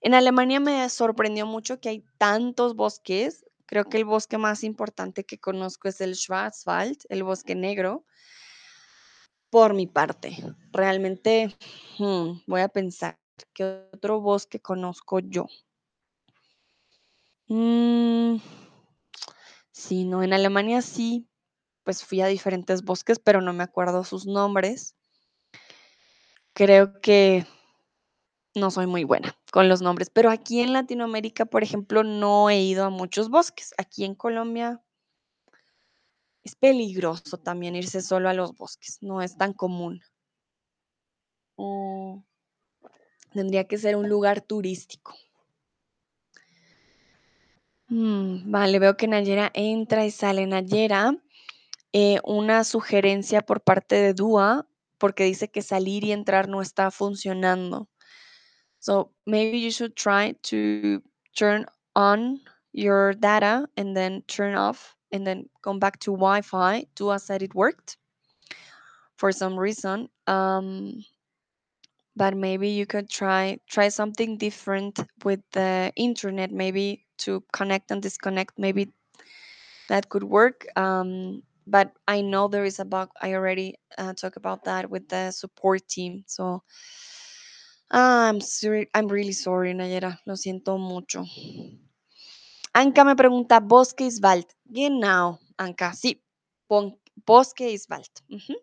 En 0.00 0.14
Alemania 0.14 0.60
me 0.60 0.88
sorprendió 0.88 1.46
mucho 1.46 1.80
que 1.80 1.88
hay 1.88 2.04
tantos 2.16 2.76
bosques. 2.76 3.43
Creo 3.66 3.84
que 3.84 3.96
el 3.96 4.04
bosque 4.04 4.38
más 4.38 4.62
importante 4.62 5.24
que 5.24 5.38
conozco 5.38 5.88
es 5.88 6.00
el 6.00 6.14
Schwarzwald, 6.14 6.98
el 7.08 7.22
bosque 7.22 7.54
negro 7.54 8.04
por 9.50 9.72
mi 9.72 9.86
parte. 9.86 10.36
Realmente, 10.72 11.56
mm, 11.98 12.42
voy 12.46 12.60
a 12.60 12.68
pensar, 12.68 13.18
¿qué 13.54 13.88
otro 13.92 14.20
bosque 14.20 14.60
conozco 14.60 15.20
yo? 15.20 15.46
Mm, 17.48 18.36
sí, 19.70 20.04
no, 20.04 20.22
en 20.22 20.32
Alemania 20.32 20.82
sí, 20.82 21.28
pues 21.84 22.04
fui 22.04 22.20
a 22.20 22.26
diferentes 22.26 22.82
bosques, 22.82 23.18
pero 23.18 23.40
no 23.40 23.52
me 23.52 23.62
acuerdo 23.62 24.04
sus 24.04 24.26
nombres. 24.26 24.96
Creo 26.52 27.00
que 27.00 27.46
no 28.54 28.70
soy 28.70 28.86
muy 28.86 29.04
buena 29.04 29.36
con 29.54 29.68
los 29.68 29.82
nombres, 29.82 30.10
pero 30.10 30.30
aquí 30.30 30.62
en 30.62 30.72
Latinoamérica, 30.72 31.44
por 31.44 31.62
ejemplo, 31.62 32.02
no 32.02 32.50
he 32.50 32.60
ido 32.60 32.84
a 32.84 32.90
muchos 32.90 33.30
bosques. 33.30 33.72
Aquí 33.78 34.04
en 34.04 34.16
Colombia 34.16 34.82
es 36.42 36.56
peligroso 36.56 37.38
también 37.38 37.76
irse 37.76 38.02
solo 38.02 38.28
a 38.28 38.34
los 38.34 38.56
bosques, 38.56 38.98
no 39.00 39.22
es 39.22 39.36
tan 39.36 39.52
común. 39.52 40.02
Mm, 41.56 42.18
tendría 43.32 43.68
que 43.68 43.78
ser 43.78 43.94
un 43.94 44.08
lugar 44.08 44.40
turístico. 44.40 45.14
Mm, 47.86 48.50
vale, 48.50 48.80
veo 48.80 48.96
que 48.96 49.06
Nayera 49.06 49.52
entra 49.54 50.04
y 50.04 50.10
sale. 50.10 50.48
Nayera, 50.48 51.16
eh, 51.92 52.18
una 52.24 52.64
sugerencia 52.64 53.42
por 53.42 53.60
parte 53.60 53.94
de 53.94 54.14
Dua, 54.14 54.66
porque 54.98 55.22
dice 55.22 55.48
que 55.48 55.62
salir 55.62 56.02
y 56.02 56.10
entrar 56.10 56.48
no 56.48 56.60
está 56.60 56.90
funcionando. 56.90 57.88
So 58.84 59.08
maybe 59.26 59.56
you 59.56 59.70
should 59.70 59.96
try 59.96 60.34
to 60.52 61.00
turn 61.34 61.64
on 61.96 62.40
your 62.72 63.14
data 63.14 63.66
and 63.78 63.96
then 63.96 64.22
turn 64.28 64.54
off 64.54 64.94
and 65.10 65.26
then 65.26 65.48
come 65.62 65.78
back 65.78 65.98
to 66.00 66.12
Wi-Fi. 66.12 66.84
Dua 66.94 67.18
said 67.18 67.40
it 67.42 67.54
worked 67.54 67.96
for 69.16 69.32
some 69.32 69.58
reason. 69.58 70.10
Um, 70.26 71.02
but 72.14 72.36
maybe 72.36 72.68
you 72.68 72.84
could 72.84 73.08
try 73.08 73.58
try 73.70 73.88
something 73.88 74.36
different 74.36 75.00
with 75.24 75.40
the 75.52 75.90
internet 75.96 76.52
maybe 76.52 77.06
to 77.16 77.42
connect 77.54 77.90
and 77.90 78.02
disconnect 78.02 78.58
maybe 78.58 78.92
that 79.88 80.10
could 80.10 80.24
work 80.24 80.66
um, 80.76 81.42
but 81.66 81.92
I 82.06 82.20
know 82.20 82.48
there 82.48 82.64
is 82.66 82.78
a 82.78 82.84
bug. 82.84 83.08
I 83.22 83.32
already 83.32 83.76
uh, 83.96 84.12
talked 84.12 84.36
about 84.36 84.64
that 84.64 84.90
with 84.90 85.08
the 85.08 85.30
support 85.30 85.88
team. 85.88 86.24
So 86.26 86.62
I'm 87.96 88.40
sorry, 88.40 88.90
I'm 88.92 89.06
really 89.06 89.32
sorry, 89.32 89.72
Nayera. 89.72 90.18
Lo 90.26 90.34
siento 90.34 90.78
mucho. 90.78 91.22
Anka 92.72 93.04
me 93.04 93.14
pregunta, 93.14 93.60
¿bosque 93.60 94.04
is 94.04 94.20
Wald? 94.20 94.46
Genau, 94.64 95.38
Anka, 95.56 95.94
sí. 95.94 96.20
Bosque 97.24 97.70
is 97.70 97.86
Wald. 97.88 98.10
Ujú. 98.28 98.56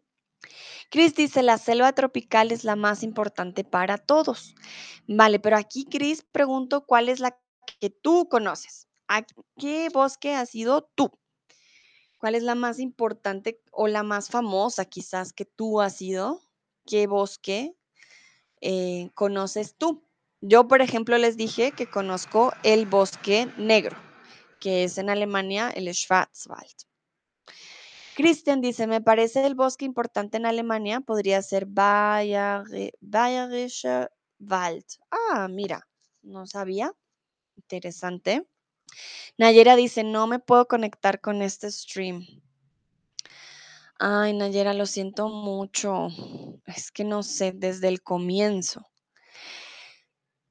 Chris 0.89 1.15
dice, 1.15 1.43
la 1.43 1.57
selva 1.57 1.93
tropical 1.93 2.51
es 2.51 2.65
la 2.65 2.75
más 2.75 3.03
importante 3.03 3.63
para 3.63 3.97
todos. 3.97 4.53
Vale, 5.07 5.39
pero 5.39 5.55
aquí, 5.55 5.85
Chris, 5.85 6.25
pregunto, 6.29 6.85
¿cuál 6.85 7.07
es 7.07 7.21
la 7.21 7.39
que 7.79 7.89
tú 7.89 8.27
conoces? 8.27 8.89
¿A 9.07 9.21
qué 9.57 9.87
bosque 9.93 10.35
has 10.35 10.53
ido 10.53 10.91
tú? 10.93 11.09
¿Cuál 12.19 12.35
es 12.35 12.43
la 12.43 12.55
más 12.55 12.79
importante 12.79 13.61
o 13.71 13.87
la 13.87 14.03
más 14.03 14.27
famosa 14.27 14.83
quizás 14.83 15.31
que 15.31 15.45
tú 15.45 15.79
has 15.79 16.01
ido? 16.01 16.41
¿Qué 16.85 17.07
bosque 17.07 17.77
eh, 18.61 19.09
conoces 19.13 19.75
tú? 19.75 20.03
Yo, 20.41 20.67
por 20.67 20.81
ejemplo, 20.81 21.17
les 21.17 21.37
dije 21.37 21.71
que 21.71 21.87
conozco 21.87 22.53
el 22.63 22.85
bosque 22.85 23.47
negro, 23.57 23.97
que 24.59 24.83
es 24.83 24.97
en 24.97 25.09
Alemania 25.09 25.69
el 25.69 25.93
Schwarzwald. 25.93 26.85
Christian 28.15 28.61
dice, 28.61 28.87
me 28.87 29.01
parece 29.01 29.45
el 29.45 29.55
bosque 29.55 29.85
importante 29.85 30.37
en 30.37 30.45
Alemania 30.45 31.01
podría 31.01 31.41
ser 31.41 31.65
Bayere- 31.67 32.93
Bayerischer 32.99 34.11
Wald. 34.39 34.85
Ah, 35.11 35.47
mira, 35.47 35.87
no 36.21 36.45
sabía. 36.45 36.93
Interesante. 37.55 38.47
Nayera 39.37 39.75
dice, 39.75 40.03
no 40.03 40.27
me 40.27 40.39
puedo 40.39 40.67
conectar 40.67 41.21
con 41.21 41.41
este 41.41 41.71
stream. 41.71 42.25
Ay, 44.03 44.33
Nayera, 44.33 44.73
lo 44.73 44.87
siento 44.87 45.29
mucho. 45.29 46.07
Es 46.65 46.91
que 46.91 47.03
no 47.03 47.21
sé, 47.21 47.51
desde 47.51 47.87
el 47.87 48.01
comienzo. 48.01 48.81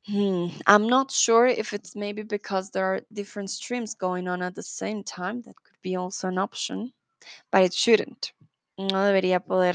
Hmm, 0.06 0.50
I'm 0.68 0.86
not 0.86 1.10
sure 1.10 1.48
if 1.48 1.72
it's 1.72 1.96
maybe 1.96 2.22
because 2.22 2.70
there 2.70 2.84
are 2.84 3.00
different 3.12 3.50
streams 3.50 3.94
going 3.94 4.28
on 4.28 4.40
at 4.40 4.54
the 4.54 4.62
same 4.62 5.02
time. 5.02 5.42
That 5.42 5.56
could 5.64 5.82
be 5.82 5.96
also 5.96 6.28
an 6.28 6.38
option, 6.38 6.92
but 7.50 7.64
it 7.64 7.74
shouldn't. 7.74 8.32
No 8.78 9.04
debería 9.04 9.44
poder 9.44 9.74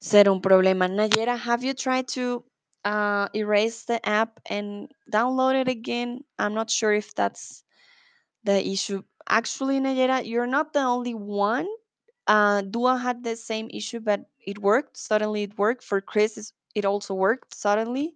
ser 0.00 0.26
un 0.30 0.40
problema. 0.40 0.88
Nayera, 0.88 1.38
have 1.38 1.62
you 1.62 1.74
tried 1.74 2.08
to 2.08 2.44
uh, 2.86 3.28
erase 3.34 3.84
the 3.84 4.00
app 4.08 4.40
and 4.46 4.90
download 5.12 5.60
it 5.60 5.68
again? 5.68 6.24
I'm 6.38 6.54
not 6.54 6.70
sure 6.70 6.94
if 6.94 7.14
that's 7.14 7.62
the 8.42 8.66
issue. 8.66 9.02
Actually, 9.28 9.80
Nayera, 9.80 10.26
you're 10.26 10.46
not 10.46 10.72
the 10.72 10.80
only 10.80 11.14
one. 11.14 11.68
Uh, 12.26 12.62
Dua 12.62 12.96
had 12.96 13.24
the 13.24 13.36
same 13.36 13.68
issue, 13.72 14.00
but 14.00 14.20
it 14.46 14.58
worked. 14.58 14.96
Suddenly, 14.96 15.44
it 15.44 15.58
worked. 15.58 15.82
For 15.84 16.00
Chris, 16.00 16.52
it 16.74 16.84
also 16.84 17.14
worked 17.14 17.54
suddenly. 17.54 18.14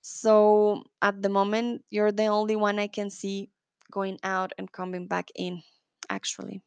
So 0.00 0.84
at 1.02 1.22
the 1.22 1.28
moment, 1.28 1.84
you're 1.90 2.12
the 2.12 2.26
only 2.26 2.56
one 2.56 2.78
I 2.78 2.86
can 2.86 3.10
see 3.10 3.50
going 3.90 4.18
out 4.22 4.52
and 4.58 4.70
coming 4.70 5.06
back 5.06 5.30
in. 5.34 5.62
Actually, 6.08 6.62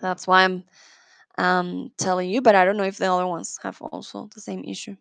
that's 0.00 0.26
why 0.26 0.44
I'm 0.44 0.64
um, 1.38 1.90
telling 1.98 2.30
you, 2.30 2.40
but 2.40 2.54
I 2.54 2.64
don't 2.64 2.76
know 2.76 2.84
if 2.84 2.98
the 2.98 3.12
other 3.12 3.26
ones 3.26 3.58
have 3.62 3.80
also 3.82 4.28
the 4.34 4.40
same 4.40 4.62
issue. 4.64 4.96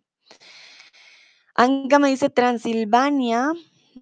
Anka 1.57 2.01
me 2.01 2.15
dice 2.15 2.29
Transilvania, 2.29 3.53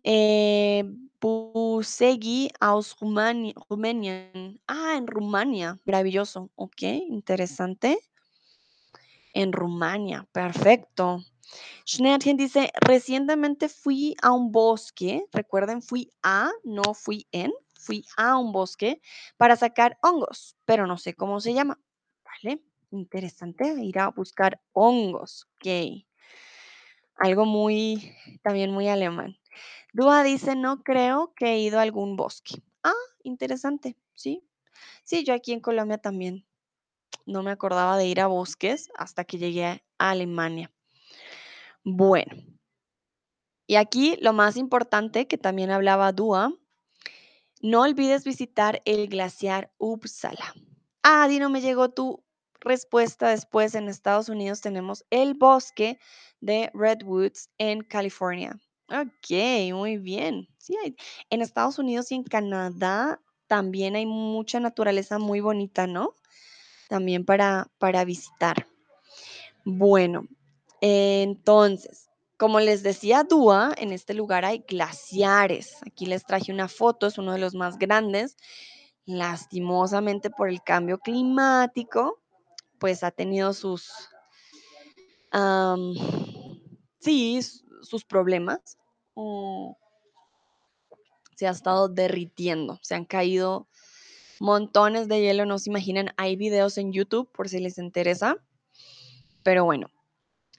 eh, 0.04 0.84
Busegi 1.22 2.50
aus 2.60 2.96
Rumani- 3.00 3.54
Rumänien. 3.70 4.60
Ah, 4.68 4.96
en 4.98 5.08
Rumania. 5.08 5.80
Maravilloso. 5.86 6.52
Ok, 6.56 6.82
interesante. 7.10 7.98
En 9.34 9.52
Rumania, 9.52 10.28
perfecto. 10.32 11.20
Schneerchen 11.86 12.38
dice, 12.38 12.72
recientemente 12.82 13.70
fui 13.70 14.16
a 14.22 14.32
un 14.32 14.52
bosque, 14.52 15.26
recuerden, 15.34 15.82
fui 15.82 16.12
a, 16.24 16.52
no 16.64 16.94
fui 16.94 17.28
en, 17.32 17.52
fui 17.76 18.06
a 18.18 18.38
un 18.38 18.52
bosque 18.52 19.02
para 19.38 19.56
sacar 19.56 19.98
hongos, 20.04 20.56
pero 20.66 20.88
no 20.88 20.98
sé 20.98 21.14
cómo 21.16 21.40
se 21.40 21.54
llama. 21.54 21.80
¿Vale? 22.24 22.62
Interesante, 22.92 23.74
ir 23.84 24.00
a 24.00 24.10
buscar 24.10 24.62
hongos. 24.74 25.48
Ok. 25.56 26.06
Algo 27.18 27.46
muy, 27.46 28.16
también 28.44 28.72
muy 28.72 28.88
alemán. 28.88 29.38
Dúa 29.94 30.24
dice, 30.24 30.56
no 30.56 30.84
creo 30.84 31.34
que 31.36 31.54
he 31.54 31.60
ido 31.60 31.80
a 31.80 31.84
algún 31.84 32.16
bosque. 32.16 32.64
Ah, 32.84 32.94
interesante, 33.24 33.96
sí. 34.14 34.44
Sí, 35.04 35.24
yo 35.24 35.34
aquí 35.34 35.54
en 35.54 35.62
Colombia 35.62 36.00
también 36.00 36.46
no 37.26 37.44
me 37.44 37.52
acordaba 37.52 37.98
de 37.98 38.08
ir 38.08 38.20
a 38.20 38.28
bosques 38.28 38.90
hasta 38.98 39.24
que 39.24 39.38
llegué 39.38 39.84
a 40.00 40.10
Alemania. 40.10 40.72
Bueno, 41.84 42.36
y 43.68 43.76
aquí 43.76 44.18
lo 44.20 44.34
más 44.34 44.58
importante 44.58 45.28
que 45.28 45.38
también 45.38 45.72
hablaba 45.72 46.12
Dúa, 46.12 46.52
no 47.62 47.82
olvides 47.82 48.24
visitar 48.24 48.82
el 48.86 49.08
glaciar 49.08 49.72
Uppsala. 49.78 50.54
Ah, 51.04 51.28
Dino, 51.28 51.50
me 51.50 51.62
llegó 51.62 51.90
tu 51.90 52.24
respuesta 52.60 53.30
después. 53.30 53.76
En 53.76 53.88
Estados 53.88 54.28
Unidos 54.28 54.62
tenemos 54.62 55.06
el 55.10 55.34
bosque 55.34 56.00
de 56.42 56.72
Redwoods 56.74 57.50
en 57.58 57.82
California. 57.82 58.60
Ok, 58.94 59.74
muy 59.74 59.98
bien. 59.98 60.48
Sí, 60.60 60.78
en 61.32 61.42
Estados 61.42 61.80
Unidos 61.80 62.12
y 62.12 62.16
en 62.16 62.24
Canadá 62.24 63.20
también 63.48 63.96
hay 63.96 64.06
mucha 64.06 64.60
naturaleza 64.60 65.18
muy 65.18 65.40
bonita, 65.40 65.88
¿no? 65.88 66.14
También 66.90 67.26
para, 67.26 67.72
para 67.80 68.06
visitar. 68.06 68.68
Bueno, 69.66 70.28
entonces, 70.80 72.12
como 72.38 72.60
les 72.60 72.84
decía 72.84 73.24
Dúa, 73.24 73.74
en 73.78 73.94
este 73.94 74.14
lugar 74.14 74.46
hay 74.46 74.60
glaciares. 74.60 75.78
Aquí 75.88 76.06
les 76.06 76.24
traje 76.24 76.52
una 76.52 76.68
foto, 76.68 77.08
es 77.08 77.18
uno 77.18 77.32
de 77.32 77.40
los 77.40 77.56
más 77.56 77.80
grandes. 77.80 78.38
Lastimosamente 79.06 80.30
por 80.30 80.50
el 80.50 80.62
cambio 80.62 81.00
climático, 81.00 82.22
pues 82.78 83.04
ha 83.04 83.10
tenido 83.10 83.54
sus, 83.54 83.90
sí, 87.00 87.42
sus 87.82 88.06
problemas. 88.06 88.78
Se 91.36 91.48
ha 91.48 91.52
estado 91.52 91.90
derritiendo, 91.90 92.80
se 92.82 92.96
han 92.96 93.06
caído 93.06 93.68
montones 94.40 95.08
de 95.08 95.22
hielo, 95.22 95.46
no 95.46 95.58
se 95.60 95.70
imaginan. 95.70 96.14
Hay 96.18 96.36
videos 96.36 96.78
en 96.78 96.92
YouTube 96.92 97.32
por 97.32 97.50
si 97.50 97.60
les 97.60 97.78
interesa. 97.78 98.38
Pero 99.44 99.66
bueno, 99.66 99.88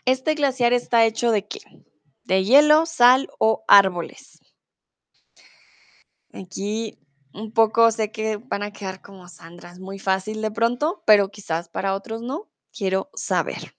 este 0.05 0.35
glaciar 0.35 0.73
está 0.73 1.05
hecho 1.05 1.31
de 1.31 1.47
qué? 1.47 1.61
De 2.25 2.45
hielo, 2.45 2.87
sal 2.87 3.29
o 3.39 3.65
árboles. 3.69 4.41
Aquí 6.33 6.99
un 7.35 7.53
poco 7.53 7.91
sé 7.91 8.13
que 8.13 8.37
van 8.37 8.63
a 8.63 8.73
quedar 8.73 9.03
como 9.03 9.29
Sandra, 9.29 9.73
es 9.73 9.81
muy 9.81 9.99
fácil 9.99 10.41
de 10.41 10.51
pronto, 10.51 11.03
pero 11.05 11.31
quizás 11.31 11.69
para 11.69 11.95
otros 11.95 12.23
no. 12.23 12.49
Quiero 12.73 13.11
saber. 13.15 13.74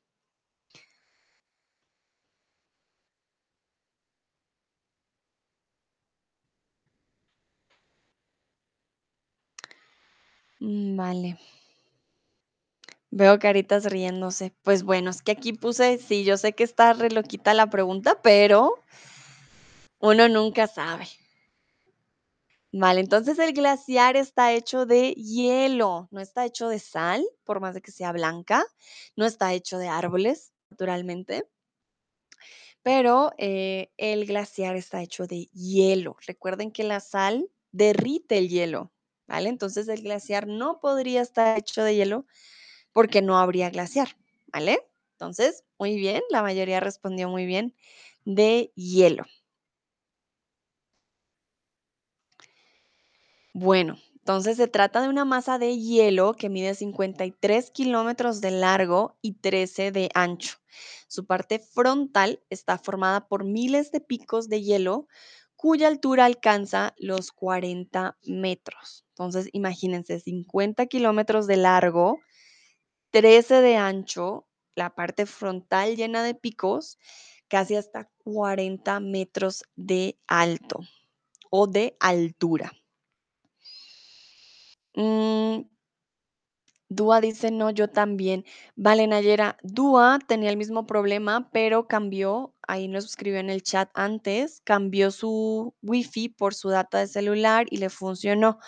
Mm, 10.65 10.97
Vale. 10.97 11.37
Veo 13.11 13.39
caritas 13.39 13.85
riéndose. 13.85 14.53
Pues 14.63 14.83
bueno, 14.83 15.09
es 15.09 15.21
que 15.21 15.31
aquí 15.31 15.53
puse, 15.53 15.97
sí, 15.97 16.23
yo 16.23 16.37
sé 16.37 16.53
que 16.53 16.63
está 16.63 16.93
re 16.93 17.09
loquita 17.09 17.53
la 17.53 17.69
pregunta, 17.69 18.19
pero 18.21 18.83
uno 19.99 20.27
nunca 20.29 20.67
sabe. 20.67 21.07
Vale, 22.71 22.99
entonces 22.99 23.39
el 23.39 23.53
glaciar 23.53 24.17
está 24.17 24.51
hecho 24.53 24.85
de 24.85 25.11
hielo, 25.13 26.09
no 26.11 26.19
está 26.19 26.45
hecho 26.45 26.67
de 26.67 26.79
sal, 26.79 27.25
por 27.45 27.61
más 27.61 27.73
de 27.73 27.81
que 27.81 27.91
sea 27.91 28.11
blanca, 28.11 28.65
no 29.15 29.25
está 29.25 29.53
hecho 29.53 29.77
de 29.77 29.87
árboles, 29.87 30.51
naturalmente, 30.69 31.47
pero 32.83 33.31
eh, 33.37 33.91
el 33.97 34.25
glaciar 34.25 34.75
está 34.75 35.01
hecho 35.01 35.25
de 35.25 35.45
hielo. 35.53 36.17
Recuerden 36.27 36.71
que 36.71 36.83
la 36.83 36.99
sal 36.99 37.49
derrite 37.71 38.37
el 38.37 38.49
hielo, 38.49 38.91
¿vale? 39.27 39.49
Entonces 39.49 39.87
el 39.87 40.01
glaciar 40.01 40.47
no 40.47 40.79
podría 40.79 41.21
estar 41.21 41.57
hecho 41.57 41.83
de 41.83 41.95
hielo 41.95 42.25
porque 42.93 43.21
no 43.21 43.37
habría 43.37 43.69
glaciar, 43.69 44.17
¿vale? 44.47 44.79
Entonces, 45.13 45.63
muy 45.79 45.95
bien, 45.95 46.21
la 46.29 46.41
mayoría 46.41 46.79
respondió 46.79 47.29
muy 47.29 47.45
bien 47.45 47.75
de 48.25 48.71
hielo. 48.75 49.25
Bueno, 53.53 53.97
entonces 54.15 54.57
se 54.57 54.67
trata 54.67 55.01
de 55.01 55.07
una 55.07 55.23
masa 55.23 55.57
de 55.59 55.77
hielo 55.77 56.33
que 56.33 56.49
mide 56.49 56.73
53 56.73 57.71
kilómetros 57.71 58.41
de 58.41 58.51
largo 58.51 59.17
y 59.21 59.35
13 59.35 59.91
de 59.91 60.09
ancho. 60.13 60.57
Su 61.07 61.25
parte 61.25 61.59
frontal 61.59 62.41
está 62.49 62.77
formada 62.77 63.27
por 63.27 63.45
miles 63.45 63.91
de 63.91 64.01
picos 64.01 64.49
de 64.49 64.61
hielo 64.61 65.07
cuya 65.65 65.87
altura 65.87 66.25
alcanza 66.25 66.93
los 66.95 67.31
40 67.31 68.19
metros. 68.27 69.03
Entonces, 69.09 69.49
imagínense, 69.51 70.19
50 70.19 70.85
kilómetros 70.85 71.47
de 71.47 71.57
largo, 71.57 72.19
13 73.09 73.61
de 73.61 73.75
ancho, 73.75 74.45
la 74.75 74.93
parte 74.93 75.25
frontal 75.25 75.95
llena 75.95 76.23
de 76.23 76.35
picos, 76.35 76.99
casi 77.47 77.75
hasta 77.75 78.11
40 78.23 78.99
metros 78.99 79.63
de 79.75 80.19
alto 80.27 80.81
o 81.49 81.65
de 81.65 81.97
altura. 81.99 82.71
Dúa 86.89 87.19
dice, 87.21 87.51
no, 87.51 87.71
yo 87.71 87.89
también. 87.89 88.45
Vale, 88.75 89.07
Nayera, 89.07 89.57
Dúa 89.63 90.19
tenía 90.27 90.49
el 90.51 90.57
mismo 90.57 90.85
problema, 90.85 91.49
pero 91.51 91.87
cambió, 91.87 92.53
ahí 92.67 92.87
nos 92.87 93.05
escribió 93.05 93.39
en 93.39 93.49
el 93.49 93.63
chat 93.63 93.89
antes, 93.95 94.61
cambió 94.63 95.09
su 95.11 95.73
wifi 95.81 96.29
por 96.29 96.53
su 96.53 96.69
data 96.69 96.99
de 96.99 97.07
celular 97.07 97.65
y 97.71 97.77
le 97.77 97.89
funcionó. 97.89 98.59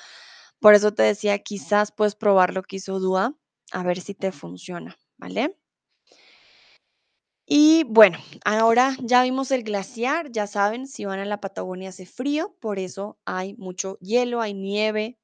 Por 0.59 0.73
eso 0.73 0.93
te 0.93 1.03
decía, 1.03 1.39
quizás 1.39 1.91
puedes 1.91 2.15
probar 2.15 2.53
lo 2.53 2.63
que 2.63 2.77
hizo 2.77 2.99
Dúa, 2.99 3.35
a 3.71 3.83
ver 3.83 4.01
si 4.01 4.13
te 4.15 4.31
funciona, 4.31 4.97
¿vale? 5.17 5.55
Y 7.49 7.85
bueno, 7.85 8.17
ahora 8.43 8.95
ya 9.01 9.23
vimos 9.23 9.51
el 9.51 9.63
glaciar, 9.63 10.31
ya 10.31 10.47
saben, 10.47 10.85
si 10.85 11.05
van 11.05 11.19
a 11.19 11.25
la 11.25 11.39
Patagonia 11.39 11.89
hace 11.89 12.05
frío, 12.05 12.55
por 12.59 12.77
eso 12.77 13.17
hay 13.25 13.53
mucho 13.55 13.97
hielo, 13.99 14.41
hay 14.41 14.53
nieve, 14.53 15.17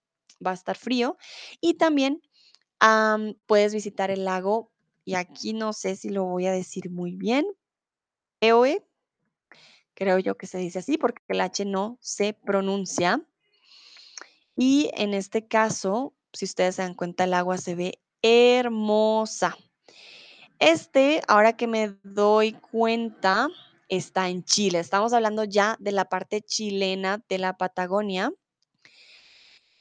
va 0.45 0.51
a 0.51 0.53
estar 0.53 0.77
frío. 0.77 1.17
Y 1.59 1.73
también 1.73 2.21
am, 2.85 3.35
puedes 3.45 3.73
visitar 3.73 4.11
el 4.11 4.25
lago, 4.25 4.69
y 5.05 5.15
aquí 5.15 5.53
no 5.53 5.71
sé 5.71 5.95
si 5.95 6.09
lo 6.09 6.25
voy 6.25 6.47
a 6.47 6.51
decir 6.51 6.89
muy 6.89 7.15
bien, 7.15 7.45
Eoe, 8.41 8.85
creo 9.93 10.19
yo 10.19 10.35
que 10.35 10.47
se 10.47 10.57
dice 10.57 10.79
así 10.79 10.97
porque 10.97 11.21
el 11.29 11.39
H 11.39 11.63
no 11.63 11.97
se 12.01 12.33
pronuncia. 12.33 13.21
Y 14.57 14.91
en 14.95 15.13
este 15.13 15.47
caso, 15.47 16.13
si 16.33 16.43
ustedes 16.43 16.75
se 16.75 16.81
dan 16.81 16.93
cuenta, 16.93 17.23
el 17.23 17.33
agua 17.33 17.57
se 17.57 17.75
ve 17.75 18.01
hermosa. 18.21 19.57
Este, 20.59 21.21
ahora 21.27 21.53
que 21.53 21.67
me 21.67 21.95
doy 22.03 22.51
cuenta, 22.53 23.47
está 23.87 24.27
en 24.27 24.43
Chile. 24.43 24.79
Estamos 24.79 25.13
hablando 25.13 25.45
ya 25.45 25.77
de 25.79 25.93
la 25.93 26.05
parte 26.05 26.41
chilena 26.41 27.23
de 27.29 27.37
la 27.37 27.57
Patagonia. 27.57 28.33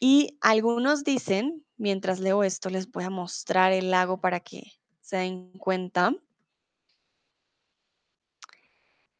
Y 0.04 0.36
algunos 0.40 1.04
dicen, 1.04 1.64
mientras 1.76 2.18
leo 2.18 2.42
esto, 2.42 2.70
les 2.70 2.90
voy 2.90 3.04
a 3.04 3.08
mostrar 3.08 3.70
el 3.70 3.92
lago 3.92 4.20
para 4.20 4.40
que 4.40 4.72
se 5.00 5.18
den 5.18 5.52
cuenta. 5.52 6.12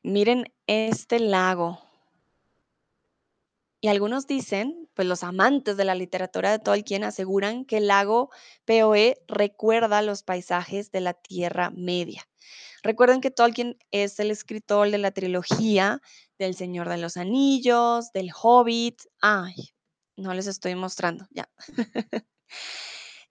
Miren 0.03 0.53
este 0.67 1.21
lago. 1.21 1.79
Y 3.81 3.87
algunos 3.87 4.27
dicen, 4.27 4.91
pues 4.95 5.07
los 5.07 5.23
amantes 5.23 5.77
de 5.77 5.85
la 5.85 5.95
literatura 5.95 6.51
de 6.51 6.59
Tolkien 6.59 7.05
aseguran 7.05 7.65
que 7.65 7.77
el 7.77 7.87
lago 7.87 8.31
Poe 8.65 9.23
recuerda 9.29 10.03
los 10.03 10.25
paisajes 10.25 10.91
de 10.91 11.01
la 11.01 11.15
Tierra 11.15 11.71
Media. 11.71 12.29
Recuerden 12.83 13.21
que 13.21 13.31
Tolkien 13.31 13.79
es 13.93 14.19
el 14.19 14.33
escritor 14.33 14.91
de 14.91 14.99
la 14.99 15.13
trilogía 15.13 16.03
del 16.41 16.57
Señor 16.57 16.89
de 16.89 16.99
los 16.99 17.17
Anillos, 17.17 18.11
del 18.11 18.33
Hobbit. 18.35 19.03
Ay, 19.21 19.73
no 20.17 20.35
les 20.35 20.47
estoy 20.47 20.75
mostrando, 20.75 21.27
ya. 21.31 21.49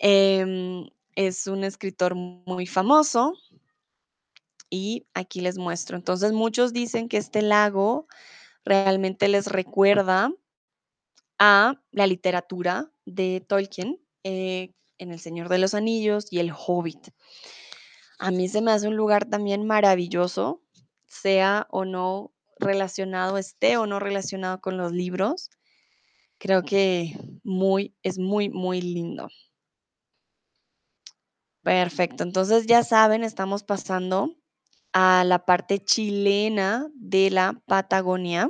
Em, 0.03 0.89
es 1.15 1.45
un 1.45 1.63
escritor 1.63 2.15
muy 2.15 2.65
famoso 2.65 3.33
y 4.67 5.05
aquí 5.13 5.41
les 5.41 5.59
muestro. 5.59 5.95
Entonces 5.95 6.31
muchos 6.31 6.73
dicen 6.73 7.07
que 7.07 7.17
este 7.17 7.43
lago 7.43 8.07
realmente 8.65 9.27
les 9.27 9.45
recuerda 9.45 10.31
a 11.37 11.81
la 11.91 12.07
literatura 12.07 12.91
de 13.05 13.45
Tolkien 13.47 13.99
eh, 14.23 14.73
en 14.97 15.11
El 15.11 15.19
Señor 15.19 15.49
de 15.49 15.57
los 15.59 15.73
Anillos 15.73 16.31
y 16.31 16.39
El 16.39 16.51
Hobbit. 16.51 17.09
A 18.19 18.31
mí 18.31 18.47
se 18.47 18.61
me 18.61 18.71
hace 18.71 18.87
un 18.87 18.95
lugar 18.95 19.25
también 19.25 19.65
maravilloso, 19.65 20.61
sea 21.07 21.67
o 21.71 21.85
no 21.85 22.31
relacionado, 22.59 23.39
esté 23.39 23.77
o 23.77 23.87
no 23.87 23.99
relacionado 23.99 24.61
con 24.61 24.77
los 24.77 24.91
libros. 24.91 25.49
Creo 26.41 26.63
que 26.63 27.13
muy, 27.43 27.93
es 28.01 28.17
muy, 28.17 28.49
muy 28.49 28.81
lindo. 28.81 29.27
Perfecto, 31.61 32.23
entonces 32.23 32.65
ya 32.65 32.83
saben, 32.83 33.23
estamos 33.23 33.61
pasando 33.61 34.35
a 34.91 35.23
la 35.23 35.45
parte 35.45 35.77
chilena 35.77 36.89
de 36.95 37.29
la 37.29 37.61
Patagonia. 37.67 38.49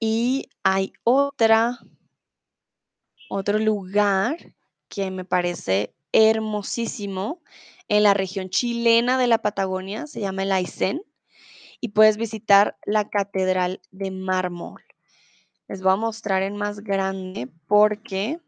Y 0.00 0.48
hay 0.64 0.92
otra, 1.04 1.78
otro 3.30 3.60
lugar 3.60 4.56
que 4.88 5.12
me 5.12 5.24
parece 5.24 5.94
hermosísimo 6.10 7.42
en 7.86 8.02
la 8.02 8.12
región 8.12 8.48
chilena 8.48 9.18
de 9.18 9.28
la 9.28 9.38
Patagonia, 9.38 10.08
se 10.08 10.18
llama 10.18 10.42
el 10.42 10.50
Aysén, 10.50 11.00
y 11.80 11.90
puedes 11.90 12.16
visitar 12.16 12.76
la 12.84 13.08
Catedral 13.08 13.80
de 13.92 14.10
Mármol. 14.10 14.82
Les 15.68 15.82
voy 15.82 15.92
a 15.92 15.96
mostrar 15.96 16.42
en 16.42 16.56
más 16.56 16.80
grande 16.80 17.50
porque 17.66 18.40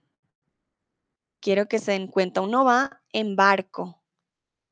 quiero 1.41 1.67
que 1.67 1.79
se 1.79 1.93
den 1.93 2.09
cuenta, 2.09 2.41
uno 2.41 2.65
va 2.65 3.03
en 3.13 3.37
barco. 3.37 4.03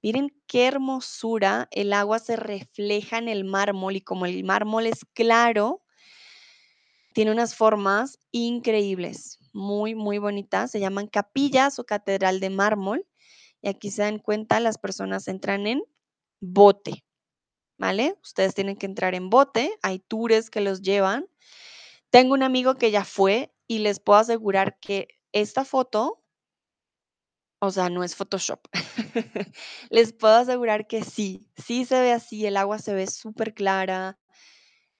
Miren 0.03 0.37
qué 0.47 0.67
hermosura, 0.67 1.69
el 1.71 1.93
agua 1.93 2.19
se 2.19 2.37
refleja 2.37 3.19
en 3.19 3.29
el 3.29 3.45
mármol 3.45 3.97
y 3.97 4.03
como 4.03 4.27
el 4.27 4.45
mármol 4.45 4.87
es 4.87 5.07
claro, 5.15 5.85
tiene 7.15 7.31
unas 7.31 7.55
formas 7.55 8.19
increíbles, 8.33 9.39
muy, 9.53 9.95
muy 9.95 10.19
bonitas. 10.19 10.73
Se 10.73 10.81
llaman 10.81 11.07
capillas 11.07 11.79
o 11.79 11.85
catedral 11.85 12.41
de 12.41 12.51
mármol. 12.51 13.07
Y 13.63 13.69
aquí 13.69 13.91
se 13.91 14.03
dan 14.03 14.19
cuenta, 14.19 14.59
las 14.59 14.79
personas 14.79 15.29
entran 15.29 15.67
en 15.69 15.83
bote, 16.41 17.05
¿vale? 17.79 18.19
Ustedes 18.23 18.55
tienen 18.55 18.77
que 18.77 18.87
entrar 18.87 19.15
en 19.15 19.31
bote. 19.31 19.79
Hay 19.81 20.01
tours 20.01 20.51
que 20.51 20.61
los 20.61 20.83
llevan. 20.83 21.27
Tengo 22.15 22.35
un 22.35 22.45
amigo 22.45 22.77
que 22.77 22.93
ya 22.93 23.05
fue 23.05 23.53
y 23.67 23.81
les 23.81 23.99
puedo 23.99 24.21
asegurar 24.21 24.79
que 24.79 25.09
esta 25.33 25.65
foto, 25.65 26.23
o 27.59 27.73
sea, 27.73 27.91
no 27.91 28.05
es 28.05 28.15
Photoshop. 28.15 28.61
les 29.91 30.13
puedo 30.13 30.37
asegurar 30.37 30.87
que 30.87 31.03
sí, 31.03 31.51
sí 31.57 31.85
se 31.85 32.01
ve 32.01 32.13
así, 32.13 32.47
el 32.47 32.57
agua 32.57 32.79
se 32.79 32.95
ve 32.95 33.09
súper 33.09 33.53
clara, 33.53 34.17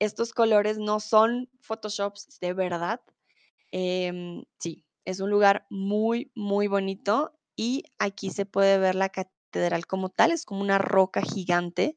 estos 0.01 0.33
colores 0.33 0.79
no 0.79 0.99
son 0.99 1.49
Photoshops 1.61 2.41
de 2.41 2.53
verdad. 2.53 3.01
Em, 3.71 4.43
sí, 4.59 4.85
es 5.05 5.21
un 5.21 5.31
lugar 5.31 5.69
muy, 5.71 6.33
muy 6.35 6.67
bonito 6.67 7.39
y 7.55 7.85
aquí 8.01 8.31
se 8.31 8.45
puede 8.45 8.77
ver 8.79 8.97
la 8.97 9.11
catedral 9.11 9.87
como 9.87 10.09
tal, 10.09 10.33
es 10.33 10.45
como 10.45 10.63
una 10.63 10.79
roca 10.79 11.23
gigante, 11.23 11.97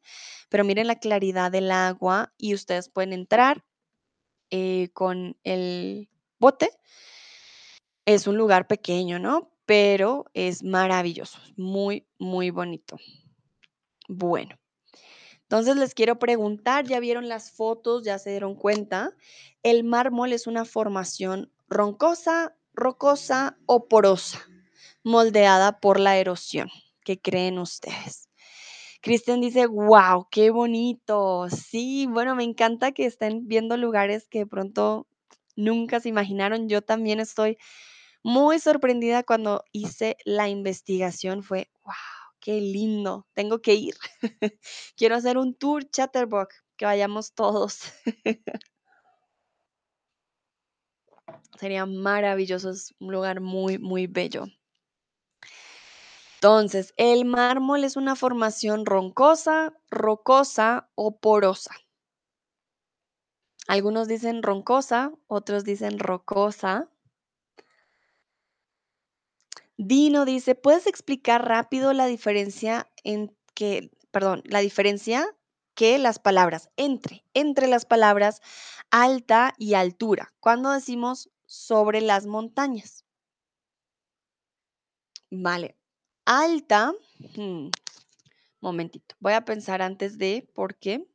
pero 0.49 0.63
miren 0.63 0.85
la 0.85 0.99
claridad 0.99 1.51
del 1.51 1.71
agua 1.71 2.35
y 2.37 2.53
ustedes 2.53 2.87
pueden 2.87 3.13
entrar 3.13 3.63
eh, 4.49 4.89
con 4.93 5.37
el 5.43 6.09
bote. 6.39 6.69
Es 8.05 8.27
un 8.27 8.37
lugar 8.37 8.67
pequeño, 8.67 9.19
¿no? 9.19 9.51
Pero 9.65 10.25
es 10.33 10.63
maravilloso, 10.63 11.39
muy, 11.57 12.07
muy 12.17 12.49
bonito. 12.49 12.97
Bueno. 14.07 14.57
Entonces 15.41 15.77
les 15.77 15.93
quiero 15.93 16.19
preguntar, 16.19 16.85
ya 16.85 16.99
vieron 16.99 17.29
las 17.29 17.51
fotos, 17.51 18.03
ya 18.03 18.19
se 18.19 18.31
dieron 18.31 18.55
cuenta, 18.55 19.15
el 19.63 19.85
mármol 19.85 20.33
es 20.33 20.45
una 20.45 20.65
formación 20.65 21.53
roncosa, 21.69 22.57
rocosa 22.73 23.57
o 23.65 23.87
porosa, 23.87 24.45
moldeada 25.03 25.79
por 25.79 26.01
la 26.01 26.17
erosión. 26.17 26.69
¿Qué 27.05 27.21
creen 27.21 27.59
ustedes? 27.59 28.26
Cristian 29.01 29.41
dice, 29.41 29.67
wow, 29.67 30.27
qué 30.31 30.49
bonito. 30.51 31.47
Sí, 31.49 32.07
bueno, 32.09 32.35
me 32.35 32.43
encanta 32.43 32.91
que 32.91 33.05
estén 33.05 33.47
viendo 33.47 33.77
lugares 33.77 34.27
que 34.27 34.39
de 34.39 34.47
pronto 34.47 35.07
nunca 35.55 35.99
se 35.99 36.09
imaginaron. 36.09 36.69
Yo 36.69 36.81
también 36.81 37.19
estoy 37.19 37.57
muy 38.23 38.59
sorprendida 38.59 39.23
cuando 39.23 39.63
hice 39.73 40.17
la 40.25 40.49
investigación. 40.49 41.43
Fue, 41.43 41.69
wow 41.85 41.93
qué 42.41 42.61
lindo, 42.61 43.27
tengo 43.33 43.61
que 43.61 43.75
ir. 43.75 43.95
Quiero 44.97 45.15
hacer 45.15 45.37
un 45.37 45.55
tour 45.55 45.89
Chatterbox, 45.89 46.55
que 46.77 46.85
vayamos 46.85 47.33
todos. 47.33 47.79
Sería 51.59 51.85
maravilloso, 51.85 52.69
es 52.69 52.95
un 52.99 53.11
lugar 53.11 53.41
muy, 53.41 53.77
muy 53.79 54.07
bello. 54.07 54.45
Entonces, 56.37 56.93
el 56.97 57.25
mármol 57.25 57.83
es 57.83 57.95
una 57.95 58.15
formación 58.15 58.85
roncosa, 58.85 59.73
rocosa 59.89 60.87
o 60.93 61.17
porosa. 61.17 61.71
Algunos 63.67 64.07
dicen 64.07 64.43
roncosa, 64.43 65.11
otros 65.25 65.63
dicen 65.63 65.97
rocosa. 65.97 66.89
Dino 69.77 70.25
dice, 70.25 70.53
¿puedes 70.53 70.85
explicar 70.85 71.47
rápido 71.47 71.93
la 71.93 72.05
diferencia 72.05 72.87
en 73.03 73.35
que, 73.55 73.89
perdón, 74.11 74.43
la 74.45 74.59
diferencia 74.59 75.35
que 75.73 75.97
las 75.99 76.17
palabras 76.19 76.69
entre, 76.75 77.23
entre 77.35 77.67
las 77.67 77.85
palabras 77.85 78.41
alta 78.89 79.53
y 79.59 79.75
altura. 79.75 80.33
Cuando 80.39 80.71
decimos 80.71 81.29
sobre 81.45 82.01
las 82.01 82.25
montañas. 82.25 83.05
Vale. 85.31 85.76
Alta. 86.27 86.93
hmm, 87.37 87.69
Momentito. 88.59 89.15
Voy 89.21 89.31
a 89.31 89.45
pensar 89.45 89.81
antes 89.81 90.17
de 90.17 90.45
por 90.53 90.75
qué. 90.75 91.07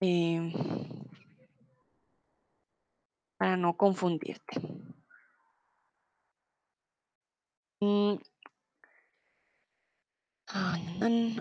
em, 0.00 0.52
para 3.38 3.56
no 3.56 3.76
confundirte. 3.78 4.60
Mm, 7.80 8.16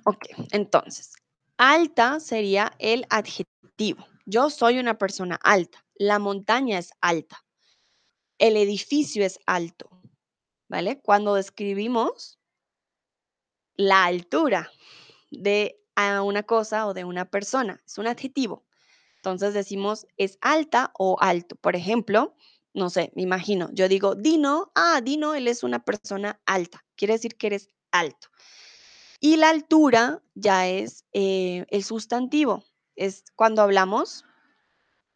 ok, 0.06 0.26
entonces, 0.52 1.14
alta 1.58 2.22
sería 2.22 2.72
el 2.80 3.06
adjetivo. 3.10 4.06
Yo 4.26 4.50
soy 4.50 4.80
una 4.80 4.98
persona 4.98 5.38
alta. 5.44 5.86
La 5.96 6.18
montaña 6.18 6.80
es 6.80 6.92
alta. 7.02 7.44
El 8.38 8.56
edificio 8.56 9.26
es 9.26 9.38
alto. 9.46 9.90
¿Vale? 10.68 11.00
Cuando 11.02 11.36
describimos 11.36 12.40
la 13.76 14.06
altura 14.06 14.72
de 15.32 15.82
una 16.24 16.44
cosa 16.44 16.88
o 16.88 16.94
de 16.94 17.04
una 17.04 17.26
persona, 17.26 17.82
es 17.86 17.98
un 17.98 18.08
adjetivo. 18.08 18.66
Entonces 19.18 19.54
decimos 19.54 20.06
es 20.18 20.38
alta 20.42 20.92
o 20.98 21.18
alto. 21.20 21.56
Por 21.56 21.76
ejemplo, 21.76 22.36
no 22.74 22.90
sé, 22.90 23.12
me 23.16 23.24
imagino, 23.24 23.70
yo 23.74 23.88
digo 23.88 24.16
Dino, 24.16 24.72
ah, 24.76 25.02
Dino, 25.02 25.34
él 25.34 25.48
es 25.48 25.64
una 25.64 25.84
persona 25.84 26.40
alta. 26.46 26.86
Quiere 26.96 27.14
decir 27.14 27.36
que 27.36 27.48
eres 27.48 27.70
alto. 27.92 28.28
Y 29.20 29.38
la 29.38 29.50
altura 29.50 30.22
ya 30.36 30.68
es 30.68 31.06
eh, 31.14 31.66
el 31.70 31.84
sustantivo. 31.84 32.66
Es 32.96 33.24
cuando 33.36 33.62
hablamos 33.62 34.26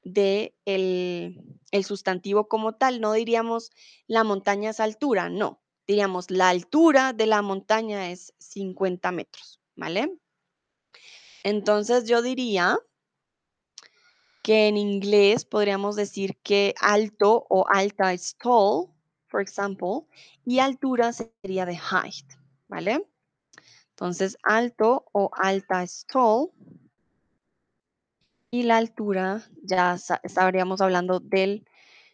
de 0.04 0.56
el, 0.66 1.42
el 1.72 1.86
sustantivo 1.86 2.48
como 2.48 2.76
tal. 2.76 3.02
No 3.02 3.14
diríamos 3.14 3.72
la 4.08 4.24
montaña 4.24 4.72
es 4.72 4.80
altura, 4.80 5.30
no. 5.30 5.62
Diríamos 5.88 6.30
la 6.30 6.50
altura 6.50 7.14
de 7.14 7.26
la 7.26 7.42
montaña 7.42 8.12
es 8.12 8.34
50 8.38 9.12
metros, 9.12 9.60
¿vale? 9.76 10.18
Entonces 11.44 12.08
yo 12.08 12.22
diría 12.22 12.80
que 14.44 14.68
en 14.68 14.78
inglés 14.78 15.46
podríamos 15.46 15.96
decir 15.96 16.38
que 16.44 16.74
alto 16.80 17.46
o 17.50 17.66
alta 17.68 18.14
es 18.14 18.36
tall, 18.38 18.88
for 19.28 19.42
example, 19.42 20.08
y 20.46 20.60
altura 20.60 21.14
sería 21.14 21.66
de 21.66 21.78
height, 21.78 22.26
¿vale? 22.68 23.08
Entonces 23.90 24.38
alto 24.44 25.06
o 25.12 25.30
alta 25.34 25.84
es 25.84 26.06
tall 26.06 26.50
y 28.52 28.64
la 28.64 28.78
altura 28.78 29.44
ya 29.64 29.98
estaríamos 30.24 30.82
hablando 30.82 31.20
del 31.20 31.66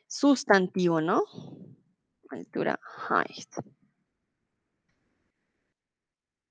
sustantivo, 0.08 1.02
¿no? 1.02 1.24
Altura, 2.30 2.80
height. 3.10 3.50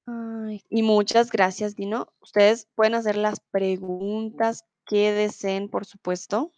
Ay, 0.07 0.63
y 0.69 0.83
muchas 0.83 1.31
gracias, 1.31 1.77
Dino. 1.77 2.09
Ustedes 2.21 2.69
pueden 2.75 2.95
hacer 2.95 3.17
las 3.17 3.41
preguntas 3.41 4.65
que 4.87 5.13
deseen, 5.13 5.69
por 5.69 5.87
supuesto. 5.87 6.53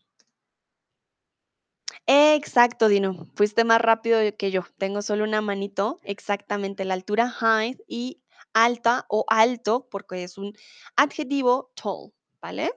Exacto, 2.07 2.89
Dino. 2.89 3.27
Fuiste 3.35 3.65
más 3.65 3.81
rápido 3.81 4.19
que 4.37 4.51
yo. 4.51 4.63
Tengo 4.79 5.03
solo 5.03 5.25
una 5.25 5.41
manito, 5.41 5.99
exactamente 6.03 6.85
la 6.85 6.95
altura 6.95 7.31
height 7.31 7.81
y 7.89 8.23
alta 8.53 9.07
o 9.09 9.25
alto, 9.29 9.89
porque 9.91 10.25
es 10.25 10.39
un 10.39 10.53
adjetivo 10.97 11.71
tall, 11.75 12.13
¿vale? 12.41 12.73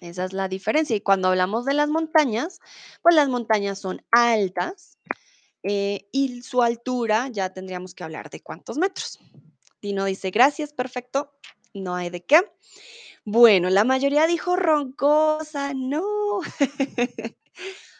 Esa 0.00 0.24
es 0.24 0.32
la 0.32 0.48
diferencia. 0.48 0.94
Y 0.96 1.00
cuando 1.00 1.28
hablamos 1.28 1.64
de 1.64 1.74
las 1.74 1.88
montañas, 1.88 2.60
pues 3.02 3.14
las 3.14 3.28
montañas 3.28 3.80
son 3.80 4.04
altas 4.10 4.98
eh, 5.62 6.08
y 6.12 6.42
su 6.42 6.62
altura 6.62 7.28
ya 7.28 7.52
tendríamos 7.52 7.94
que 7.94 8.04
hablar 8.04 8.30
de 8.30 8.40
cuántos 8.40 8.78
metros. 8.78 9.18
Dino 9.82 10.04
dice, 10.04 10.30
gracias, 10.30 10.72
perfecto, 10.72 11.32
no 11.74 11.94
hay 11.94 12.10
de 12.10 12.24
qué. 12.24 12.42
Bueno, 13.24 13.70
la 13.70 13.84
mayoría 13.84 14.26
dijo 14.26 14.56
roncosa, 14.56 15.72
no. 15.74 16.40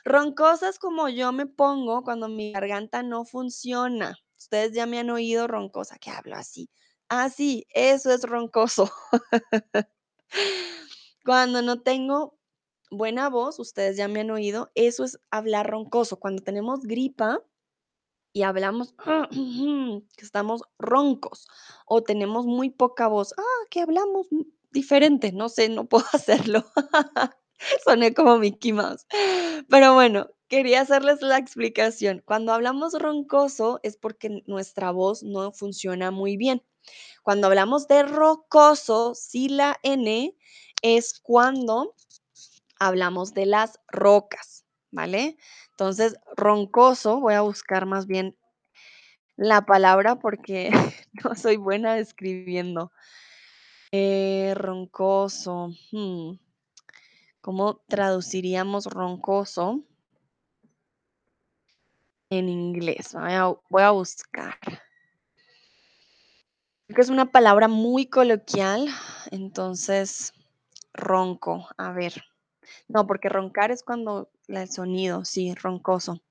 Roncosa 0.04 0.68
es 0.70 0.78
como 0.78 1.08
yo 1.10 1.32
me 1.32 1.46
pongo 1.46 2.02
cuando 2.02 2.28
mi 2.28 2.52
garganta 2.52 3.02
no 3.02 3.24
funciona. 3.24 4.16
Ustedes 4.38 4.72
ya 4.72 4.86
me 4.86 4.98
han 4.98 5.10
oído 5.10 5.46
roncosa, 5.46 5.98
que 5.98 6.10
hablo 6.10 6.36
así. 6.36 6.70
Ah, 7.08 7.28
sí, 7.28 7.66
eso 7.70 8.12
es 8.12 8.22
roncoso. 8.22 8.90
Cuando 11.28 11.60
no 11.60 11.82
tengo 11.82 12.38
buena 12.90 13.28
voz, 13.28 13.58
ustedes 13.58 13.98
ya 13.98 14.08
me 14.08 14.20
han 14.20 14.30
oído, 14.30 14.70
eso 14.74 15.04
es 15.04 15.20
hablar 15.30 15.68
roncoso. 15.68 16.18
Cuando 16.18 16.42
tenemos 16.42 16.84
gripa 16.84 17.42
y 18.32 18.44
hablamos 18.44 18.94
que 20.16 20.24
estamos 20.24 20.62
roncos 20.78 21.46
o 21.84 22.02
tenemos 22.02 22.46
muy 22.46 22.70
poca 22.70 23.08
voz, 23.08 23.34
ah, 23.36 23.66
que 23.68 23.82
hablamos 23.82 24.26
diferente, 24.70 25.30
no 25.32 25.50
sé, 25.50 25.68
no 25.68 25.84
puedo 25.90 26.06
hacerlo. 26.14 26.64
Soné 27.84 28.14
como 28.14 28.38
Mickey 28.38 28.72
Mouse. 28.72 29.04
Pero 29.68 29.92
bueno, 29.92 30.30
quería 30.48 30.80
hacerles 30.80 31.20
la 31.20 31.36
explicación. 31.36 32.22
Cuando 32.24 32.54
hablamos 32.54 32.94
roncoso 32.94 33.80
es 33.82 33.98
porque 33.98 34.44
nuestra 34.46 34.92
voz 34.92 35.22
no 35.22 35.52
funciona 35.52 36.10
muy 36.10 36.38
bien. 36.38 36.62
Cuando 37.22 37.48
hablamos 37.48 37.86
de 37.86 38.02
rocoso, 38.02 39.14
si 39.14 39.50
la 39.50 39.78
N 39.82 40.34
es 40.82 41.20
cuando 41.20 41.94
hablamos 42.78 43.34
de 43.34 43.46
las 43.46 43.80
rocas, 43.88 44.64
¿vale? 44.90 45.36
Entonces, 45.70 46.16
roncoso, 46.36 47.20
voy 47.20 47.34
a 47.34 47.40
buscar 47.40 47.86
más 47.86 48.06
bien 48.06 48.36
la 49.36 49.64
palabra 49.66 50.16
porque 50.16 50.70
no 51.24 51.34
soy 51.34 51.56
buena 51.56 51.98
escribiendo. 51.98 52.92
Eh, 53.92 54.52
roncoso. 54.54 55.70
hmm, 55.92 56.32
¿Cómo 57.40 57.76
traduciríamos 57.88 58.86
roncoso 58.86 59.82
en 62.28 62.48
inglés? 62.48 63.14
Voy 63.14 63.32
a, 63.32 63.54
voy 63.70 63.82
a 63.82 63.90
buscar. 63.92 64.58
Creo 66.86 66.96
que 66.96 67.00
es 67.00 67.08
una 67.08 67.30
palabra 67.30 67.68
muy 67.68 68.06
coloquial, 68.06 68.88
entonces 69.30 70.32
ronco. 70.98 71.68
A 71.78 71.92
ver. 71.92 72.24
No, 72.88 73.06
porque 73.06 73.30
roncar 73.30 73.70
es 73.70 73.82
cuando 73.82 74.30
el 74.46 74.70
sonido, 74.70 75.24
sí, 75.24 75.54
roncoso. 75.54 76.22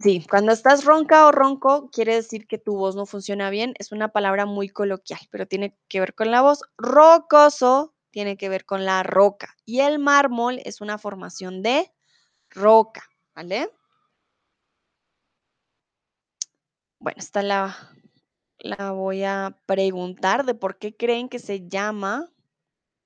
Sí, 0.00 0.26
cuando 0.28 0.52
estás 0.52 0.84
ronca 0.84 1.26
o 1.26 1.32
ronco, 1.32 1.88
quiere 1.90 2.14
decir 2.14 2.46
que 2.46 2.58
tu 2.58 2.76
voz 2.76 2.96
no 2.96 3.06
funciona 3.06 3.50
bien. 3.50 3.74
Es 3.78 3.92
una 3.92 4.08
palabra 4.08 4.44
muy 4.46 4.68
coloquial, 4.68 5.20
pero 5.30 5.46
tiene 5.46 5.78
que 5.88 6.00
ver 6.00 6.14
con 6.14 6.30
la 6.30 6.42
voz. 6.42 6.62
Rocoso 6.76 7.94
tiene 8.10 8.36
que 8.36 8.48
ver 8.48 8.64
con 8.64 8.84
la 8.84 9.02
roca. 9.02 9.56
Y 9.64 9.80
el 9.80 9.98
mármol 9.98 10.60
es 10.64 10.80
una 10.80 10.98
formación 10.98 11.62
de 11.62 11.92
roca, 12.50 13.02
¿vale? 13.34 13.70
Bueno, 16.98 17.18
esta 17.18 17.42
la, 17.42 17.76
la 18.58 18.92
voy 18.92 19.24
a 19.24 19.58
preguntar 19.66 20.44
de 20.44 20.54
por 20.54 20.78
qué 20.78 20.96
creen 20.96 21.28
que 21.28 21.38
se 21.38 21.68
llama, 21.68 22.30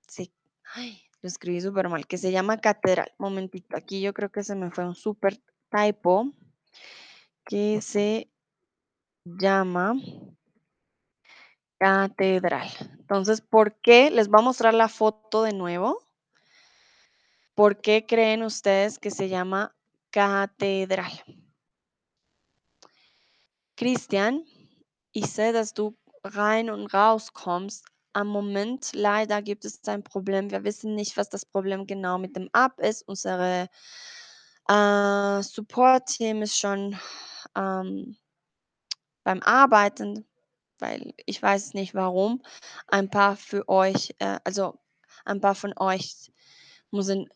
se, 0.08 0.32
ay, 0.74 1.02
lo 1.20 1.28
escribí 1.28 1.60
súper 1.60 1.88
mal, 1.88 2.06
que 2.06 2.18
se 2.18 2.32
llama 2.32 2.58
catedral. 2.58 3.12
Momentito, 3.18 3.76
aquí 3.76 4.00
yo 4.00 4.12
creo 4.14 4.30
que 4.30 4.42
se 4.42 4.54
me 4.54 4.70
fue 4.70 4.86
un 4.86 4.94
súper 4.94 5.40
typo, 5.70 6.32
que 7.44 7.80
se 7.80 8.30
llama 9.24 9.94
catedral. 11.78 12.68
Entonces, 12.98 13.40
¿por 13.40 13.80
qué? 13.80 14.10
Les 14.10 14.28
voy 14.28 14.40
a 14.40 14.44
mostrar 14.44 14.74
la 14.74 14.88
foto 14.88 15.42
de 15.42 15.52
nuevo. 15.52 15.98
¿Por 17.54 17.80
qué 17.80 18.06
creen 18.06 18.42
ustedes 18.42 18.98
que 18.98 19.10
se 19.10 19.28
llama 19.28 19.74
catedral? 20.10 21.12
Christian, 23.74 24.44
ich 25.12 25.26
sehe, 25.26 25.52
dass 25.52 25.72
du 25.72 25.96
rein 26.22 26.68
und 26.68 26.92
rauskommst. 26.92 27.87
Am 28.12 28.28
Moment 28.28 28.90
leider 28.94 29.42
gibt 29.42 29.64
es 29.64 29.86
ein 29.86 30.02
Problem. 30.02 30.50
Wir 30.50 30.64
wissen 30.64 30.94
nicht, 30.94 31.16
was 31.16 31.28
das 31.28 31.44
Problem 31.44 31.86
genau 31.86 32.18
mit 32.18 32.36
dem 32.36 32.48
App 32.52 32.80
ist. 32.80 33.06
Unsere 33.06 33.68
äh, 34.68 35.42
Support-Team 35.42 36.42
ist 36.42 36.58
schon 36.58 36.96
ähm, 37.56 38.16
beim 39.24 39.42
Arbeiten, 39.42 40.26
weil 40.78 41.14
ich 41.26 41.42
weiß 41.42 41.74
nicht 41.74 41.94
warum. 41.94 42.42
Ein 42.86 43.10
paar 43.10 43.36
für 43.36 43.68
euch, 43.68 44.14
äh, 44.18 44.38
also 44.44 44.78
ein 45.24 45.40
paar 45.40 45.54
von 45.54 45.74
euch 45.76 46.32
müssen 46.90 47.28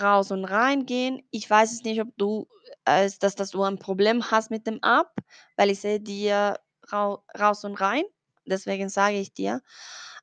raus 0.00 0.30
und 0.30 0.44
reingehen. 0.44 1.22
Ich 1.30 1.48
weiß 1.48 1.72
es 1.72 1.82
nicht, 1.82 2.00
ob 2.00 2.08
du, 2.16 2.48
äh, 2.84 3.10
dass, 3.20 3.34
dass 3.34 3.50
du 3.50 3.62
ein 3.62 3.78
Problem 3.78 4.30
hast 4.30 4.50
mit 4.50 4.66
dem 4.66 4.80
App, 4.82 5.10
weil 5.56 5.70
ich 5.70 5.80
sehe 5.80 6.00
dir 6.00 6.58
rau 6.92 7.24
raus 7.38 7.64
und 7.64 7.80
rein. 7.80 8.04
Deswegen 8.46 8.88
sage 8.88 9.18
ich 9.20 9.32
dir. 9.34 9.62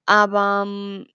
aber 0.05 0.65
mm, 0.65 1.05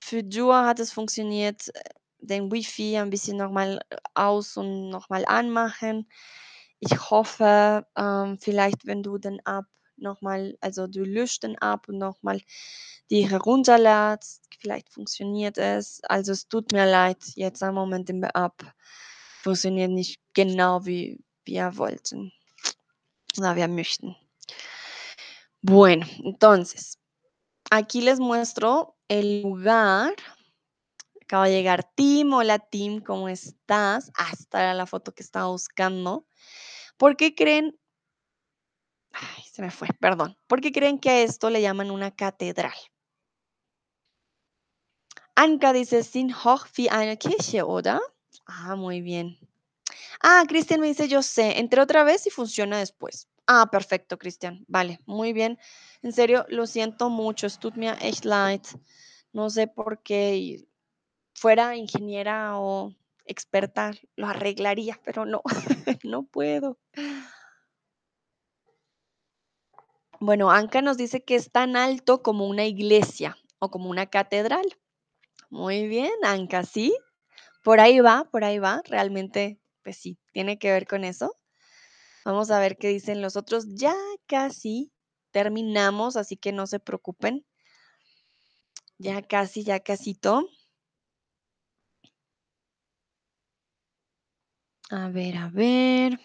für 0.00 0.20
Jua 0.22 0.66
hat 0.66 0.80
es 0.80 0.92
funktioniert, 0.92 1.68
äh, 1.74 1.80
den 2.20 2.50
Wifi 2.52 2.96
ein 2.96 3.10
bisschen 3.10 3.36
nochmal 3.36 3.80
aus 4.14 4.56
und 4.56 4.88
nochmal 4.90 5.24
anmachen. 5.26 6.08
Ich 6.80 7.10
hoffe, 7.10 7.86
ähm, 7.96 8.38
vielleicht, 8.40 8.86
wenn 8.86 9.02
du 9.02 9.18
den 9.18 9.38
App 9.46 9.66
nochmal, 9.96 10.56
also 10.60 10.86
du 10.86 11.04
löscht 11.04 11.42
den 11.42 11.56
App 11.56 11.88
und 11.88 11.98
nochmal 11.98 12.40
die 13.10 13.28
herunterlädst, 13.28 14.44
vielleicht 14.60 14.90
funktioniert 14.90 15.58
es. 15.58 16.02
Also 16.04 16.32
es 16.32 16.48
tut 16.48 16.72
mir 16.72 16.86
leid, 16.86 17.18
jetzt 17.36 17.62
am 17.62 17.74
Moment 17.76 18.10
im 18.10 18.22
App 18.24 18.64
funktioniert 19.42 19.90
nicht 19.90 20.20
genau 20.34 20.84
wie 20.86 21.20
wir 21.44 21.76
wollten. 21.78 22.32
Na, 23.38 23.54
wir 23.56 23.68
möchten. 23.68 24.16
Bueno, 25.68 26.06
entonces, 26.24 27.00
aquí 27.72 28.00
les 28.00 28.20
muestro 28.20 28.96
el 29.08 29.42
lugar. 29.42 30.14
Acaba 31.22 31.46
de 31.46 31.54
llegar 31.54 31.90
Tim. 31.96 32.32
Hola 32.34 32.60
Tim, 32.60 33.00
¿cómo 33.02 33.28
estás? 33.28 34.12
Era 34.52 34.74
la 34.74 34.86
foto 34.86 35.12
que 35.12 35.24
estaba 35.24 35.48
buscando. 35.48 36.24
¿Por 36.96 37.16
qué 37.16 37.34
creen? 37.34 37.76
Ay, 39.10 39.42
se 39.50 39.60
me 39.60 39.72
fue, 39.72 39.88
perdón. 39.98 40.38
¿Por 40.46 40.60
qué 40.60 40.70
creen 40.70 41.00
que 41.00 41.10
a 41.10 41.20
esto 41.22 41.50
le 41.50 41.60
llaman 41.60 41.90
una 41.90 42.12
catedral? 42.14 42.78
Anka 45.34 45.72
dice, 45.72 46.04
sin 46.04 46.32
hoch 46.32 46.68
wie 46.78 46.90
eine 46.90 47.18
Kirche, 47.18 47.64
oder? 47.64 48.00
Ah, 48.46 48.76
muy 48.76 49.00
bien. 49.00 49.36
Ah, 50.22 50.44
Cristian 50.46 50.80
me 50.80 50.86
dice, 50.86 51.08
yo 51.08 51.22
sé, 51.22 51.58
entré 51.58 51.80
otra 51.80 52.04
vez 52.04 52.24
y 52.28 52.30
funciona 52.30 52.78
después. 52.78 53.28
Ah, 53.46 53.68
perfecto, 53.70 54.18
Cristian. 54.18 54.64
Vale, 54.68 55.00
muy 55.06 55.32
bien. 55.32 55.58
En 56.02 56.12
serio, 56.12 56.44
lo 56.48 56.66
siento 56.66 57.10
mucho. 57.10 57.46
Es. 57.46 58.76
No 59.32 59.50
sé 59.50 59.68
por 59.68 60.02
qué. 60.02 60.64
Fuera 61.34 61.76
ingeniera 61.76 62.58
o 62.58 62.94
experta, 63.26 63.92
lo 64.16 64.26
arreglaría, 64.28 65.00
pero 65.04 65.26
no, 65.26 65.42
no 66.04 66.24
puedo. 66.24 66.78
Bueno, 70.20 70.50
Anka 70.50 70.82
nos 70.82 70.96
dice 70.96 71.22
que 71.24 71.34
es 71.36 71.50
tan 71.50 71.76
alto 71.76 72.22
como 72.22 72.46
una 72.46 72.64
iglesia 72.64 73.36
o 73.58 73.70
como 73.70 73.90
una 73.90 74.06
catedral. 74.06 74.66
Muy 75.50 75.88
bien, 75.88 76.12
Anka, 76.24 76.64
sí. 76.64 76.96
Por 77.64 77.80
ahí 77.80 78.00
va, 78.00 78.24
por 78.30 78.44
ahí 78.44 78.58
va. 78.58 78.82
Realmente, 78.86 79.58
pues 79.82 79.96
sí, 79.98 80.18
tiene 80.32 80.58
que 80.58 80.72
ver 80.72 80.86
con 80.86 81.04
eso. 81.04 81.36
Vamos 82.26 82.50
a 82.50 82.58
ver 82.58 82.76
qué 82.76 82.88
dicen 82.88 83.22
los 83.22 83.36
otros. 83.36 83.66
Ya 83.76 83.94
casi 84.26 84.90
terminamos, 85.30 86.16
así 86.16 86.36
que 86.36 86.50
no 86.50 86.66
se 86.66 86.80
preocupen. 86.80 87.46
Ya 88.98 89.22
casi, 89.22 89.62
ya 89.62 89.78
casito. 89.78 90.48
A 94.90 95.08
ver, 95.08 95.36
a 95.36 95.50
ver. 95.50 96.18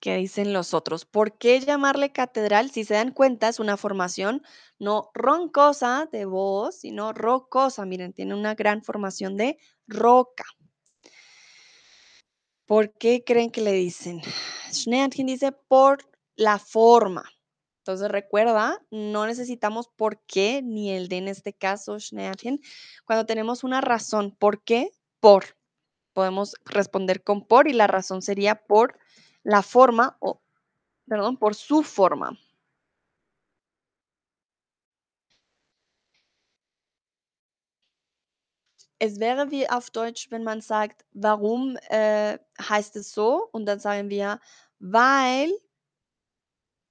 ¿Qué 0.00 0.14
dicen 0.18 0.52
los 0.52 0.74
otros? 0.74 1.04
¿Por 1.04 1.36
qué 1.38 1.58
llamarle 1.58 2.12
catedral? 2.12 2.70
Si 2.70 2.84
se 2.84 2.94
dan 2.94 3.10
cuenta, 3.10 3.48
es 3.48 3.58
una 3.58 3.76
formación 3.76 4.42
no 4.78 5.10
roncosa 5.12 6.08
de 6.12 6.24
voz, 6.24 6.76
sino 6.76 7.12
rocosa. 7.12 7.84
Miren, 7.84 8.12
tiene 8.12 8.36
una 8.36 8.54
gran 8.54 8.84
formación 8.84 9.36
de 9.36 9.58
roca. 9.88 10.44
¿Por 12.68 12.92
qué 12.92 13.24
creen 13.24 13.50
que 13.50 13.62
le 13.62 13.72
dicen? 13.72 14.20
Schneerchen 14.70 15.24
dice 15.26 15.52
por 15.52 16.04
la 16.36 16.58
forma. 16.58 17.24
Entonces 17.78 18.10
recuerda, 18.10 18.84
no 18.90 19.26
necesitamos 19.26 19.88
por 19.88 20.20
qué, 20.26 20.60
ni 20.62 20.90
el 20.90 21.08
de 21.08 21.16
en 21.16 21.28
este 21.28 21.54
caso, 21.54 21.98
Schneerchen. 21.98 22.60
Cuando 23.06 23.24
tenemos 23.24 23.64
una 23.64 23.80
razón, 23.80 24.36
¿por 24.38 24.62
qué? 24.64 24.90
Por. 25.18 25.56
Podemos 26.12 26.56
responder 26.66 27.24
con 27.24 27.46
por 27.46 27.68
y 27.68 27.72
la 27.72 27.86
razón 27.86 28.20
sería 28.20 28.66
por 28.66 28.98
la 29.42 29.62
forma 29.62 30.18
o, 30.20 30.42
perdón, 31.06 31.38
por 31.38 31.54
su 31.54 31.82
forma. 31.82 32.38
Es 38.98 39.20
wäre 39.20 39.50
wie 39.50 39.68
auf 39.68 39.90
Deutsch, 39.90 40.30
wenn 40.30 40.42
man 40.42 40.60
sagt, 40.60 41.04
warum 41.12 41.76
äh, 41.88 42.38
heißt 42.60 42.96
es 42.96 43.12
so? 43.12 43.48
Und 43.52 43.66
dann 43.66 43.78
sagen 43.78 44.10
wir, 44.10 44.40
weil 44.80 45.52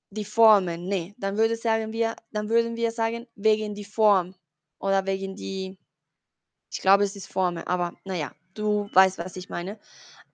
die 0.10 0.26
Formen. 0.26 0.88
Nee, 0.88 1.16
dann 1.18 1.38
würde 1.38 1.56
sagen 1.56 1.92
wir, 1.92 2.16
dann 2.32 2.50
würden 2.50 2.76
wir 2.76 2.92
sagen, 2.92 3.28
wegen 3.36 3.76
die 3.76 3.86
Form 3.86 4.36
oder 4.80 5.06
wegen 5.06 5.36
die, 5.36 5.78
ich 6.72 6.80
glaube, 6.82 7.04
es 7.04 7.16
ist 7.16 7.28
Formen, 7.28 7.66
aber 7.68 7.94
naja, 8.06 8.32
du 8.54 8.90
weißt, 8.94 9.18
was 9.18 9.36
ich 9.36 9.50
meine. 9.50 9.80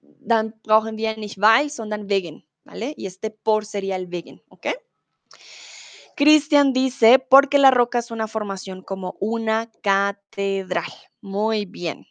Dann 0.02 0.54
brauchen 0.64 0.98
wir 0.98 1.18
nicht 1.18 1.40
weil, 1.40 1.70
sondern 1.70 2.10
wegen, 2.10 2.44
¿vale? 2.66 2.94
Y 2.98 3.06
este 3.06 3.32
por 3.32 3.66
sería 3.66 3.96
el 3.96 4.12
wegen, 4.12 4.42
¿ok? 4.50 4.68
Cristian 6.16 6.74
dice, 6.74 7.18
porque 7.18 7.58
la 7.58 7.72
roca 7.72 8.00
es 8.00 8.12
una 8.12 8.28
formación 8.28 8.84
como 8.84 9.16
una 9.20 9.72
catedral. 9.82 10.92
Muy 11.24 11.66
bien. 11.66 12.06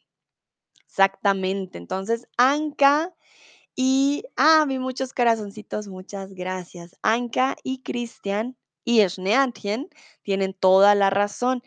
Exactamente. 0.86 1.78
Entonces, 1.78 2.26
Anka 2.38 3.14
y, 3.76 4.24
ah, 4.36 4.64
vi 4.68 4.78
muchos 4.78 5.12
corazoncitos, 5.14 5.88
muchas 5.88 6.34
gracias. 6.34 6.96
Anka 7.02 7.56
y 7.64 7.82
Cristian 7.82 8.56
y 8.84 9.08
Schneatien 9.08 9.90
tienen 10.22 10.54
toda 10.54 10.94
la 10.96 11.10
razón. 11.10 11.62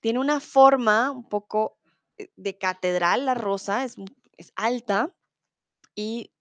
Tiene 0.00 0.20
una 0.20 0.40
forma 0.40 1.10
un 1.12 1.28
poco 1.28 1.78
eh, 2.18 2.30
de 2.36 2.58
catedral, 2.58 3.26
la 3.26 3.34
rosa, 3.34 3.84
es, 3.84 3.96
es 4.38 4.52
alta 4.56 5.14
y 5.96 6.32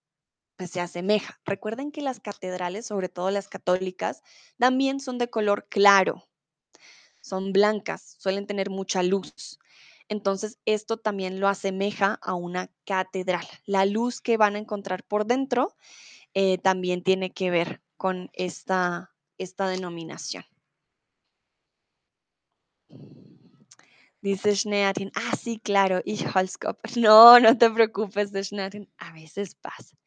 pues 0.58 0.72
se 0.72 0.82
asemeja. 0.82 1.40
Recuerden 1.46 1.92
que 1.92 2.02
las 2.02 2.20
catedrales, 2.22 2.86
sobre 2.88 3.10
todo 3.10 3.32
las 3.32 3.50
católicas, 3.50 4.24
también 4.60 5.00
son 5.02 5.18
de 5.20 5.30
color 5.30 5.68
claro, 5.70 6.26
son 7.22 7.54
blancas, 7.54 8.16
suelen 8.20 8.48
tener 8.48 8.70
mucha 8.70 9.04
luz. 9.04 9.60
Entonces, 10.10 10.60
esto 10.66 10.98
también 10.98 11.40
lo 11.40 11.48
asemeja 11.48 12.20
a 12.22 12.34
una 12.34 12.72
catedral. 12.86 13.46
La 13.66 13.86
luz 13.86 14.22
que 14.22 14.38
van 14.38 14.56
a 14.56 14.60
encontrar 14.60 15.04
por 15.04 15.26
dentro 15.26 15.76
eh, 16.34 16.58
también 16.58 17.04
tiene 17.04 17.32
que 17.32 17.52
ver 17.52 17.82
con 17.98 18.30
esta, 18.34 19.16
esta 19.38 19.68
denominación. 19.68 20.46
Dice 24.22 24.56
Schneatin, 24.56 25.12
ah, 25.16 25.36
sí, 25.36 25.60
claro, 25.60 26.02
ich 26.06 26.26
Holzkopf. 26.34 26.80
No, 26.98 27.40
no 27.40 27.58
te 27.58 27.70
preocupes, 27.70 28.32
Schneatin, 28.32 28.90
a 28.98 29.14
veces 29.14 29.56
pasa. 29.56 29.98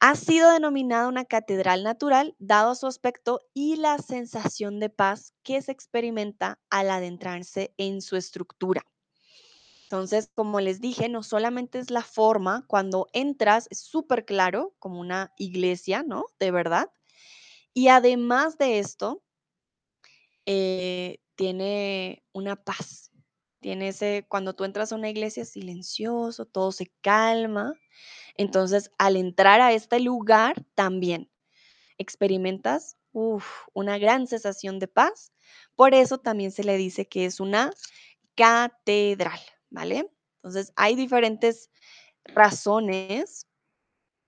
Ha 0.00 0.16
sido 0.16 0.50
denominada 0.50 1.06
una 1.06 1.24
catedral 1.24 1.84
natural 1.84 2.34
dado 2.40 2.74
su 2.74 2.88
aspecto 2.88 3.40
y 3.54 3.76
la 3.76 3.98
sensación 3.98 4.80
de 4.80 4.90
paz 4.90 5.32
que 5.44 5.62
se 5.62 5.70
experimenta 5.70 6.58
al 6.70 6.90
adentrarse 6.90 7.72
en 7.76 8.02
su 8.02 8.16
estructura. 8.16 8.84
Entonces, 9.92 10.30
como 10.34 10.58
les 10.60 10.80
dije, 10.80 11.10
no 11.10 11.22
solamente 11.22 11.78
es 11.78 11.90
la 11.90 12.00
forma, 12.00 12.64
cuando 12.66 13.08
entras 13.12 13.68
es 13.70 13.80
súper 13.80 14.24
claro, 14.24 14.74
como 14.78 14.98
una 14.98 15.34
iglesia, 15.36 16.02
¿no? 16.02 16.24
De 16.40 16.50
verdad. 16.50 16.88
Y 17.74 17.88
además 17.88 18.56
de 18.56 18.78
esto, 18.78 19.22
eh, 20.46 21.18
tiene 21.34 22.24
una 22.32 22.56
paz. 22.56 23.10
Tiene 23.60 23.88
ese, 23.88 24.24
cuando 24.30 24.54
tú 24.54 24.64
entras 24.64 24.92
a 24.92 24.96
una 24.96 25.10
iglesia, 25.10 25.42
es 25.42 25.50
silencioso, 25.50 26.46
todo 26.46 26.72
se 26.72 26.90
calma. 27.02 27.74
Entonces, 28.38 28.90
al 28.96 29.16
entrar 29.16 29.60
a 29.60 29.74
este 29.74 30.00
lugar, 30.00 30.64
también 30.74 31.30
experimentas 31.98 32.96
uf, 33.12 33.46
una 33.74 33.98
gran 33.98 34.26
sensación 34.26 34.78
de 34.78 34.88
paz. 34.88 35.32
Por 35.76 35.94
eso 35.94 36.18
también 36.18 36.50
se 36.50 36.64
le 36.64 36.78
dice 36.78 37.06
que 37.06 37.26
es 37.26 37.40
una 37.40 37.72
catedral, 38.36 39.40
¿vale? 39.72 40.10
Entonces, 40.36 40.72
hay 40.76 40.94
diferentes 40.94 41.70
razones. 42.24 43.48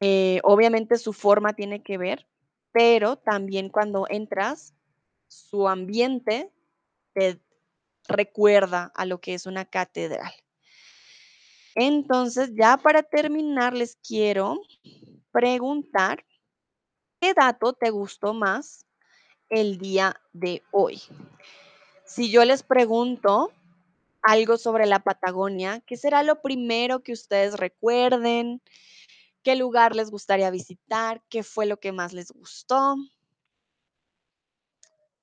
eh, 0.01 0.41
obviamente 0.43 0.99
su 0.99 1.13
forma 1.13 1.55
tiene 1.55 1.83
que 1.83 1.97
ver, 1.97 2.27
pero 2.73 3.17
también 3.17 3.69
cuando 3.71 4.07
entras, 4.11 4.75
su 5.29 5.69
ambiente 5.69 6.53
te 7.15 7.41
recuerda 8.09 8.93
a 8.95 9.07
lo 9.07 9.21
que 9.21 9.35
es 9.35 9.47
una 9.47 9.65
catedral. 9.65 10.33
Entonces, 11.75 12.51
ya 12.55 12.77
para 12.77 13.03
terminar, 13.03 13.75
les 13.75 13.97
quiero 13.97 14.61
preguntar, 15.33 16.25
¿qué 17.21 17.33
dato 17.35 17.73
te 17.73 17.91
gustó 17.91 18.35
más 18.35 18.85
el 19.49 19.79
día 19.79 20.21
de 20.33 20.63
hoy? 20.71 21.03
Si 22.05 22.31
yo 22.31 22.45
les 22.45 22.63
pregunto 22.63 23.53
algo 24.25 24.57
sobre 24.57 24.87
la 24.87 25.01
Patagonia, 25.01 25.81
¿qué 25.87 25.97
será 25.97 26.23
lo 26.23 26.41
primero 26.41 27.03
que 27.03 27.13
ustedes 27.13 27.55
recuerden? 27.55 28.63
¿Qué 29.43 29.55
lugar 29.55 29.95
les 29.95 30.11
gustaría 30.11 30.51
visitar? 30.51 31.23
¿Qué 31.29 31.43
fue 31.43 31.67
lo 31.67 31.79
que 31.79 31.93
más 31.93 32.15
les 32.15 32.33
gustó? 32.33 32.97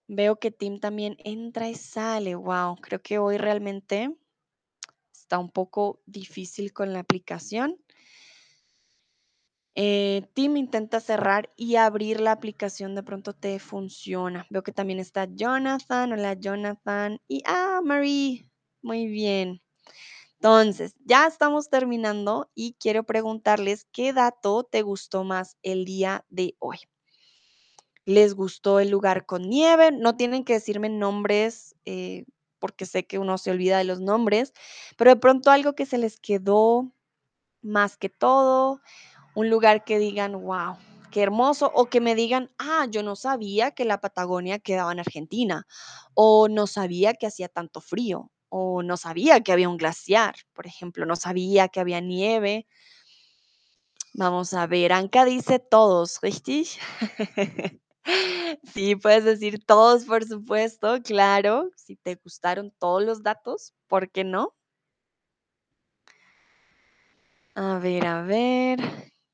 Veo 0.07 0.39
que 0.39 0.51
Tim 0.51 0.79
también 0.79 1.17
entra 1.23 1.67
y 1.67 1.75
sale. 1.75 2.35
Wow, 2.35 2.75
creo 2.75 3.01
que 3.01 3.17
hoy 3.17 3.37
realmente 3.37 4.15
está 5.11 5.39
un 5.39 5.49
poco 5.49 6.01
difícil 6.05 6.71
con 6.71 6.93
la 6.93 6.99
aplicación. 6.99 7.77
Eh, 9.73 10.27
Tim 10.33 10.57
intenta 10.57 10.99
cerrar 10.99 11.51
y 11.55 11.77
abrir 11.77 12.19
la 12.19 12.33
aplicación, 12.33 12.93
de 12.93 13.01
pronto 13.01 13.33
te 13.33 13.57
funciona. 13.57 14.45
Veo 14.51 14.61
que 14.61 14.73
también 14.73 14.99
está 14.99 15.25
Jonathan. 15.25 16.11
Hola, 16.11 16.33
Jonathan. 16.33 17.19
Y 17.27 17.41
ah, 17.47 17.79
Marie. 17.83 18.50
Muy 18.83 19.07
bien. 19.07 19.61
Entonces, 20.35 20.95
ya 21.05 21.27
estamos 21.27 21.69
terminando 21.69 22.49
y 22.55 22.75
quiero 22.79 23.03
preguntarles 23.03 23.85
qué 23.93 24.13
dato 24.13 24.63
te 24.63 24.81
gustó 24.83 25.23
más 25.25 25.57
el 25.63 25.85
día 25.85 26.25
de 26.29 26.55
hoy. 26.59 26.79
¿Les 28.05 28.33
gustó 28.33 28.79
el 28.79 28.89
lugar 28.89 29.25
con 29.25 29.43
nieve? 29.49 29.91
No 29.91 30.15
tienen 30.17 30.43
que 30.43 30.53
decirme 30.53 30.89
nombres 30.89 31.75
eh, 31.85 32.25
porque 32.59 32.85
sé 32.85 33.05
que 33.05 33.19
uno 33.19 33.37
se 33.37 33.51
olvida 33.51 33.77
de 33.77 33.83
los 33.83 33.99
nombres, 34.01 34.53
pero 34.97 35.11
de 35.11 35.17
pronto 35.17 35.51
algo 35.51 35.73
que 35.73 35.85
se 35.85 35.97
les 35.97 36.19
quedó 36.19 36.91
más 37.61 37.97
que 37.97 38.09
todo, 38.09 38.81
un 39.35 39.49
lugar 39.49 39.83
que 39.85 39.99
digan, 39.99 40.33
wow, 40.41 40.77
qué 41.11 41.23
hermoso, 41.23 41.71
o 41.75 41.87
que 41.87 42.01
me 42.01 42.15
digan, 42.15 42.51
ah, 42.59 42.87
yo 42.91 43.03
no 43.03 43.15
sabía 43.17 43.71
que 43.71 43.85
la 43.85 44.01
Patagonia 44.01 44.59
quedaba 44.59 44.91
en 44.93 44.99
Argentina, 45.01 45.67
o 46.15 46.49
no 46.49 46.67
sabía 46.67 47.13
que 47.15 47.27
hacía 47.27 47.49
tanto 47.49 47.81
frío, 47.81 48.31
o 48.51 48.83
no 48.83 48.97
sabía 48.97 49.41
que 49.41 49.53
había 49.53 49.69
un 49.69 49.77
glaciar, 49.77 50.35
por 50.53 50.67
ejemplo, 50.67 51.05
no 51.05 51.15
sabía 51.15 51.69
que 51.69 51.79
había 51.79 52.01
nieve. 52.01 52.67
Vamos 54.13 54.53
a 54.53 54.67
ver, 54.67 54.91
Anka 54.93 55.25
dice 55.25 55.59
todos, 55.59 56.19
¿richtig? 56.21 56.67
Sí, 58.73 58.95
puedes 58.95 59.23
decir 59.23 59.63
todos, 59.63 60.05
por 60.05 60.25
supuesto, 60.25 61.01
claro, 61.03 61.69
si 61.75 61.95
te 61.95 62.15
gustaron 62.15 62.73
todos 62.79 63.03
los 63.03 63.21
datos, 63.23 63.73
¿por 63.87 64.09
qué 64.09 64.23
no? 64.23 64.55
A 67.55 67.79
ver, 67.79 68.05
a 68.07 68.23
ver, 68.23 68.79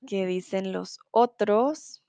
¿qué 0.06 0.26
dicen 0.28 0.72
los 0.72 1.00
otros? 1.12 2.04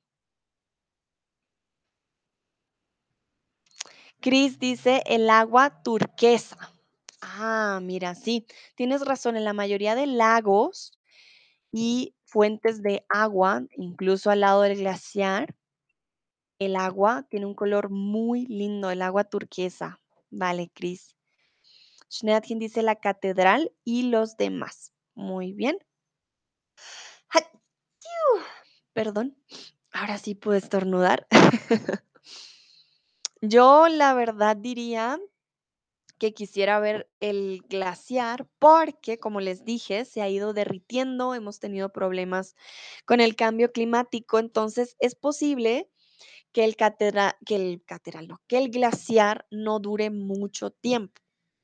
Chris 4.20 4.58
dice 4.58 5.02
el 5.06 5.30
agua 5.30 5.82
turquesa. 5.82 6.77
Ah, 7.20 7.80
mira, 7.82 8.14
sí, 8.14 8.46
tienes 8.76 9.04
razón, 9.04 9.36
en 9.36 9.44
la 9.44 9.52
mayoría 9.52 9.94
de 9.94 10.06
lagos 10.06 10.92
y 11.72 12.14
fuentes 12.24 12.82
de 12.82 13.04
agua, 13.08 13.62
incluso 13.76 14.30
al 14.30 14.40
lado 14.40 14.62
del 14.62 14.78
glaciar, 14.78 15.54
el 16.58 16.76
agua 16.76 17.26
tiene 17.30 17.46
un 17.46 17.54
color 17.54 17.90
muy 17.90 18.46
lindo, 18.46 18.90
el 18.90 19.02
agua 19.02 19.24
turquesa. 19.24 20.00
Vale, 20.30 20.70
Chris. 20.74 21.14
Schneadkin 22.10 22.58
dice 22.58 22.82
la 22.82 22.96
catedral 22.96 23.72
y 23.84 24.04
los 24.04 24.36
demás. 24.36 24.92
Muy 25.14 25.52
bien. 25.52 25.78
Perdón, 28.92 29.36
ahora 29.92 30.18
sí 30.18 30.34
pude 30.34 30.58
estornudar. 30.58 31.28
Yo 33.40 33.86
la 33.86 34.12
verdad 34.14 34.56
diría 34.56 35.20
que 36.18 36.34
quisiera 36.34 36.80
ver 36.80 37.10
el 37.20 37.62
glaciar 37.68 38.48
porque, 38.58 39.18
como 39.18 39.40
les 39.40 39.64
dije, 39.64 40.04
se 40.04 40.22
ha 40.22 40.28
ido 40.28 40.52
derritiendo, 40.52 41.34
hemos 41.34 41.60
tenido 41.60 41.90
problemas 41.92 42.54
con 43.06 43.20
el 43.20 43.36
cambio 43.36 43.72
climático, 43.72 44.38
entonces 44.38 44.96
es 44.98 45.14
posible 45.14 45.90
que 46.52 46.64
el 46.64 46.76
catedral, 46.76 47.34
que 47.46 47.56
el 47.56 47.82
catedral, 47.84 48.28
no, 48.28 48.40
que 48.48 48.58
el 48.58 48.70
glaciar 48.70 49.46
no 49.50 49.78
dure 49.80 50.10
mucho 50.10 50.70
tiempo. 50.70 51.20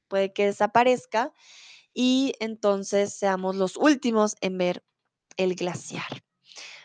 Puede 0.09 0.33
que 0.33 0.47
desaparezca 0.47 1.33
y 1.95 2.35
entonces 2.41 3.15
seamos 3.15 3.57
los 3.57 3.77
últimos 3.77 4.37
en 4.41 4.59
ver 4.59 4.85
el 5.37 5.55
glaciar. 5.55 6.25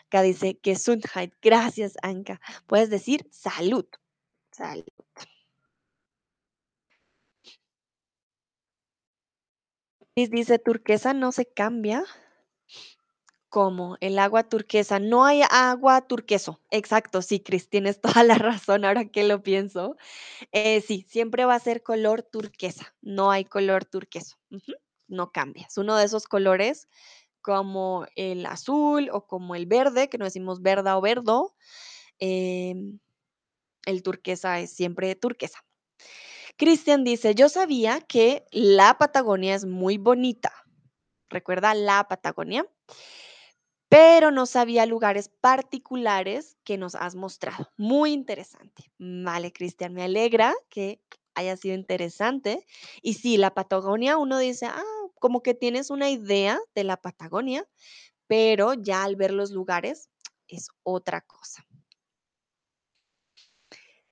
Acá 0.06 0.22
dice 0.22 0.58
Gesundheit. 0.62 1.34
Gracias, 1.40 1.94
Anka. 2.02 2.40
Puedes 2.66 2.90
decir 2.90 3.28
salud. 3.30 3.86
Salud. 4.50 4.84
Chris 10.14 10.30
dice 10.30 10.58
turquesa 10.58 11.14
no 11.14 11.30
se 11.32 11.46
cambia. 11.46 12.04
¿Cómo? 13.48 13.96
El 14.00 14.18
agua 14.18 14.48
turquesa. 14.48 14.98
No 15.00 15.24
hay 15.24 15.42
agua 15.50 16.02
turqueso. 16.02 16.60
Exacto, 16.70 17.22
sí, 17.22 17.40
Cris, 17.40 17.68
tienes 17.68 18.00
toda 18.22 18.22
la 18.24 18.36
razón 18.36 18.84
ahora 18.84 19.06
que 19.06 19.24
lo 19.24 19.42
pienso. 19.42 19.96
Eh, 20.52 20.80
sí, 20.80 21.04
siempre 21.08 21.44
va 21.44 21.54
a 21.56 21.60
ser 21.60 21.82
color 21.82 22.22
turquesa. 22.22 22.94
No 23.02 23.30
hay 23.30 23.44
color 23.44 23.84
turqueso. 23.84 24.36
No 25.08 25.32
cambia. 25.32 25.66
Es 25.68 25.78
uno 25.78 25.96
de 25.96 26.04
esos 26.04 26.26
colores 26.26 26.88
como 27.42 28.06
el 28.16 28.46
azul 28.46 29.10
o 29.12 29.26
como 29.26 29.54
el 29.54 29.66
verde, 29.66 30.08
que 30.08 30.18
no 30.18 30.24
decimos 30.26 30.62
verda 30.62 30.96
o 30.96 31.00
verdo. 31.00 31.54
em, 32.18 32.98
el 33.86 34.02
turquesa 34.02 34.60
es 34.60 34.72
siempre 34.72 35.14
turquesa. 35.16 35.64
Cristian 36.56 37.04
dice, 37.04 37.34
yo 37.34 37.48
sabía 37.48 38.00
que 38.00 38.44
la 38.50 38.98
Patagonia 38.98 39.54
es 39.54 39.64
muy 39.64 39.98
bonita. 39.98 40.52
¿Recuerda 41.28 41.74
la 41.74 42.04
Patagonia? 42.08 42.66
Pero 43.88 44.30
no 44.30 44.46
sabía 44.46 44.86
lugares 44.86 45.28
particulares 45.28 46.56
que 46.64 46.78
nos 46.78 46.94
has 46.94 47.14
mostrado. 47.14 47.68
Muy 47.76 48.12
interesante. 48.12 48.90
Vale, 48.98 49.52
Cristian, 49.52 49.94
me 49.94 50.04
alegra 50.04 50.54
que 50.68 51.00
haya 51.34 51.56
sido 51.56 51.74
interesante. 51.74 52.66
Y 53.02 53.14
sí, 53.14 53.36
la 53.36 53.54
Patagonia, 53.54 54.16
uno 54.16 54.38
dice, 54.38 54.66
ah, 54.66 54.82
como 55.16 55.42
que 55.42 55.54
tienes 55.54 55.90
una 55.90 56.10
idea 56.10 56.58
de 56.74 56.84
la 56.84 56.96
Patagonia, 56.96 57.66
pero 58.26 58.74
ya 58.74 59.04
al 59.04 59.16
ver 59.16 59.32
los 59.32 59.50
lugares 59.50 60.08
es 60.46 60.68
otra 60.82 61.20
cosa. 61.20 61.64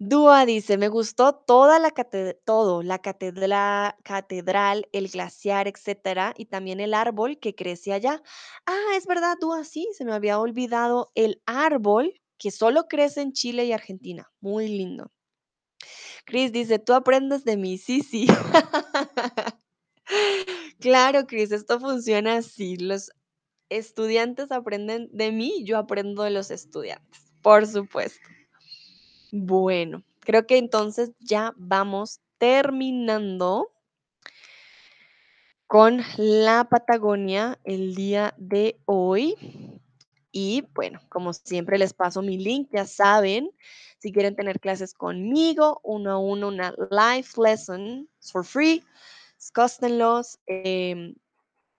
Dúa 0.01 0.46
dice, 0.46 0.78
me 0.78 0.88
gustó 0.88 1.34
toda 1.34 1.78
la 1.80 1.90
todo, 2.44 2.82
la 2.82 3.01
catedra- 3.03 3.96
catedral, 4.05 4.88
el 4.92 5.09
glaciar, 5.09 5.66
etcétera, 5.66 6.34
y 6.36 6.46
también 6.46 6.78
el 6.80 6.94
árbol 6.94 7.38
que 7.40 7.55
crece 7.57 7.92
allá. 7.92 8.22
Ah, 8.66 8.96
es 8.96 9.07
verdad, 9.07 9.36
Dúa, 9.40 9.64
sí, 9.64 9.88
se 9.96 10.05
me 10.05 10.12
había 10.14 10.38
olvidado 10.38 11.11
el 11.16 11.42
árbol 11.46 12.14
que 12.38 12.51
solo 12.53 12.86
crece 12.88 13.22
en 13.22 13.32
Chile 13.32 13.64
y 13.66 13.72
Argentina. 13.72 14.30
Muy 14.40 14.68
lindo. 14.68 15.11
Chris 16.26 16.53
dice, 16.53 16.78
tú 16.78 16.92
aprendes 16.92 17.44
de 17.44 17.57
mí, 17.57 17.78
sí, 17.78 18.03
sí. 18.03 18.26
Claro, 20.80 21.26
Chris, 21.26 21.53
esto 21.53 21.80
funciona 21.80 22.36
así. 22.38 22.76
Los 22.76 23.11
estudiantes 23.70 24.53
aprenden 24.53 25.09
de 25.12 25.32
mí, 25.32 25.64
yo 25.64 25.78
aprendo 25.78 26.22
de 26.24 26.30
los 26.30 26.51
estudiantes, 26.51 27.32
por 27.42 27.66
supuesto. 27.66 28.28
Bueno, 29.30 30.02
creo 30.20 30.46
que 30.46 30.58
entonces 30.58 31.12
ya 31.20 31.52
vamos 31.56 32.20
terminando 32.38 33.70
con 35.66 36.02
la 36.16 36.64
Patagonia 36.64 37.58
el 37.64 37.94
día 37.94 38.34
de 38.38 38.80
hoy. 38.86 39.36
Y 40.32 40.66
bueno, 40.74 41.00
como 41.10 41.32
siempre 41.34 41.78
les 41.78 41.92
paso 41.92 42.22
mi 42.22 42.38
link, 42.38 42.68
ya 42.72 42.86
saben, 42.86 43.50
si 43.98 44.12
quieren 44.12 44.34
tener 44.34 44.60
clases 44.60 44.94
conmigo, 44.94 45.80
uno 45.84 46.12
a 46.12 46.18
uno, 46.18 46.48
una 46.48 46.74
live 46.90 47.28
lesson 47.36 48.08
for 48.20 48.44
free, 48.44 48.82
cóstenlos. 49.54 50.38
em, 50.46 51.14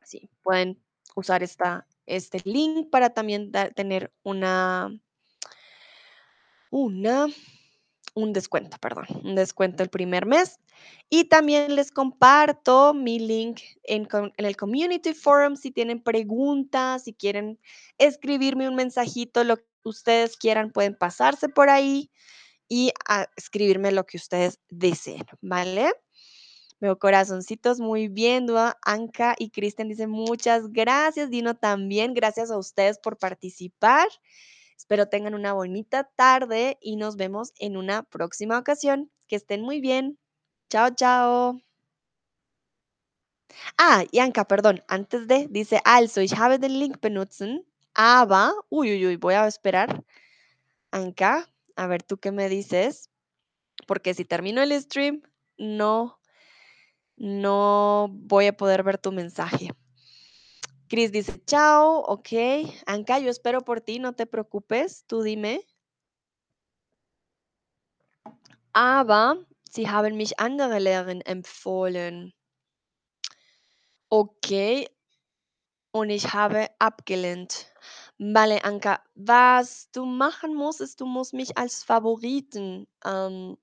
sí, 0.04 0.30
pueden 0.44 0.80
usar 1.16 1.42
esta, 1.42 1.88
este 2.06 2.42
link 2.44 2.90
para 2.90 3.12
también 3.12 3.52
tener 3.76 4.12
una, 4.24 4.92
una 6.70 7.28
un 8.16 8.34
descuento, 8.34 8.78
perdón, 8.80 9.06
un 9.24 9.36
descuento 9.36 9.84
el 9.84 9.90
primer 9.90 10.26
mes. 10.26 10.60
Y 11.10 11.26
también 11.26 11.76
les 11.76 11.92
comparto 11.92 12.94
mi 12.94 13.20
link 13.20 13.62
en, 13.84 14.08
en 14.14 14.46
el 14.46 14.56
Community 14.56 15.14
Forum 15.14 15.56
si 15.56 15.72
tienen 15.72 16.02
preguntas, 16.02 17.04
si 17.04 17.14
quieren 17.14 17.60
escribirme 17.98 18.70
un 18.70 18.76
mensajito, 18.76 19.44
lo 19.44 19.58
que 19.58 19.66
ustedes 19.84 20.38
quieran, 20.38 20.72
pueden 20.72 20.96
pasarse 20.96 21.50
por 21.50 21.70
ahí 21.70 22.12
y 22.68 22.92
a 23.08 23.28
escribirme 23.36 23.92
lo 23.92 24.06
que 24.06 24.18
ustedes 24.18 24.60
deseen, 24.70 25.26
¿vale? 25.42 25.92
Veo 26.80 26.98
corazoncitos 26.98 27.80
muy 27.80 28.08
bien, 28.08 28.48
Anka 28.86 29.36
y 29.38 29.50
Kristen 29.50 29.90
dicen 29.90 30.10
muchas 30.10 30.72
gracias, 30.72 31.30
Dino 31.30 31.58
también, 31.58 32.14
gracias 32.14 32.52
a 32.52 32.58
ustedes 32.58 33.00
por 33.00 33.18
participar. 33.18 34.08
Espero 34.80 35.10
tengan 35.10 35.36
una 35.36 35.52
bonita 35.52 36.06
tarde 36.16 36.78
y 36.82 36.96
nos 36.96 37.18
vemos 37.18 37.52
en 37.60 37.76
una 37.76 38.04
próxima 38.04 38.58
ocasión. 38.58 39.12
Que 39.28 39.36
estén 39.36 39.62
muy 39.62 39.82
bien. 39.82 40.18
Chao, 40.70 40.90
chao. 40.96 41.60
Ah, 43.78 44.06
y 44.12 44.20
Anka, 44.20 44.46
perdón, 44.46 44.84
antes 44.88 45.28
de, 45.28 45.48
dice, 45.50 45.82
also, 45.84 46.22
ich 46.22 46.34
habe 46.34 46.60
den 46.60 46.80
Link 46.80 47.02
benutzen, 47.02 47.66
aber, 47.94 48.54
uy, 48.70 48.92
uy, 48.94 49.08
uy, 49.08 49.16
voy 49.18 49.34
a 49.34 49.48
esperar. 49.48 50.04
Anka, 50.92 51.50
a 51.76 51.88
ver 51.88 52.04
tú 52.04 52.18
qué 52.18 52.32
me 52.32 52.50
dices. 52.50 53.10
porque 53.88 54.14
si 54.14 54.26
termino 54.26 54.62
el 54.62 54.72
stream, 54.82 55.22
no, 55.58 56.20
no 57.18 58.10
voy 58.12 58.48
a 58.48 58.58
poder 58.58 58.84
ver 58.84 58.98
tu 58.98 59.12
mensaje. 59.12 59.72
Chris 60.90 61.12
dice, 61.12 61.40
chao, 61.46 62.04
ok. 62.08 62.66
Anka, 62.88 63.20
yo 63.20 63.30
espero 63.30 63.62
por 63.62 63.80
ti, 63.80 64.00
no 64.00 64.14
te 64.14 64.26
preocupes, 64.26 65.06
tú 65.06 65.22
dime. 65.22 65.62
Aber 68.74 69.46
sie 69.70 69.88
haben 69.88 70.18
mich 70.18 70.40
andere 70.40 70.80
Lehrerinnen 70.80 71.22
empfohlen. 71.22 72.34
Okay. 74.10 74.88
Und 75.92 76.10
ich 76.10 76.34
habe 76.34 76.70
abgelehnt. 76.80 77.68
Vale, 78.18 78.64
Anka, 78.64 79.04
was 79.14 79.92
du 79.92 80.06
machen 80.06 80.56
musst, 80.56 80.82
ist, 80.82 81.02
du 81.02 81.06
musst 81.06 81.34
mich 81.34 81.56
als 81.58 81.84
Favoriten 81.84 82.88
ähm, 83.06 83.58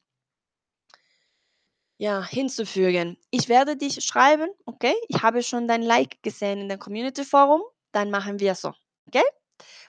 ja, 1.99 2.25
hinzufügen. 2.25 3.17
Ich 3.31 3.49
werde 3.49 3.77
dich 3.77 4.05
schreiben, 4.05 4.49
okay? 4.67 4.95
Ich 5.09 5.23
habe 5.23 5.43
schon 5.43 5.69
dein 5.69 5.83
Like 5.83 6.23
gesehen 6.23 6.61
in 6.61 6.69
dem 6.69 6.79
Community 6.79 7.25
Forum. 7.25 7.63
Dann 7.93 8.11
machen 8.11 8.41
wir 8.41 8.55
so, 8.55 8.69
¿ok? 9.07 9.23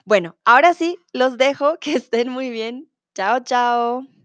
Bueno, 0.04 0.34
ahora 0.44 0.74
sí, 0.74 0.98
los 1.12 1.36
dejo. 1.36 1.76
Que 1.80 1.96
estén 1.96 2.30
muy 2.30 2.50
bien. 2.50 2.90
Chao, 3.14 3.40
chao. 3.40 4.17